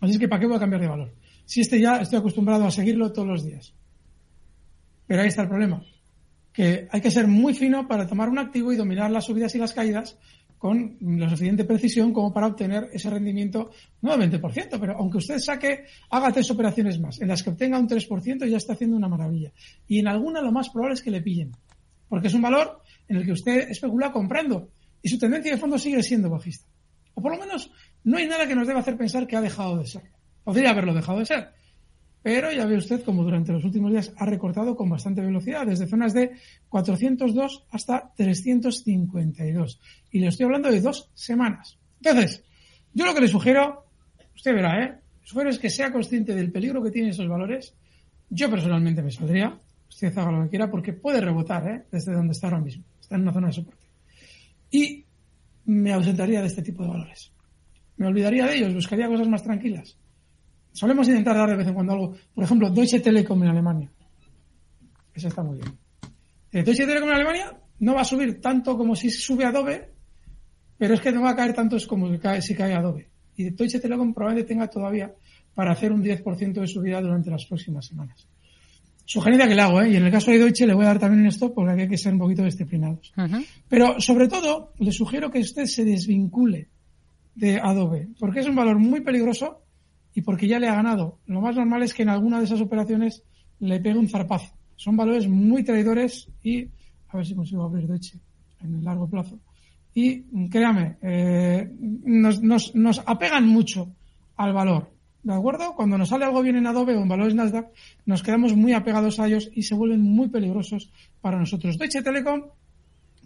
Así 0.00 0.12
es 0.12 0.18
que 0.18 0.28
¿para 0.28 0.40
qué 0.40 0.46
voy 0.46 0.56
a 0.56 0.60
cambiar 0.60 0.80
de 0.80 0.88
valor? 0.88 1.14
Si 1.44 1.60
este 1.60 1.80
ya 1.80 1.98
estoy 1.98 2.18
acostumbrado 2.18 2.66
a 2.66 2.70
seguirlo 2.70 3.12
todos 3.12 3.28
los 3.28 3.44
días. 3.44 3.74
Pero 5.06 5.22
ahí 5.22 5.28
está 5.28 5.42
el 5.42 5.48
problema. 5.48 5.82
Que 6.52 6.88
hay 6.90 7.00
que 7.00 7.10
ser 7.10 7.26
muy 7.26 7.54
fino 7.54 7.86
para 7.86 8.06
tomar 8.06 8.28
un 8.28 8.38
activo 8.38 8.72
y 8.72 8.76
dominar 8.76 9.10
las 9.10 9.24
subidas 9.24 9.54
y 9.54 9.58
las 9.58 9.72
caídas 9.72 10.18
con 10.60 10.98
la 11.00 11.30
suficiente 11.30 11.64
precisión 11.64 12.12
como 12.12 12.34
para 12.34 12.48
obtener 12.48 12.90
ese 12.92 13.08
rendimiento, 13.08 13.70
no 14.02 14.14
del 14.14 14.30
20%, 14.30 14.78
pero 14.78 14.94
aunque 14.98 15.16
usted 15.16 15.38
saque, 15.38 15.86
haga 16.10 16.30
tres 16.32 16.50
operaciones 16.50 17.00
más, 17.00 17.18
en 17.18 17.28
las 17.28 17.42
que 17.42 17.48
obtenga 17.48 17.78
un 17.78 17.88
3% 17.88 18.46
ya 18.46 18.58
está 18.58 18.74
haciendo 18.74 18.94
una 18.94 19.08
maravilla. 19.08 19.52
Y 19.88 20.00
en 20.00 20.08
alguna 20.08 20.42
lo 20.42 20.52
más 20.52 20.68
probable 20.68 20.96
es 20.96 21.02
que 21.02 21.10
le 21.10 21.22
pillen, 21.22 21.52
porque 22.10 22.28
es 22.28 22.34
un 22.34 22.42
valor 22.42 22.82
en 23.08 23.16
el 23.16 23.24
que 23.24 23.32
usted 23.32 23.70
especula 23.70 24.12
comprando 24.12 24.68
y 25.00 25.08
su 25.08 25.18
tendencia 25.18 25.50
de 25.50 25.56
fondo 25.56 25.78
sigue 25.78 26.02
siendo 26.02 26.28
bajista. 26.28 26.68
O 27.14 27.22
por 27.22 27.32
lo 27.32 27.38
menos 27.38 27.70
no 28.04 28.18
hay 28.18 28.26
nada 28.26 28.46
que 28.46 28.54
nos 28.54 28.68
deba 28.68 28.80
hacer 28.80 28.98
pensar 28.98 29.26
que 29.26 29.36
ha 29.36 29.40
dejado 29.40 29.78
de 29.78 29.86
ser. 29.86 30.02
Podría 30.44 30.72
haberlo 30.72 30.92
dejado 30.92 31.20
de 31.20 31.24
ser, 31.24 31.48
pero 32.22 32.52
ya 32.52 32.66
ve 32.66 32.76
usted 32.76 33.02
como 33.02 33.22
durante 33.22 33.52
los 33.52 33.64
últimos 33.64 33.90
días 33.90 34.12
ha 34.16 34.26
recortado 34.26 34.76
con 34.76 34.90
bastante 34.90 35.22
velocidad, 35.22 35.66
desde 35.66 35.86
zonas 35.86 36.12
de 36.12 36.32
402 36.68 37.64
hasta 37.70 38.12
352. 38.14 39.80
Y 40.10 40.20
le 40.20 40.26
estoy 40.26 40.44
hablando 40.44 40.70
de 40.70 40.80
dos 40.80 41.10
semanas. 41.14 41.78
Entonces, 42.02 42.44
yo 42.92 43.06
lo 43.06 43.14
que 43.14 43.22
le 43.22 43.28
sugiero, 43.28 43.86
usted 44.34 44.52
verá, 44.54 44.84
¿eh? 44.84 44.98
sugiero 45.22 45.50
es 45.50 45.58
que 45.58 45.70
sea 45.70 45.92
consciente 45.92 46.34
del 46.34 46.52
peligro 46.52 46.82
que 46.82 46.90
tienen 46.90 47.12
esos 47.12 47.28
valores. 47.28 47.74
Yo 48.28 48.50
personalmente 48.50 49.02
me 49.02 49.10
saldría, 49.10 49.58
usted 49.88 50.16
haga 50.18 50.30
lo 50.30 50.42
que 50.44 50.50
quiera, 50.50 50.70
porque 50.70 50.92
puede 50.92 51.20
rebotar 51.20 51.66
¿eh? 51.68 51.84
desde 51.90 52.12
donde 52.12 52.32
está 52.32 52.48
ahora 52.48 52.60
mismo. 52.60 52.84
Está 53.00 53.14
en 53.14 53.22
una 53.22 53.32
zona 53.32 53.46
de 53.46 53.52
soporte. 53.54 53.86
Y 54.70 55.06
me 55.64 55.92
ausentaría 55.92 56.42
de 56.42 56.48
este 56.48 56.62
tipo 56.62 56.82
de 56.82 56.90
valores. 56.90 57.32
Me 57.96 58.06
olvidaría 58.06 58.46
de 58.46 58.56
ellos, 58.56 58.74
buscaría 58.74 59.08
cosas 59.08 59.28
más 59.28 59.42
tranquilas 59.42 59.96
solemos 60.72 61.08
intentar 61.08 61.36
dar 61.36 61.50
de 61.50 61.56
vez 61.56 61.66
en 61.66 61.74
cuando 61.74 61.92
algo. 61.92 62.14
Por 62.34 62.44
ejemplo, 62.44 62.70
Deutsche 62.70 63.00
Telekom 63.00 63.42
en 63.42 63.48
Alemania. 63.48 63.90
Eso 65.14 65.28
está 65.28 65.42
muy 65.42 65.58
bien. 65.58 65.76
Eh, 66.52 66.62
Deutsche 66.62 66.86
Telekom 66.86 67.08
en 67.08 67.14
Alemania 67.14 67.56
no 67.80 67.94
va 67.94 68.02
a 68.02 68.04
subir 68.04 68.40
tanto 68.40 68.76
como 68.76 68.94
si 68.94 69.10
sube 69.10 69.44
Adobe, 69.44 69.90
pero 70.76 70.94
es 70.94 71.00
que 71.00 71.12
no 71.12 71.22
va 71.22 71.30
a 71.30 71.36
caer 71.36 71.54
tanto 71.54 71.76
como 71.86 72.10
si 72.40 72.54
cae, 72.54 72.74
Adobe. 72.74 73.10
Y 73.36 73.50
Deutsche 73.50 73.80
Telekom 73.80 74.12
probablemente 74.12 74.48
tenga 74.48 74.68
todavía 74.68 75.12
para 75.54 75.72
hacer 75.72 75.92
un 75.92 76.02
10% 76.02 76.52
de 76.52 76.66
subida 76.66 77.00
durante 77.00 77.30
las 77.30 77.44
próximas 77.46 77.86
semanas. 77.86 78.26
Sugerencia 79.04 79.48
que 79.48 79.54
le 79.56 79.62
hago, 79.62 79.82
¿eh? 79.82 79.90
y 79.90 79.96
en 79.96 80.04
el 80.04 80.12
caso 80.12 80.30
de 80.30 80.38
Deutsche 80.38 80.66
le 80.66 80.74
voy 80.74 80.84
a 80.84 80.88
dar 80.88 81.00
también 81.00 81.22
un 81.22 81.28
stop 81.28 81.54
porque 81.54 81.82
hay 81.82 81.88
que 81.88 81.98
ser 81.98 82.12
un 82.12 82.20
poquito 82.20 82.44
disciplinados. 82.44 83.12
Pero 83.68 84.00
sobre 84.00 84.28
todo, 84.28 84.72
le 84.78 84.92
sugiero 84.92 85.30
que 85.30 85.40
usted 85.40 85.64
se 85.64 85.84
desvincule 85.84 86.68
de 87.34 87.58
Adobe, 87.58 88.08
porque 88.18 88.40
es 88.40 88.46
un 88.46 88.54
valor 88.54 88.78
muy 88.78 89.00
peligroso 89.00 89.62
y 90.14 90.22
porque 90.22 90.48
ya 90.48 90.58
le 90.58 90.68
ha 90.68 90.74
ganado. 90.74 91.18
Lo 91.26 91.40
más 91.40 91.56
normal 91.56 91.82
es 91.82 91.94
que 91.94 92.02
en 92.02 92.08
alguna 92.08 92.38
de 92.38 92.44
esas 92.44 92.60
operaciones 92.60 93.22
le 93.60 93.80
pegue 93.80 93.98
un 93.98 94.08
zarpazo. 94.08 94.54
Son 94.76 94.96
valores 94.96 95.28
muy 95.28 95.62
traidores 95.62 96.28
y 96.42 96.66
a 97.08 97.16
ver 97.16 97.26
si 97.26 97.34
consigo 97.34 97.64
abrir 97.64 97.86
Deutsche 97.86 98.18
en 98.60 98.74
el 98.74 98.84
largo 98.84 99.08
plazo. 99.08 99.38
Y 99.94 100.22
créame, 100.48 100.96
eh, 101.02 101.70
nos, 101.78 102.40
nos, 102.42 102.74
nos 102.74 103.02
apegan 103.04 103.46
mucho 103.46 103.88
al 104.36 104.52
valor. 104.52 104.90
¿De 105.22 105.34
acuerdo? 105.34 105.74
Cuando 105.74 105.98
nos 105.98 106.08
sale 106.08 106.24
algo 106.24 106.40
bien 106.40 106.56
en 106.56 106.66
Adobe 106.66 106.96
o 106.96 107.02
en 107.02 107.08
valores 107.08 107.34
Nasdaq, 107.34 107.68
nos 108.06 108.22
quedamos 108.22 108.56
muy 108.56 108.72
apegados 108.72 109.20
a 109.20 109.26
ellos 109.26 109.50
y 109.52 109.62
se 109.62 109.74
vuelven 109.74 110.00
muy 110.00 110.28
peligrosos 110.28 110.90
para 111.20 111.38
nosotros. 111.38 111.76
Deutsche 111.76 112.02
Telekom, 112.02 112.44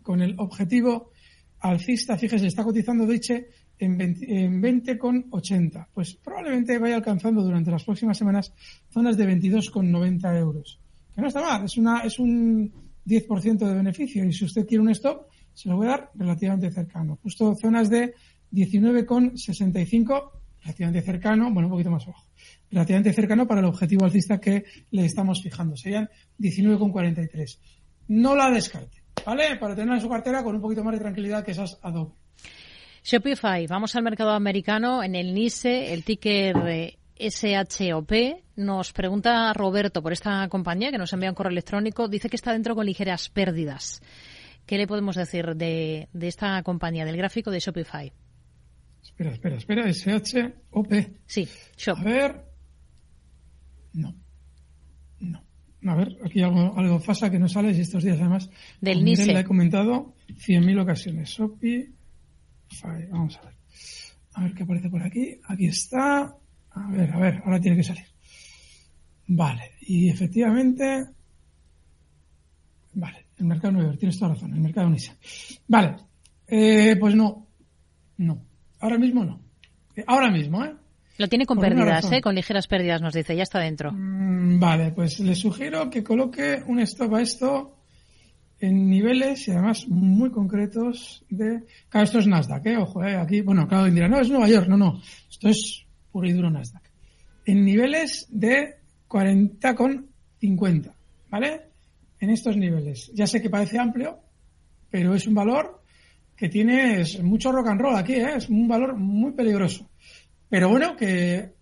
con 0.03 0.21
el 0.21 0.35
objetivo 0.39 1.13
alcista, 1.61 2.17
fíjese, 2.17 2.49
está 2.49 2.65
cotizando 2.65 3.07
Deutsche 3.07 3.47
en 3.79 3.99
20,80. 3.99 5.87
Pues 5.93 6.15
probablemente 6.15 6.79
vaya 6.79 6.97
alcanzando 6.97 7.43
durante 7.43 7.71
las 7.71 7.85
próximas 7.85 8.17
semanas 8.17 8.53
zonas 8.91 9.17
de 9.17 9.27
22,90 9.27 10.39
euros. 10.39 10.81
Que 11.15 11.21
no 11.21 11.29
está 11.29 11.41
mal, 11.41 11.65
es, 11.65 11.77
una, 11.77 12.01
es 12.01 12.19
un 12.19 12.73
10% 13.07 13.59
de 13.59 13.75
beneficio 13.75 14.25
y 14.25 14.33
si 14.33 14.45
usted 14.45 14.67
quiere 14.67 14.83
un 14.83 14.91
stop, 14.91 15.27
se 15.53 15.69
lo 15.69 15.77
voy 15.77 15.87
a 15.87 15.91
dar 15.91 16.11
relativamente 16.15 16.71
cercano. 16.71 17.19
Justo 17.23 17.55
zonas 17.55 17.89
de 17.89 18.15
19,65, 18.53 20.31
relativamente 20.63 21.03
cercano, 21.03 21.53
bueno, 21.53 21.69
un 21.69 21.73
poquito 21.73 21.91
más 21.91 22.05
abajo. 22.05 22.27
Relativamente 22.71 23.13
cercano 23.13 23.47
para 23.47 23.61
el 23.61 23.67
objetivo 23.67 24.05
alcista 24.05 24.41
que 24.41 24.65
le 24.91 25.05
estamos 25.05 25.43
fijando. 25.43 25.77
Serían 25.77 26.09
19,43. 26.39 27.59
No 28.09 28.35
la 28.35 28.51
descarte, 28.51 29.03
¿vale? 29.25 29.57
Para 29.57 29.75
tenerla 29.75 29.97
en 29.97 30.01
su 30.01 30.09
cartera 30.09 30.43
con 30.43 30.57
un 30.57 30.61
poquito 30.61 30.83
más 30.83 30.95
de 30.95 31.01
tranquilidad 31.01 31.45
que 31.45 31.53
esas 31.53 31.79
Adobe. 31.83 32.13
Shopify, 33.05 33.67
vamos 33.67 33.95
al 33.97 34.03
mercado 34.03 34.31
americano 34.31 35.03
en 35.03 35.15
el 35.15 35.35
NISE, 35.35 35.93
el 35.93 36.05
ticker 36.05 36.97
SHOP. 37.19 38.13
Nos 38.57 38.95
pregunta 38.95 39.53
Roberto 39.53 40.03
por 40.03 40.15
esta 40.15 40.49
compañía 40.49 40.91
que 40.91 40.97
nos 40.97 41.13
envía 41.13 41.29
un 41.29 41.35
correo 41.35 41.51
electrónico. 41.51 42.09
Dice 42.09 42.31
que 42.31 42.37
está 42.37 42.53
dentro 42.53 42.75
con 42.75 42.87
ligeras 42.87 43.29
pérdidas. 43.29 44.01
¿Qué 44.65 44.79
le 44.79 44.87
podemos 44.87 45.17
decir 45.17 45.55
de, 45.55 46.09
esta 46.19 46.63
compañía, 46.63 47.05
del 47.05 47.19
gráfico 47.19 47.51
de 47.51 47.61
Shopify? 47.61 48.11
Espera, 49.03 49.33
espera, 49.33 49.57
espera. 49.57 49.93
SHOP. 49.93 50.93
Sí, 51.27 51.47
Shop. 51.77 51.99
A 51.99 52.05
ver. 52.05 52.43
No. 53.93 54.15
No. 55.21 55.45
A 55.87 55.95
ver, 55.95 56.17
aquí 56.25 56.41
algo, 56.41 56.73
algo 56.75 56.99
pasa 57.01 57.31
que 57.31 57.39
no 57.39 57.51
sale 57.51 57.73
y 57.73 57.81
estos 57.83 58.03
días 58.03 58.19
además. 58.19 58.49
Del 58.81 59.05
NISE. 59.05 59.35
Le 59.35 59.41
he 59.41 59.45
comentado 59.45 60.15
100.000 60.29 60.81
ocasiones. 60.81 61.29
Shopify 61.29 62.04
Vamos 62.83 63.39
a 63.39 63.43
ver. 63.43 63.55
A 64.35 64.43
ver 64.43 64.55
qué 64.55 64.63
aparece 64.63 64.91
por 64.91 65.03
aquí. 65.03 65.39
Aquí 65.49 65.67
está. 65.67 66.37
A 66.71 66.91
ver, 66.91 67.11
a 67.13 67.19
ver, 67.19 67.43
ahora 67.45 67.61
tiene 67.61 67.77
que 67.77 67.85
salir. 67.85 68.05
Vale, 69.29 69.73
y 69.83 70.09
efectivamente. 70.09 71.07
Vale, 72.95 73.27
el 73.39 73.47
mercado 73.47 73.73
nuevo, 73.73 73.97
tienes 73.97 74.19
toda 74.19 74.35
razón, 74.35 74.53
el 74.55 74.61
mercado 74.61 74.89
Nisa. 74.89 75.17
Vale, 75.69 75.97
eh, 76.47 76.97
pues 76.99 77.15
no. 77.15 77.49
No. 78.19 78.45
Ahora 78.81 78.99
mismo 78.99 79.25
no. 79.25 79.41
Eh, 79.97 80.05
ahora 80.07 80.31
mismo, 80.31 80.65
¿eh? 80.65 80.75
Lo 81.17 81.29
tiene 81.29 81.47
con 81.47 81.59
pérdidas, 81.59 82.11
¿eh? 82.11 82.21
Con 82.21 82.35
ligeras 82.35 82.67
pérdidas, 82.67 83.01
nos 83.01 83.15
dice, 83.15 83.37
ya 83.37 83.45
está 83.45 83.61
dentro. 83.61 83.93
Mm, 83.93 84.59
vale, 84.59 84.91
pues 84.91 85.21
le 85.21 85.37
sugiero 85.37 85.89
que 85.89 86.03
coloque 86.03 86.63
un 86.67 86.81
stop 86.81 87.15
a 87.15 87.23
esto 87.23 87.74
en 88.67 88.89
niveles 88.89 89.47
y 89.49 89.51
además 89.53 89.87
muy 89.89 90.31
concretos 90.31 91.25
de... 91.29 91.65
Claro, 91.89 92.05
esto 92.05 92.19
es 92.19 92.27
Nasdaq, 92.27 92.67
¿eh? 92.67 92.77
Ojo, 92.77 93.05
¿eh? 93.05 93.17
Aquí, 93.17 93.41
bueno, 93.41 93.67
claro, 93.69 93.91
dirá, 93.91 94.09
no, 94.09 94.21
es 94.21 94.31
Nueva 94.31 94.49
York, 94.49 94.69
no, 94.69 94.77
no, 94.77 95.01
esto 95.31 95.49
es 95.49 95.87
puro 96.11 96.29
y 96.29 96.33
duro 96.33 96.51
Nasdaq. 96.51 96.83
En 97.47 97.65
niveles 97.65 98.27
de 98.31 98.77
40 99.09 99.75
con 99.75 100.07
50, 100.41 100.95
¿vale? 101.31 101.61
En 102.21 102.31
estos 102.31 102.57
niveles. 102.57 103.11
Ya 103.15 103.27
sé 103.27 103.43
que 103.43 103.51
parece 103.51 103.79
amplio, 103.79 104.19
pero 104.91 105.15
es 105.15 105.27
un 105.27 105.35
valor 105.35 105.83
que 106.37 106.49
tiene 106.49 107.05
mucho 107.23 107.53
rock 107.53 107.69
and 107.69 107.81
roll 107.81 107.97
aquí, 107.97 108.15
¿eh? 108.15 108.37
Es 108.37 108.49
un 108.49 108.67
valor 108.67 108.97
muy 108.97 109.33
peligroso. 109.33 109.89
Pero 110.49 110.69
bueno, 110.69 110.97
que 110.97 111.55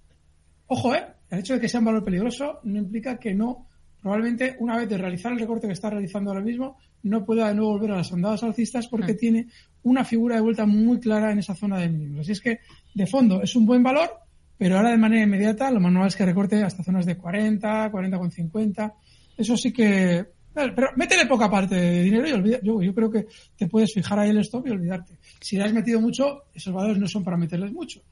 Ojo, 0.74 0.94
¿eh? 0.94 1.04
El 1.28 1.40
hecho 1.40 1.52
de 1.52 1.60
que 1.60 1.68
sea 1.68 1.80
un 1.80 1.84
valor 1.84 2.02
peligroso 2.02 2.60
no 2.62 2.78
implica 2.78 3.18
que 3.18 3.34
no, 3.34 3.68
probablemente 4.00 4.56
una 4.58 4.78
vez 4.78 4.88
de 4.88 4.96
realizar 4.96 5.30
el 5.30 5.38
recorte 5.38 5.66
que 5.66 5.74
está 5.74 5.90
realizando 5.90 6.30
ahora 6.30 6.42
mismo, 6.42 6.78
no 7.02 7.24
pueda 7.24 7.48
de 7.48 7.54
nuevo 7.54 7.72
volver 7.72 7.92
a 7.92 7.96
las 7.98 8.12
andadas 8.12 8.42
alcistas 8.42 8.86
porque 8.88 9.14
mm. 9.14 9.16
tiene 9.16 9.46
una 9.82 10.04
figura 10.04 10.36
de 10.36 10.42
vuelta 10.42 10.66
muy 10.66 11.00
clara 11.00 11.32
en 11.32 11.38
esa 11.38 11.54
zona 11.54 11.78
de 11.78 11.88
mínimos. 11.88 12.20
Así 12.20 12.32
es 12.32 12.40
que, 12.40 12.60
de 12.94 13.06
fondo, 13.06 13.42
es 13.42 13.54
un 13.56 13.66
buen 13.66 13.82
valor, 13.82 14.10
pero 14.56 14.76
ahora 14.76 14.90
de 14.90 14.98
manera 14.98 15.24
inmediata 15.24 15.70
lo 15.70 15.80
más 15.80 15.92
normal 15.92 16.08
es 16.08 16.16
que 16.16 16.26
recorte 16.26 16.62
hasta 16.62 16.84
zonas 16.84 17.06
de 17.06 17.16
40, 17.16 17.90
40,50. 17.90 18.92
Eso 19.36 19.56
sí 19.56 19.72
que... 19.72 20.24
Pero 20.54 20.90
métele 20.96 21.24
poca 21.26 21.50
parte 21.50 21.74
de 21.74 22.02
dinero 22.02 22.28
y 22.28 22.32
olvida, 22.32 22.60
yo, 22.62 22.82
yo 22.82 22.94
creo 22.94 23.10
que 23.10 23.26
te 23.56 23.68
puedes 23.68 23.94
fijar 23.94 24.18
ahí 24.18 24.28
el 24.28 24.38
stop 24.38 24.66
y 24.66 24.70
olvidarte. 24.70 25.16
Si 25.40 25.56
le 25.56 25.64
has 25.64 25.72
metido 25.72 25.98
mucho, 25.98 26.42
esos 26.54 26.74
valores 26.74 26.98
no 26.98 27.08
son 27.08 27.24
para 27.24 27.38
meterles 27.38 27.72
mucho. 27.72 28.02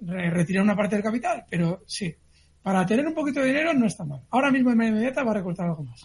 retirar 0.00 0.64
una 0.64 0.74
parte 0.74 0.96
del 0.96 1.04
capital, 1.04 1.44
pero 1.50 1.82
sí, 1.86 2.14
para 2.62 2.84
tener 2.86 3.06
un 3.06 3.14
poquito 3.14 3.40
de 3.40 3.48
dinero 3.48 3.72
no 3.74 3.86
está 3.86 4.04
mal. 4.04 4.22
Ahora 4.30 4.50
mismo 4.50 4.70
en 4.70 4.78
manera 4.78 4.96
inmediata 4.96 5.22
va 5.22 5.32
a 5.32 5.34
recortar 5.34 5.66
algo 5.66 5.84
más. 5.84 6.02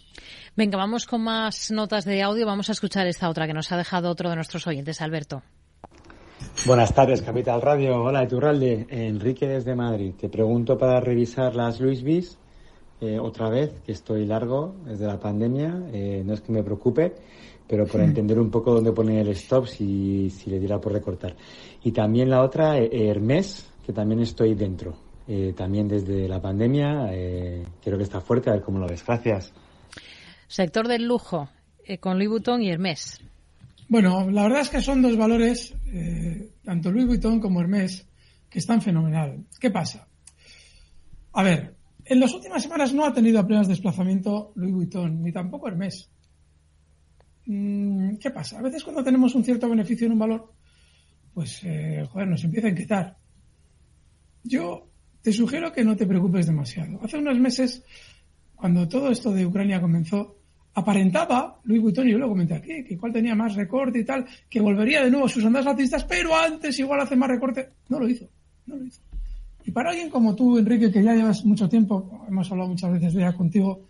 Venga, 0.57 0.77
vamos 0.77 1.05
con 1.05 1.21
más 1.21 1.69
notas 1.69 2.05
de 2.05 2.23
audio. 2.23 2.45
Vamos 2.45 2.69
a 2.69 2.71
escuchar 2.71 3.07
esta 3.07 3.29
otra 3.29 3.45
que 3.45 3.53
nos 3.53 3.73
ha 3.73 3.77
dejado 3.77 4.09
otro 4.09 4.29
de 4.29 4.37
nuestros 4.37 4.65
oyentes, 4.67 5.01
Alberto. 5.01 5.43
Buenas 6.65 6.93
tardes, 6.93 7.21
Capital 7.21 7.61
Radio. 7.61 8.01
Hola, 8.01 8.23
Iturralde. 8.23 8.87
Enrique 8.89 9.49
desde 9.49 9.75
Madrid. 9.75 10.13
Te 10.17 10.29
pregunto 10.29 10.77
para 10.77 11.01
revisar 11.01 11.55
las 11.55 11.81
Luis 11.81 12.03
Bis 12.03 12.37
eh, 13.01 13.19
otra 13.19 13.49
vez, 13.49 13.81
que 13.85 13.91
estoy 13.91 14.25
largo 14.25 14.75
desde 14.85 15.05
la 15.05 15.19
pandemia. 15.19 15.87
Eh, 15.91 16.23
no 16.25 16.33
es 16.33 16.39
que 16.39 16.53
me 16.53 16.63
preocupe, 16.63 17.13
pero 17.67 17.85
por 17.85 17.99
entender 17.99 18.39
un 18.39 18.49
poco 18.49 18.73
dónde 18.73 18.93
pone 18.93 19.19
el 19.19 19.27
stop 19.29 19.67
si, 19.67 20.29
si 20.29 20.49
le 20.49 20.57
diera 20.57 20.79
por 20.79 20.93
recortar. 20.93 21.35
Y 21.83 21.91
también 21.91 22.29
la 22.29 22.41
otra, 22.41 22.77
eh, 22.79 23.09
Hermes, 23.09 23.69
que 23.85 23.91
también 23.91 24.21
estoy 24.21 24.55
dentro. 24.55 24.95
también 25.55 25.87
desde 25.89 26.29
la 26.29 26.39
pandemia. 26.39 27.09
creo 27.83 27.97
que 27.97 28.03
está 28.03 28.21
fuerte, 28.21 28.49
a 28.49 28.53
ver 28.53 28.61
cómo 28.61 28.79
lo 28.79 28.87
ves. 28.87 29.03
Gracias. 29.05 29.51
Sector 30.47 30.87
del 30.87 31.05
lujo, 31.05 31.49
con 31.99 32.17
Louis 32.17 32.29
Vuitton 32.29 32.61
y 32.61 32.69
Hermes. 32.69 33.19
Bueno, 33.87 34.29
la 34.31 34.43
verdad 34.43 34.61
es 34.61 34.69
que 34.69 34.81
son 34.81 35.01
dos 35.01 35.15
valores, 35.15 35.75
eh, 35.87 36.53
tanto 36.63 36.91
Louis 36.91 37.05
Vuitton 37.05 37.39
como 37.39 37.61
Hermès, 37.61 38.07
que 38.49 38.59
están 38.59 38.81
fenomenal. 38.81 39.45
¿Qué 39.59 39.69
pasa? 39.69 40.07
A 41.33 41.43
ver, 41.43 41.75
en 42.03 42.19
las 42.19 42.33
últimas 42.33 42.63
semanas 42.63 42.93
no 42.93 43.05
ha 43.05 43.13
tenido 43.13 43.39
apenas 43.39 43.67
desplazamiento 43.67 44.53
Louis 44.55 44.73
Vuitton, 44.73 45.21
ni 45.21 45.31
tampoco 45.31 45.67
Hermès. 45.67 46.09
Mm, 47.45 48.15
¿Qué 48.15 48.31
pasa? 48.31 48.57
A 48.57 48.61
veces 48.63 48.83
cuando 48.83 49.03
tenemos 49.03 49.35
un 49.35 49.43
cierto 49.43 49.69
beneficio 49.69 50.07
en 50.07 50.13
un 50.13 50.19
valor, 50.19 50.51
pues, 51.33 51.61
eh, 51.63 52.03
joder, 52.09 52.27
nos 52.27 52.43
empieza 52.43 52.67
a 52.67 52.71
inquietar. 52.71 53.17
Yo 54.43 54.89
te 55.21 55.31
sugiero 55.31 55.71
que 55.71 55.83
no 55.83 55.95
te 55.95 56.07
preocupes 56.07 56.47
demasiado. 56.47 56.99
Hace 57.03 57.17
unos 57.17 57.37
meses, 57.39 57.83
cuando 58.55 58.87
todo 58.87 59.09
esto 59.11 59.31
de 59.31 59.45
Ucrania 59.45 59.81
comenzó, 59.81 60.37
aparentaba, 60.73 61.59
Luis 61.63 61.81
Vuitton, 61.81 62.07
yo 62.07 62.17
lo 62.17 62.27
comenté 62.27 62.55
aquí, 62.55 62.83
que 62.83 62.93
igual 62.93 63.13
tenía 63.13 63.35
más 63.35 63.55
recorte 63.55 63.99
y 63.99 64.05
tal, 64.05 64.25
que 64.49 64.59
volvería 64.59 65.03
de 65.03 65.09
nuevo 65.09 65.25
a 65.25 65.29
sus 65.29 65.45
andas 65.45 65.65
alcistas, 65.65 66.03
pero 66.03 66.35
antes 66.35 66.77
igual 66.79 66.99
hace 66.99 67.15
más 67.15 67.29
recorte. 67.29 67.69
No 67.89 67.99
lo 67.99 68.07
hizo, 68.07 68.27
no 68.65 68.75
lo 68.75 68.85
hizo. 68.85 69.01
Y 69.63 69.71
para 69.71 69.91
alguien 69.91 70.09
como 70.09 70.35
tú, 70.35 70.57
Enrique, 70.57 70.91
que 70.91 71.03
ya 71.03 71.15
llevas 71.15 71.43
mucho 71.45 71.67
tiempo, 71.67 72.25
hemos 72.27 72.51
hablado 72.51 72.69
muchas 72.69 72.91
veces 72.91 73.13
ya 73.13 73.33
contigo, 73.33 73.87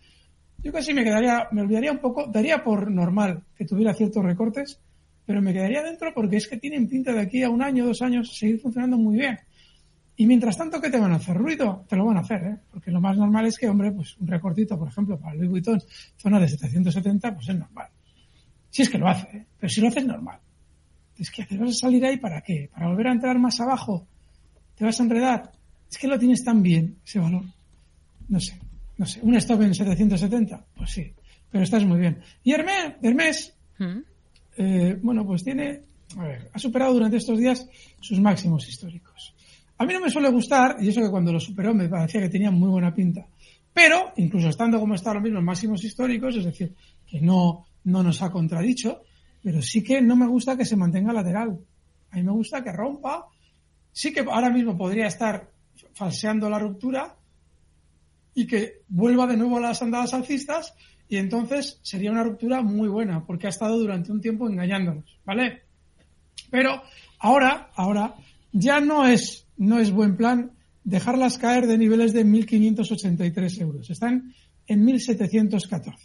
yo 0.63 0.71
casi 0.71 0.93
me 0.93 1.03
quedaría, 1.03 1.47
me 1.51 1.61
olvidaría 1.61 1.91
un 1.91 1.99
poco, 1.99 2.27
daría 2.27 2.63
por 2.63 2.89
normal 2.89 3.43
que 3.57 3.65
tuviera 3.65 3.93
ciertos 3.93 4.23
recortes, 4.23 4.79
pero 5.25 5.41
me 5.41 5.53
quedaría 5.53 5.83
dentro 5.83 6.13
porque 6.13 6.37
es 6.37 6.47
que 6.47 6.57
tienen 6.57 6.87
pinta 6.87 7.11
de 7.11 7.19
aquí 7.19 7.43
a 7.43 7.49
un 7.49 7.61
año, 7.61 7.85
dos 7.85 8.01
años, 8.01 8.37
seguir 8.37 8.59
funcionando 8.59 8.97
muy 8.97 9.17
bien. 9.17 9.37
Y 10.17 10.25
mientras 10.25 10.57
tanto, 10.57 10.79
¿qué 10.79 10.89
te 10.89 10.99
van 10.99 11.11
a 11.11 11.15
hacer? 11.15 11.35
Ruido, 11.35 11.85
te 11.89 11.95
lo 11.95 12.05
van 12.05 12.17
a 12.17 12.21
hacer, 12.21 12.43
¿eh? 12.43 12.57
Porque 12.71 12.89
lo 12.89 13.01
más 13.01 13.17
normal 13.17 13.45
es 13.47 13.57
que, 13.57 13.67
hombre, 13.67 13.91
pues 13.91 14.15
un 14.17 14.27
recortito, 14.27 14.77
por 14.79 14.87
ejemplo, 14.87 15.19
para 15.19 15.35
Louis 15.35 15.49
Vuitton, 15.49 15.81
zona 16.17 16.39
de 16.39 16.47
770, 16.47 17.35
pues 17.35 17.49
es 17.49 17.55
normal. 17.57 17.89
Si 18.69 18.81
es 18.81 18.89
que 18.89 18.97
lo 18.97 19.07
hace, 19.07 19.37
¿eh? 19.37 19.45
Pero 19.59 19.69
si 19.69 19.81
lo 19.81 19.89
hace 19.89 19.99
es 19.99 20.05
normal. 20.05 20.39
Es 21.17 21.31
que 21.31 21.45
te 21.45 21.57
vas 21.57 21.69
a 21.69 21.73
salir 21.73 22.05
ahí 22.05 22.17
para 22.17 22.41
qué? 22.41 22.69
¿Para 22.73 22.87
volver 22.87 23.07
a 23.07 23.11
entrar 23.11 23.37
más 23.39 23.59
abajo? 23.59 24.07
¿Te 24.75 24.85
vas 24.85 24.99
a 24.99 25.03
enredar? 25.03 25.51
Es 25.89 25.97
que 25.97 26.07
lo 26.07 26.17
tienes 26.17 26.43
tan 26.43 26.61
bien, 26.61 26.97
ese 27.05 27.19
valor. 27.19 27.43
No 28.27 28.39
sé, 28.39 28.59
no 28.97 29.05
sé. 29.05 29.19
¿Un 29.21 29.35
stop 29.35 29.61
en 29.61 29.75
770? 29.75 30.65
Pues 30.75 30.91
sí. 30.91 31.13
Pero 31.49 31.63
estás 31.63 31.85
muy 31.85 31.99
bien. 31.99 32.19
Y 32.43 32.51
Hermès, 32.53 32.95
Hermès, 33.01 33.55
¿Mm? 33.79 33.99
eh, 34.57 34.99
bueno, 35.01 35.25
pues 35.25 35.43
tiene, 35.43 35.83
a 36.17 36.23
ver, 36.23 36.49
ha 36.51 36.59
superado 36.59 36.93
durante 36.93 37.17
estos 37.17 37.39
días 37.39 37.65
sus 38.01 38.19
máximos 38.19 38.67
históricos. 38.67 39.34
A 39.77 39.85
mí 39.85 39.93
no 39.93 39.99
me 39.99 40.09
suele 40.09 40.29
gustar, 40.29 40.77
y 40.79 40.89
eso 40.89 41.01
que 41.01 41.09
cuando 41.09 41.33
lo 41.33 41.39
superó 41.39 41.73
me 41.73 41.89
parecía 41.89 42.21
que 42.21 42.29
tenía 42.29 42.51
muy 42.51 42.69
buena 42.69 42.93
pinta. 42.93 43.25
Pero, 43.73 44.13
incluso 44.15 44.49
estando 44.49 44.79
como 44.79 44.95
está 44.95 45.09
ahora 45.09 45.21
mismo 45.21 45.39
en 45.39 45.45
máximos 45.45 45.83
históricos, 45.83 46.37
es 46.37 46.45
decir, 46.45 46.73
que 47.05 47.19
no, 47.19 47.65
no 47.83 48.03
nos 48.03 48.21
ha 48.21 48.31
contradicho, 48.31 49.01
pero 49.43 49.61
sí 49.61 49.83
que 49.83 50.01
no 50.01 50.15
me 50.15 50.27
gusta 50.27 50.55
que 50.55 50.65
se 50.65 50.77
mantenga 50.77 51.11
lateral. 51.11 51.59
A 52.11 52.15
mí 52.15 52.23
me 52.23 52.31
gusta 52.31 52.63
que 52.63 52.71
rompa. 52.71 53.25
Sí 53.91 54.13
que 54.13 54.21
ahora 54.21 54.49
mismo 54.49 54.77
podría 54.77 55.07
estar 55.07 55.51
falseando 55.93 56.49
la 56.49 56.57
ruptura 56.57 57.15
y 58.33 58.47
que 58.47 58.81
vuelva 58.87 59.27
de 59.27 59.37
nuevo 59.37 59.57
a 59.57 59.61
las 59.61 59.81
andadas 59.81 60.13
alcistas 60.13 60.73
y 61.07 61.17
entonces 61.17 61.79
sería 61.83 62.11
una 62.11 62.23
ruptura 62.23 62.61
muy 62.61 62.87
buena 62.87 63.25
porque 63.25 63.47
ha 63.47 63.49
estado 63.49 63.77
durante 63.77 64.11
un 64.11 64.21
tiempo 64.21 64.49
engañándonos, 64.49 65.19
¿vale? 65.25 65.63
Pero 66.49 66.81
ahora, 67.19 67.69
ahora 67.75 68.15
ya 68.51 68.79
no 68.79 69.05
es 69.05 69.44
no 69.57 69.79
es 69.79 69.91
buen 69.91 70.17
plan 70.17 70.51
dejarlas 70.83 71.37
caer 71.37 71.67
de 71.67 71.77
niveles 71.77 72.13
de 72.13 72.25
1.583 72.25 73.61
euros. 73.61 73.89
Están 73.89 74.33
en 74.67 74.85
1.714. 74.85 75.95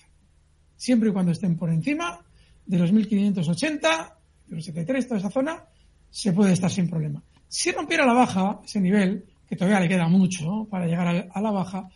Siempre 0.77 1.11
y 1.11 1.13
cuando 1.13 1.33
estén 1.33 1.57
por 1.57 1.71
encima 1.71 2.25
de 2.67 2.79
los 2.79 2.93
1.580, 2.93 4.15
de 4.47 4.57
los 4.57 4.65
73, 4.65 5.09
toda 5.09 5.21
esa 5.21 5.31
zona, 5.31 5.65
se 6.09 6.33
puede 6.33 6.53
estar 6.53 6.71
sin 6.71 6.89
problema. 6.89 7.23
Si 7.47 7.71
rompiera 7.73 8.07
la 8.07 8.15
baja, 8.15 8.61
ese 8.65 8.81
nivel, 8.81 9.25
que 9.49 9.57
todavía 9.57 9.81
le 9.81 9.89
queda 9.89 10.09
mucho 10.09 10.67
para 10.71 10.87
llegar 10.87 11.29
a 11.33 11.41
la 11.41 11.51
baja, 11.51 11.89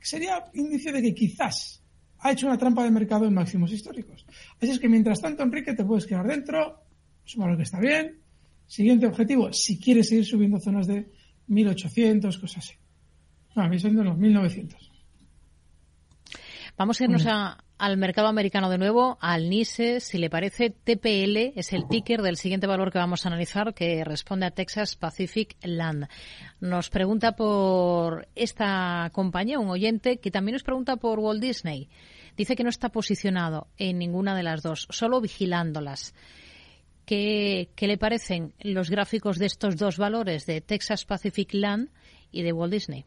sería 0.00 0.44
índice 0.54 0.92
de 0.92 1.02
que 1.02 1.14
quizás 1.14 1.82
ha 2.20 2.32
hecho 2.32 2.46
una 2.46 2.58
trampa 2.58 2.82
de 2.82 2.90
mercado 2.90 3.26
en 3.26 3.34
máximos 3.34 3.70
históricos. 3.70 4.24
Así 4.60 4.70
es 4.70 4.78
que 4.78 4.88
mientras 4.88 5.20
tanto, 5.20 5.42
Enrique, 5.42 5.74
te 5.74 5.84
puedes 5.84 6.06
quedar 6.06 6.26
dentro, 6.26 6.82
es 7.24 7.36
un 7.36 7.56
que 7.56 7.62
está 7.62 7.78
bien, 7.78 8.18
Siguiente 8.66 9.06
objetivo, 9.06 9.52
si 9.52 9.78
quieres 9.78 10.08
seguir 10.08 10.24
subiendo 10.24 10.58
zonas 10.58 10.86
de 10.86 11.10
1800, 11.46 12.38
cosas 12.38 12.58
así. 12.58 12.74
No, 13.54 13.62
a 13.62 13.68
mí 13.68 13.78
son 13.78 13.96
de 13.96 14.04
los 14.04 14.16
1900. 14.16 14.90
Vamos 16.76 17.00
a 17.00 17.04
irnos 17.04 17.24
al 17.78 17.96
mercado 17.96 18.26
americano 18.26 18.68
de 18.68 18.78
nuevo, 18.78 19.16
al 19.20 19.48
NISE, 19.48 20.00
si 20.00 20.18
le 20.18 20.28
parece, 20.28 20.70
TPL 20.70 21.52
es 21.54 21.72
el 21.72 21.86
ticker 21.86 22.20
del 22.20 22.36
siguiente 22.36 22.66
valor 22.66 22.90
que 22.90 22.98
vamos 22.98 23.24
a 23.24 23.28
analizar, 23.28 23.74
que 23.74 24.02
responde 24.02 24.46
a 24.46 24.50
Texas 24.50 24.96
Pacific 24.96 25.56
Land. 25.62 26.08
Nos 26.58 26.90
pregunta 26.90 27.36
por 27.36 28.26
esta 28.34 29.08
compañía 29.12 29.60
un 29.60 29.70
oyente 29.70 30.18
que 30.18 30.32
también 30.32 30.54
nos 30.54 30.64
pregunta 30.64 30.96
por 30.96 31.20
Walt 31.20 31.40
Disney. 31.40 31.88
Dice 32.36 32.56
que 32.56 32.64
no 32.64 32.70
está 32.70 32.88
posicionado 32.88 33.68
en 33.76 33.98
ninguna 33.98 34.34
de 34.34 34.42
las 34.42 34.62
dos, 34.62 34.88
solo 34.90 35.20
vigilándolas. 35.20 36.12
¿Qué, 37.06 37.68
le 37.78 37.98
parecen 37.98 38.54
los 38.60 38.90
gráficos 38.90 39.38
de 39.38 39.46
estos 39.46 39.76
dos 39.76 39.98
valores, 39.98 40.46
de 40.46 40.60
Texas 40.60 41.04
Pacific 41.04 41.52
Land 41.52 41.88
y 42.30 42.42
de 42.42 42.52
Walt 42.52 42.72
Disney? 42.72 43.04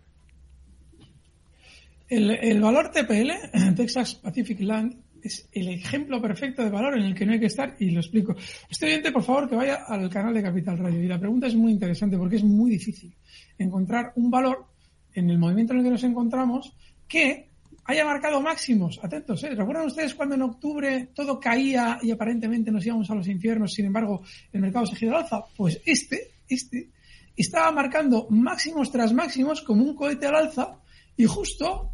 El, 2.08 2.62
valor 2.62 2.92
TPL, 2.92 3.32
Texas 3.76 4.16
Pacific 4.16 4.60
Land, 4.62 4.96
es 5.24 5.50
el 5.52 5.68
ejemplo 5.70 6.22
perfecto 6.22 6.64
de 6.64 6.70
valor 6.70 6.98
en 6.98 7.06
el 7.06 7.16
que 7.16 7.26
no 7.26 7.34
hay 7.34 7.40
que 7.40 7.48
estar 7.48 7.76
y 7.80 7.90
lo 7.90 8.00
explico. 8.00 8.36
Este 8.70 8.86
oyente, 8.86 9.12
por 9.12 9.24
favor, 9.24 9.50
que 9.50 9.56
vaya 9.56 9.80
al 9.88 10.10
canal 10.10 10.34
de 10.34 10.44
Capital 10.44 10.78
Radio. 10.78 11.04
Y 11.04 11.08
la 11.08 11.20
pregunta 11.20 11.48
es 11.48 11.56
muy 11.56 11.72
interesante 11.72 12.18
porque 12.18 12.38
es 12.38 12.44
muy 12.44 12.72
difícil 12.72 13.14
encontrar 13.58 14.14
un 14.16 14.30
valor 14.30 14.68
en 15.14 15.30
el 15.30 15.40
movimiento 15.40 15.74
en 15.74 15.80
el 15.80 15.86
que 15.86 15.92
nos 15.92 16.04
encontramos 16.04 16.74
que 17.08 17.50
haya 17.88 18.04
marcado 18.04 18.42
máximos. 18.42 19.00
Atentos, 19.02 19.42
¿eh? 19.44 19.56
¿Recuerdan 19.56 19.88
ustedes 19.88 20.14
cuando 20.14 20.36
en 20.36 20.42
octubre 20.42 21.10
todo 21.16 21.40
caía 21.40 21.98
y 22.02 22.12
aparentemente 22.12 22.70
nos 22.70 22.86
íbamos 22.86 23.10
a 23.10 23.16
los 23.16 23.28
infiernos, 23.28 23.74
sin 23.74 23.86
embargo 23.86 24.24
el 24.52 24.62
mercado 24.62 24.86
se 24.86 24.96
gira 24.98 25.14
al 25.14 25.24
alza? 25.24 25.46
Pues 25.56 25.82
este, 25.86 26.36
este, 26.50 26.92
estaba 27.36 27.72
marcando 27.72 28.28
máximos 28.30 28.92
tras 28.92 29.14
máximos 29.14 29.62
como 29.62 29.84
un 29.84 29.96
cohete 29.96 30.28
al 30.28 30.36
alza 30.36 30.80
y 31.16 31.26
justo 31.26 31.94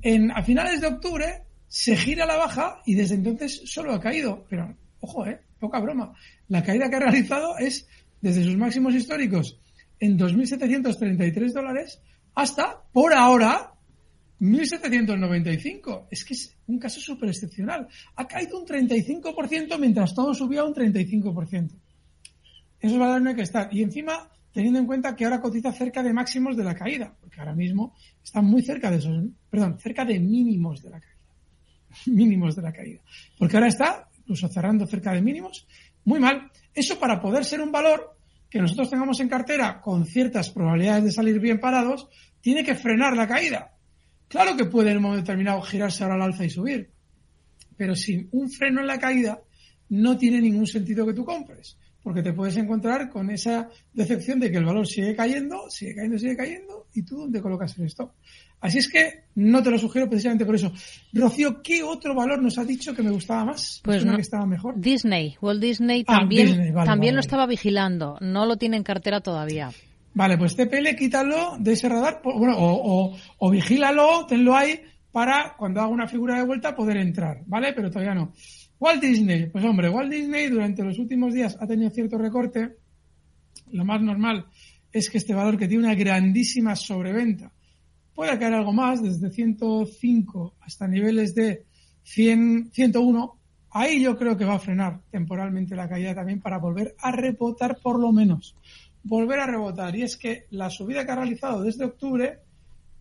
en, 0.00 0.30
a 0.30 0.42
finales 0.42 0.80
de 0.80 0.86
octubre 0.86 1.42
se 1.68 1.96
gira 1.96 2.24
a 2.24 2.28
la 2.28 2.36
baja 2.36 2.80
y 2.86 2.94
desde 2.94 3.16
entonces 3.16 3.60
solo 3.66 3.92
ha 3.92 4.00
caído. 4.00 4.46
Pero, 4.48 4.74
ojo, 5.00 5.26
¿eh? 5.26 5.38
Poca 5.60 5.80
broma. 5.80 6.14
La 6.48 6.62
caída 6.62 6.88
que 6.88 6.96
ha 6.96 7.00
realizado 7.00 7.58
es 7.58 7.86
desde 8.22 8.42
sus 8.42 8.56
máximos 8.56 8.94
históricos 8.94 9.60
en 10.00 10.18
2.733 10.18 11.52
dólares 11.52 12.00
hasta, 12.34 12.82
por 12.92 13.12
ahora, 13.14 13.75
1.795. 14.40 16.06
Es 16.10 16.24
que 16.24 16.34
es 16.34 16.56
un 16.66 16.78
caso 16.78 17.00
súper 17.00 17.30
excepcional. 17.30 17.88
Ha 18.16 18.26
caído 18.26 18.60
un 18.60 18.66
35% 18.66 19.78
mientras 19.78 20.14
todo 20.14 20.34
subía 20.34 20.64
un 20.64 20.74
35%. 20.74 21.70
Esos 22.80 22.98
valores 22.98 23.22
no 23.22 23.30
hay 23.30 23.36
que 23.36 23.42
estar. 23.42 23.68
Y 23.72 23.82
encima 23.82 24.30
teniendo 24.52 24.78
en 24.78 24.86
cuenta 24.86 25.14
que 25.14 25.24
ahora 25.24 25.40
cotiza 25.40 25.70
cerca 25.70 26.02
de 26.02 26.14
máximos 26.14 26.56
de 26.56 26.64
la 26.64 26.74
caída, 26.74 27.14
porque 27.20 27.38
ahora 27.40 27.54
mismo 27.54 27.94
está 28.24 28.40
muy 28.40 28.62
cerca 28.62 28.90
de 28.90 28.96
esos, 28.96 29.24
perdón, 29.50 29.78
cerca 29.78 30.02
de 30.04 30.18
mínimos 30.18 30.82
de 30.82 30.90
la 30.90 31.00
caída. 31.00 31.16
mínimos 32.06 32.56
de 32.56 32.62
la 32.62 32.72
caída. 32.72 33.00
Porque 33.38 33.56
ahora 33.56 33.68
está 33.68 34.08
incluso 34.18 34.48
cerrando 34.48 34.86
cerca 34.86 35.12
de 35.12 35.20
mínimos. 35.20 35.66
Muy 36.04 36.20
mal. 36.20 36.50
Eso 36.74 36.98
para 36.98 37.20
poder 37.20 37.44
ser 37.44 37.60
un 37.60 37.70
valor 37.70 38.16
que 38.48 38.60
nosotros 38.60 38.90
tengamos 38.90 39.20
en 39.20 39.28
cartera 39.28 39.80
con 39.80 40.06
ciertas 40.06 40.50
probabilidades 40.50 41.04
de 41.04 41.12
salir 41.12 41.38
bien 41.40 41.60
parados, 41.60 42.08
tiene 42.40 42.64
que 42.64 42.74
frenar 42.74 43.16
la 43.16 43.26
caída. 43.26 43.75
Claro 44.28 44.56
que 44.56 44.64
puede 44.64 44.90
en 44.90 44.98
un 44.98 45.02
momento 45.04 45.22
determinado 45.22 45.60
girarse 45.62 46.02
ahora 46.02 46.16
al 46.16 46.22
alza 46.22 46.44
y 46.44 46.50
subir, 46.50 46.90
pero 47.76 47.94
sin 47.94 48.28
un 48.32 48.50
freno 48.50 48.80
en 48.80 48.86
la 48.86 48.98
caída 48.98 49.40
no 49.88 50.16
tiene 50.16 50.40
ningún 50.40 50.66
sentido 50.66 51.06
que 51.06 51.14
tú 51.14 51.24
compres, 51.24 51.78
porque 52.02 52.22
te 52.22 52.32
puedes 52.32 52.56
encontrar 52.56 53.08
con 53.08 53.30
esa 53.30 53.68
decepción 53.92 54.40
de 54.40 54.50
que 54.50 54.58
el 54.58 54.64
valor 54.64 54.86
sigue 54.86 55.14
cayendo, 55.14 55.70
sigue 55.70 55.94
cayendo, 55.94 56.18
sigue 56.18 56.36
cayendo, 56.36 56.86
y 56.94 57.02
tú 57.02 57.18
dónde 57.18 57.40
colocas 57.40 57.78
el 57.78 57.86
stop. 57.86 58.12
Así 58.60 58.78
es 58.78 58.88
que 58.88 59.24
no 59.34 59.62
te 59.62 59.70
lo 59.70 59.78
sugiero 59.78 60.08
precisamente 60.08 60.46
por 60.46 60.54
eso. 60.54 60.72
Rocío, 61.12 61.62
¿qué 61.62 61.82
otro 61.82 62.14
valor 62.14 62.42
nos 62.42 62.58
ha 62.58 62.64
dicho 62.64 62.94
que 62.94 63.02
me 63.02 63.10
gustaba 63.10 63.44
más? 63.44 63.80
Pues 63.84 64.04
no, 64.04 64.16
que 64.16 64.22
estaba 64.22 64.46
mejor. 64.46 64.80
Disney. 64.80 65.36
Walt 65.40 65.60
Disney 65.60 66.04
ah, 66.08 66.18
también, 66.20 66.74
también 66.74 67.14
lo 67.14 67.20
estaba 67.20 67.46
vigilando. 67.46 68.16
No 68.20 68.46
lo 68.46 68.56
tiene 68.56 68.78
en 68.78 68.82
cartera 68.82 69.20
todavía. 69.20 69.70
Vale, 70.16 70.38
pues 70.38 70.56
TPL 70.56 70.96
quítalo 70.96 71.58
de 71.58 71.74
ese 71.74 71.90
radar, 71.90 72.22
bueno, 72.24 72.54
o, 72.56 73.50
vigílalo, 73.50 74.24
tenlo 74.26 74.56
ahí 74.56 74.80
para 75.12 75.54
cuando 75.58 75.80
haga 75.80 75.90
una 75.90 76.08
figura 76.08 76.38
de 76.38 76.46
vuelta 76.46 76.74
poder 76.74 76.96
entrar, 76.96 77.42
¿vale? 77.44 77.74
Pero 77.74 77.90
todavía 77.90 78.14
no. 78.14 78.32
Walt 78.80 79.02
Disney, 79.02 79.50
pues 79.50 79.62
hombre, 79.62 79.90
Walt 79.90 80.10
Disney 80.10 80.48
durante 80.48 80.82
los 80.82 80.98
últimos 80.98 81.34
días 81.34 81.58
ha 81.60 81.66
tenido 81.66 81.90
cierto 81.90 82.16
recorte. 82.16 82.76
Lo 83.72 83.84
más 83.84 84.00
normal 84.00 84.46
es 84.90 85.10
que 85.10 85.18
este 85.18 85.34
valor 85.34 85.58
que 85.58 85.68
tiene 85.68 85.84
una 85.84 85.94
grandísima 85.94 86.74
sobreventa 86.76 87.52
puede 88.14 88.38
caer 88.38 88.54
algo 88.54 88.72
más, 88.72 89.02
desde 89.02 89.30
105 89.30 90.54
hasta 90.62 90.88
niveles 90.88 91.34
de 91.34 91.66
100, 92.04 92.70
101. 92.72 93.38
Ahí 93.72 94.00
yo 94.00 94.16
creo 94.16 94.34
que 94.34 94.46
va 94.46 94.54
a 94.54 94.60
frenar 94.60 95.02
temporalmente 95.10 95.76
la 95.76 95.90
caída 95.90 96.14
también 96.14 96.40
para 96.40 96.56
volver 96.56 96.94
a 97.00 97.12
rebotar 97.12 97.76
por 97.82 98.00
lo 98.00 98.12
menos 98.12 98.56
volver 99.06 99.40
a 99.40 99.46
rebotar. 99.46 99.94
Y 99.96 100.02
es 100.02 100.16
que 100.16 100.46
la 100.50 100.68
subida 100.68 101.04
que 101.04 101.12
ha 101.12 101.16
realizado 101.16 101.62
desde 101.62 101.84
octubre 101.84 102.40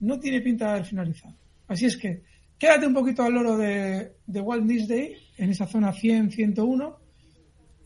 no 0.01 0.19
tiene 0.19 0.41
pinta 0.41 0.65
de 0.65 0.71
haber 0.71 0.85
finalizado. 0.85 1.35
Así 1.67 1.85
es 1.85 1.97
que 1.97 2.23
quédate 2.57 2.87
un 2.87 2.93
poquito 2.93 3.23
al 3.23 3.33
loro 3.33 3.57
de, 3.57 4.13
de 4.25 4.41
Walt 4.41 4.65
Disney 4.65 5.15
en 5.37 5.49
esa 5.49 5.65
zona 5.65 5.91
100-101 5.91 6.95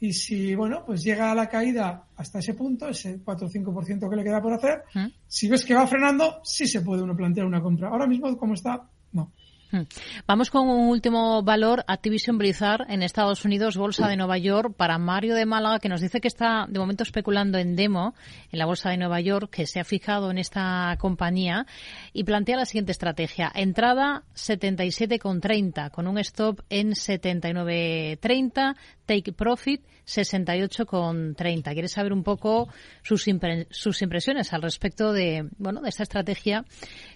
y 0.02 0.14
si, 0.14 0.56
bueno, 0.56 0.84
pues 0.86 1.04
llega 1.04 1.32
a 1.32 1.36
la 1.36 1.50
caída 1.50 2.08
hasta 2.16 2.40
ese 2.40 2.54
punto, 2.54 2.88
ese 2.88 3.22
4 3.22 3.48
o 3.48 3.50
5% 3.50 4.10
que 4.10 4.16
le 4.16 4.24
queda 4.24 4.42
por 4.42 4.54
hacer, 4.54 4.84
¿Mm? 4.94 5.08
si 5.28 5.50
ves 5.50 5.66
que 5.66 5.74
va 5.74 5.88
frenando, 5.88 6.40
sí 6.44 6.68
se 6.68 6.82
puede 6.82 7.04
uno 7.04 7.16
plantear 7.16 7.46
una 7.46 7.62
compra. 7.62 7.90
Ahora 7.90 8.08
mismo, 8.08 8.36
como 8.38 8.54
está, 8.54 8.90
no. 9.12 9.34
Hmm. 9.72 9.82
Vamos 10.26 10.50
con 10.50 10.68
un 10.68 10.88
último 10.88 11.44
valor, 11.44 11.84
Activision 11.88 12.40
Blizzard 12.40 12.90
en 12.90 13.04
Estados 13.04 13.46
Unidos, 13.46 13.78
Bolsa 13.78 14.08
de 14.08 14.18
Nueva 14.18 14.40
York, 14.40 14.74
para 14.76 14.98
Mario 14.98 15.36
de 15.36 15.46
Málaga, 15.46 15.78
que 15.78 15.90
nos 15.90 16.02
dice 16.02 16.20
que 16.22 16.28
está 16.28 16.66
de 16.68 16.80
momento 16.80 17.04
especulando 17.04 17.60
en 17.60 17.76
demo 17.76 18.16
en 18.52 18.58
la 18.58 18.66
Bolsa 18.66 18.90
de 18.90 18.98
Nueva 18.98 19.22
York, 19.22 19.52
que 19.52 19.68
se 19.68 19.80
ha 19.80 19.84
fijado 19.84 20.32
en 20.32 20.40
esta 20.40 20.98
compañía 21.00 21.68
y 22.14 22.24
plantea 22.24 22.58
la 22.58 22.66
siguiente 22.66 22.94
estrategia. 22.94 23.52
Entrada 23.54 24.24
77,30 24.36 25.92
con 25.92 26.08
un 26.08 26.18
stop 26.18 26.62
en 26.70 26.94
79,30, 26.94 28.76
take 29.10 29.34
profit 29.34 29.82
68,30. 30.06 31.74
Quiere 31.74 31.88
saber 31.88 32.14
un 32.14 32.22
poco 32.22 32.70
sus, 33.02 33.26
sus 33.72 34.02
impresiones 34.04 34.54
al 34.54 34.62
respecto 34.62 35.14
de, 35.14 35.50
bueno, 35.58 35.82
de 35.82 35.90
esta 35.90 36.04
estrategia 36.04 36.64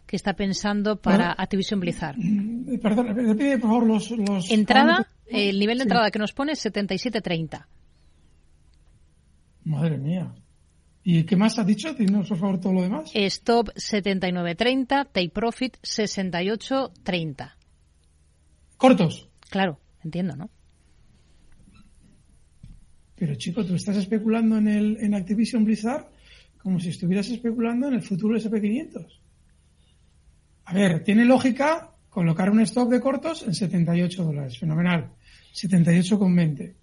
que 0.08 0.16
está 0.16 0.34
pensando 0.34 1.00
para 1.00 1.32
Activision 1.32 1.80
Blizzard. 1.80 2.16
Mm, 2.18 2.80
perdón, 2.80 3.16
le 3.16 3.36
pide 3.36 3.60
por 3.60 3.70
favor 3.70 3.86
los... 3.86 4.10
los 4.10 4.50
entrada, 4.50 5.08
el 5.28 5.60
nivel 5.60 5.78
de 5.78 5.84
entrada 5.84 6.10
que 6.10 6.18
nos 6.18 6.34
pone 6.34 6.54
es 6.54 6.66
77.30. 6.66 7.68
Madre 9.66 10.00
mía. 10.00 10.34
¿Y 11.04 11.26
qué 11.26 11.36
más 11.36 11.60
ha 11.60 11.64
dicho? 11.64 11.94
Dinos 11.94 12.28
por 12.28 12.40
favor 12.40 12.60
todo 12.60 12.74
lo 12.74 12.82
demás. 12.82 13.12
Stop 13.14 13.70
79.30, 13.76 15.10
take 15.12 15.30
profit 15.30 15.78
68.30. 15.84 17.52
¿Cortos? 18.78 19.30
Claro, 19.50 19.80
entiendo, 20.04 20.36
¿no? 20.36 20.50
Pero 23.24 23.36
chico, 23.36 23.66
tú 23.66 23.76
estás 23.76 23.96
especulando 23.96 24.58
en, 24.58 24.68
el, 24.68 24.98
en 25.00 25.14
Activision 25.14 25.64
Blizzard 25.64 26.08
como 26.58 26.78
si 26.78 26.90
estuvieras 26.90 27.30
especulando 27.30 27.88
en 27.88 27.94
el 27.94 28.02
futuro 28.02 28.38
SP500. 28.38 29.08
A 30.66 30.74
ver, 30.74 31.06
tiene 31.06 31.24
lógica 31.24 31.90
colocar 32.10 32.50
un 32.50 32.60
stop 32.60 32.90
de 32.90 33.00
cortos 33.00 33.44
en 33.44 33.54
78 33.54 34.26
dólares. 34.26 34.60
Fenomenal. 34.60 35.10
78,20. 35.54 36.74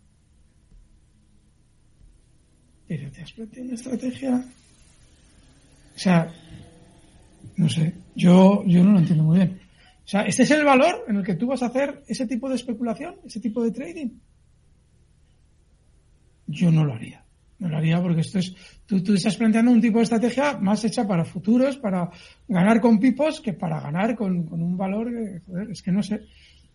Pero 2.88 3.12
te 3.12 3.20
has 3.20 3.32
planteado 3.32 3.66
una 3.66 3.74
estrategia. 3.74 4.44
O 5.94 5.98
sea, 5.98 6.32
no 7.56 7.68
sé, 7.68 7.92
yo, 8.14 8.64
yo 8.64 8.82
no 8.82 8.92
lo 8.92 8.98
entiendo 8.98 9.24
muy 9.24 9.36
bien. 9.36 9.60
O 10.06 10.08
sea, 10.08 10.22
¿este 10.22 10.44
es 10.44 10.50
el 10.52 10.64
valor 10.64 11.04
en 11.06 11.16
el 11.16 11.22
que 11.22 11.34
tú 11.34 11.48
vas 11.48 11.62
a 11.62 11.66
hacer 11.66 12.02
ese 12.08 12.26
tipo 12.26 12.48
de 12.48 12.54
especulación, 12.54 13.16
ese 13.26 13.40
tipo 13.40 13.62
de 13.62 13.72
trading? 13.72 14.08
Yo 16.50 16.70
no 16.70 16.84
lo 16.84 16.94
haría. 16.94 17.24
No 17.58 17.68
lo 17.68 17.76
haría 17.76 18.00
porque 18.00 18.22
esto 18.22 18.38
es, 18.38 18.54
tú, 18.86 19.02
tú 19.02 19.14
estás 19.14 19.36
planteando 19.36 19.70
un 19.70 19.80
tipo 19.80 19.98
de 19.98 20.04
estrategia 20.04 20.58
más 20.58 20.82
hecha 20.84 21.06
para 21.06 21.24
futuros, 21.24 21.76
para 21.76 22.10
ganar 22.48 22.80
con 22.80 22.98
pipos, 22.98 23.40
que 23.40 23.52
para 23.52 23.80
ganar 23.80 24.16
con, 24.16 24.48
un 24.50 24.76
valor 24.76 25.10
que, 25.10 25.40
joder, 25.46 25.70
es 25.70 25.82
que 25.82 25.92
no 25.92 26.02
sé. 26.02 26.22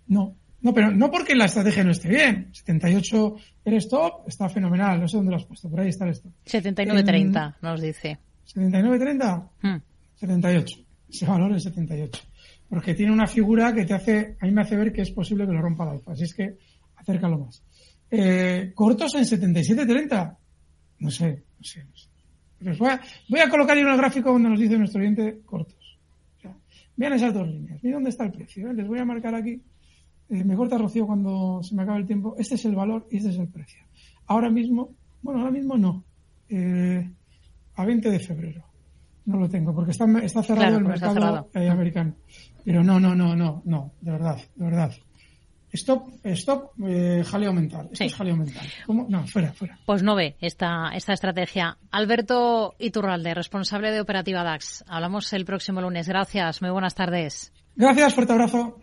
No, 0.08 0.36
no, 0.62 0.74
pero 0.74 0.92
no 0.92 1.10
porque 1.10 1.36
la 1.36 1.46
estrategia 1.46 1.84
no 1.84 1.92
esté 1.92 2.10
bien. 2.10 2.50
78 2.52 3.36
el 3.66 3.74
stop 3.76 4.28
está 4.28 4.48
fenomenal. 4.48 5.00
No 5.02 5.08
sé 5.08 5.18
dónde 5.18 5.32
lo 5.32 5.38
has 5.38 5.46
puesto. 5.46 5.70
Por 5.70 5.80
ahí 5.80 5.90
está 5.90 6.06
el 6.06 6.12
stop. 6.12 6.32
79.30 6.46 7.56
nos 7.62 7.82
dice. 7.82 8.20
79.30. 8.54 9.82
78. 10.16 10.78
Ese 11.10 11.26
valor 11.26 11.56
es 11.56 11.64
78. 11.64 12.22
Porque 12.70 12.94
tiene 12.94 13.12
una 13.12 13.28
figura 13.28 13.74
que 13.74 13.86
te 13.86 13.94
hace, 13.94 14.38
a 14.40 14.46
mí 14.46 14.52
me 14.52 14.62
hace 14.62 14.76
ver 14.76 14.92
que 14.94 15.02
es 15.02 15.12
posible 15.12 15.46
que 15.46 15.54
lo 15.54 15.62
rompa 15.62 15.86
la 15.86 15.92
alfa. 15.92 16.12
Así 16.12 16.24
es 16.24 16.34
que 16.34 16.58
acércalo 16.96 17.40
más. 17.40 17.64
Eh, 18.12 18.72
cortos 18.74 19.16
en 19.16 19.24
77.30. 19.24 20.38
No 21.00 21.12
sé, 21.12 21.44
no 21.58 21.64
sé, 21.64 21.84
no 22.60 22.74
sé. 22.74 22.80
voy, 22.80 22.90
a, 22.90 23.02
voy 23.30 23.40
a 23.40 23.50
colocar 23.50 23.78
en 23.78 23.88
el 23.88 23.98
gráfico 23.98 24.32
donde 24.32 24.50
nos 24.50 24.60
dice 24.60 24.78
nuestro 24.78 25.02
oyente 25.02 25.42
cortos. 25.46 26.00
vean 26.96 27.14
esas 27.14 27.34
dos 27.34 27.48
líneas. 27.48 27.84
Miren 27.84 27.98
dónde 27.98 28.10
está 28.12 28.26
el 28.26 28.32
precio. 28.32 28.70
¿eh? 28.70 28.74
Les 28.74 28.88
voy 28.88 29.00
a 29.00 29.06
marcar 29.06 29.36
aquí. 29.36 29.62
Eh, 30.30 30.44
me 30.44 30.56
corta 30.56 30.78
Rocío 30.78 31.06
cuando 31.06 31.62
se 31.62 31.76
me 31.76 31.84
acaba 31.84 31.98
el 31.98 32.06
tiempo. 32.06 32.36
Este 32.38 32.56
es 32.56 32.66
el 32.66 32.76
valor 32.76 33.08
y 33.12 33.18
este 33.18 33.30
es 33.30 33.38
el 33.38 33.48
precio. 33.48 33.84
Ahora 34.28 34.50
mismo, 34.50 34.96
bueno, 35.22 35.42
ahora 35.42 35.52
mismo 35.52 35.78
no. 35.78 36.04
Eh, 36.50 37.10
a 37.76 37.86
20 37.86 38.10
de 38.10 38.20
febrero. 38.20 38.64
No 39.26 39.40
lo 39.40 39.50
tengo 39.50 39.74
porque 39.74 39.92
está, 39.92 40.06
está 40.20 40.44
cerrado 40.44 40.78
el 40.78 40.86
mercado 40.86 41.50
americano. 41.54 42.16
Pero 42.64 42.84
no, 42.84 43.00
no, 43.00 43.16
no, 43.16 43.36
no, 43.36 43.62
no, 43.66 43.92
de 44.02 44.12
verdad, 44.12 44.38
de 44.56 44.66
verdad. 44.66 44.92
Stop, 45.76 46.08
stop, 46.24 46.72
eh, 46.86 47.24
jaleo 47.26 47.54
mental. 47.54 47.90
Esto 47.92 48.04
es 48.04 48.16
jaleo 48.16 48.36
mental. 48.36 48.66
¿Cómo? 48.86 49.06
No, 49.10 49.26
fuera, 49.28 49.54
fuera. 49.54 49.78
Pues 49.86 50.04
no 50.04 50.16
ve 50.16 50.36
esta, 50.42 50.92
esta 50.94 51.14
estrategia. 51.14 51.78
Alberto 51.92 52.76
Iturralde, 52.80 53.34
responsable 53.34 53.92
de 53.92 54.02
Operativa 54.02 54.44
DAX. 54.44 54.84
Hablamos 54.88 55.32
el 55.34 55.46
próximo 55.46 55.82
lunes. 55.82 56.08
Gracias. 56.08 56.62
Muy 56.62 56.72
buenas 56.72 56.96
tardes. 56.96 57.54
Gracias, 57.76 58.14
fuerte 58.14 58.34
abrazo. 58.34 58.78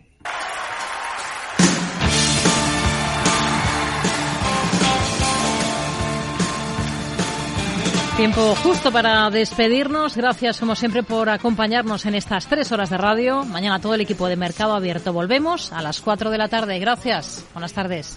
Tiempo 8.17 8.55
justo 8.61 8.91
para 8.91 9.27
despedirnos. 9.31 10.15
Gracias, 10.15 10.59
como 10.59 10.75
siempre, 10.75 11.01
por 11.01 11.29
acompañarnos 11.29 12.05
en 12.05 12.13
estas 12.13 12.45
tres 12.45 12.71
horas 12.71 12.91
de 12.91 12.97
radio. 12.97 13.43
Mañana 13.43 13.79
todo 13.79 13.95
el 13.95 14.01
equipo 14.01 14.27
de 14.27 14.35
Mercado 14.35 14.75
Abierto 14.75 15.11
volvemos 15.11 15.73
a 15.73 15.81
las 15.81 15.99
cuatro 15.99 16.29
de 16.29 16.37
la 16.37 16.47
tarde. 16.47 16.77
Gracias. 16.77 17.43
Buenas 17.53 17.73
tardes. 17.73 18.15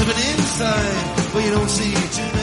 Inside 0.00 1.34
where 1.34 1.44
you 1.44 1.50
don't 1.50 1.68
see 1.68 1.92
too 1.92 2.36
many 2.36 2.41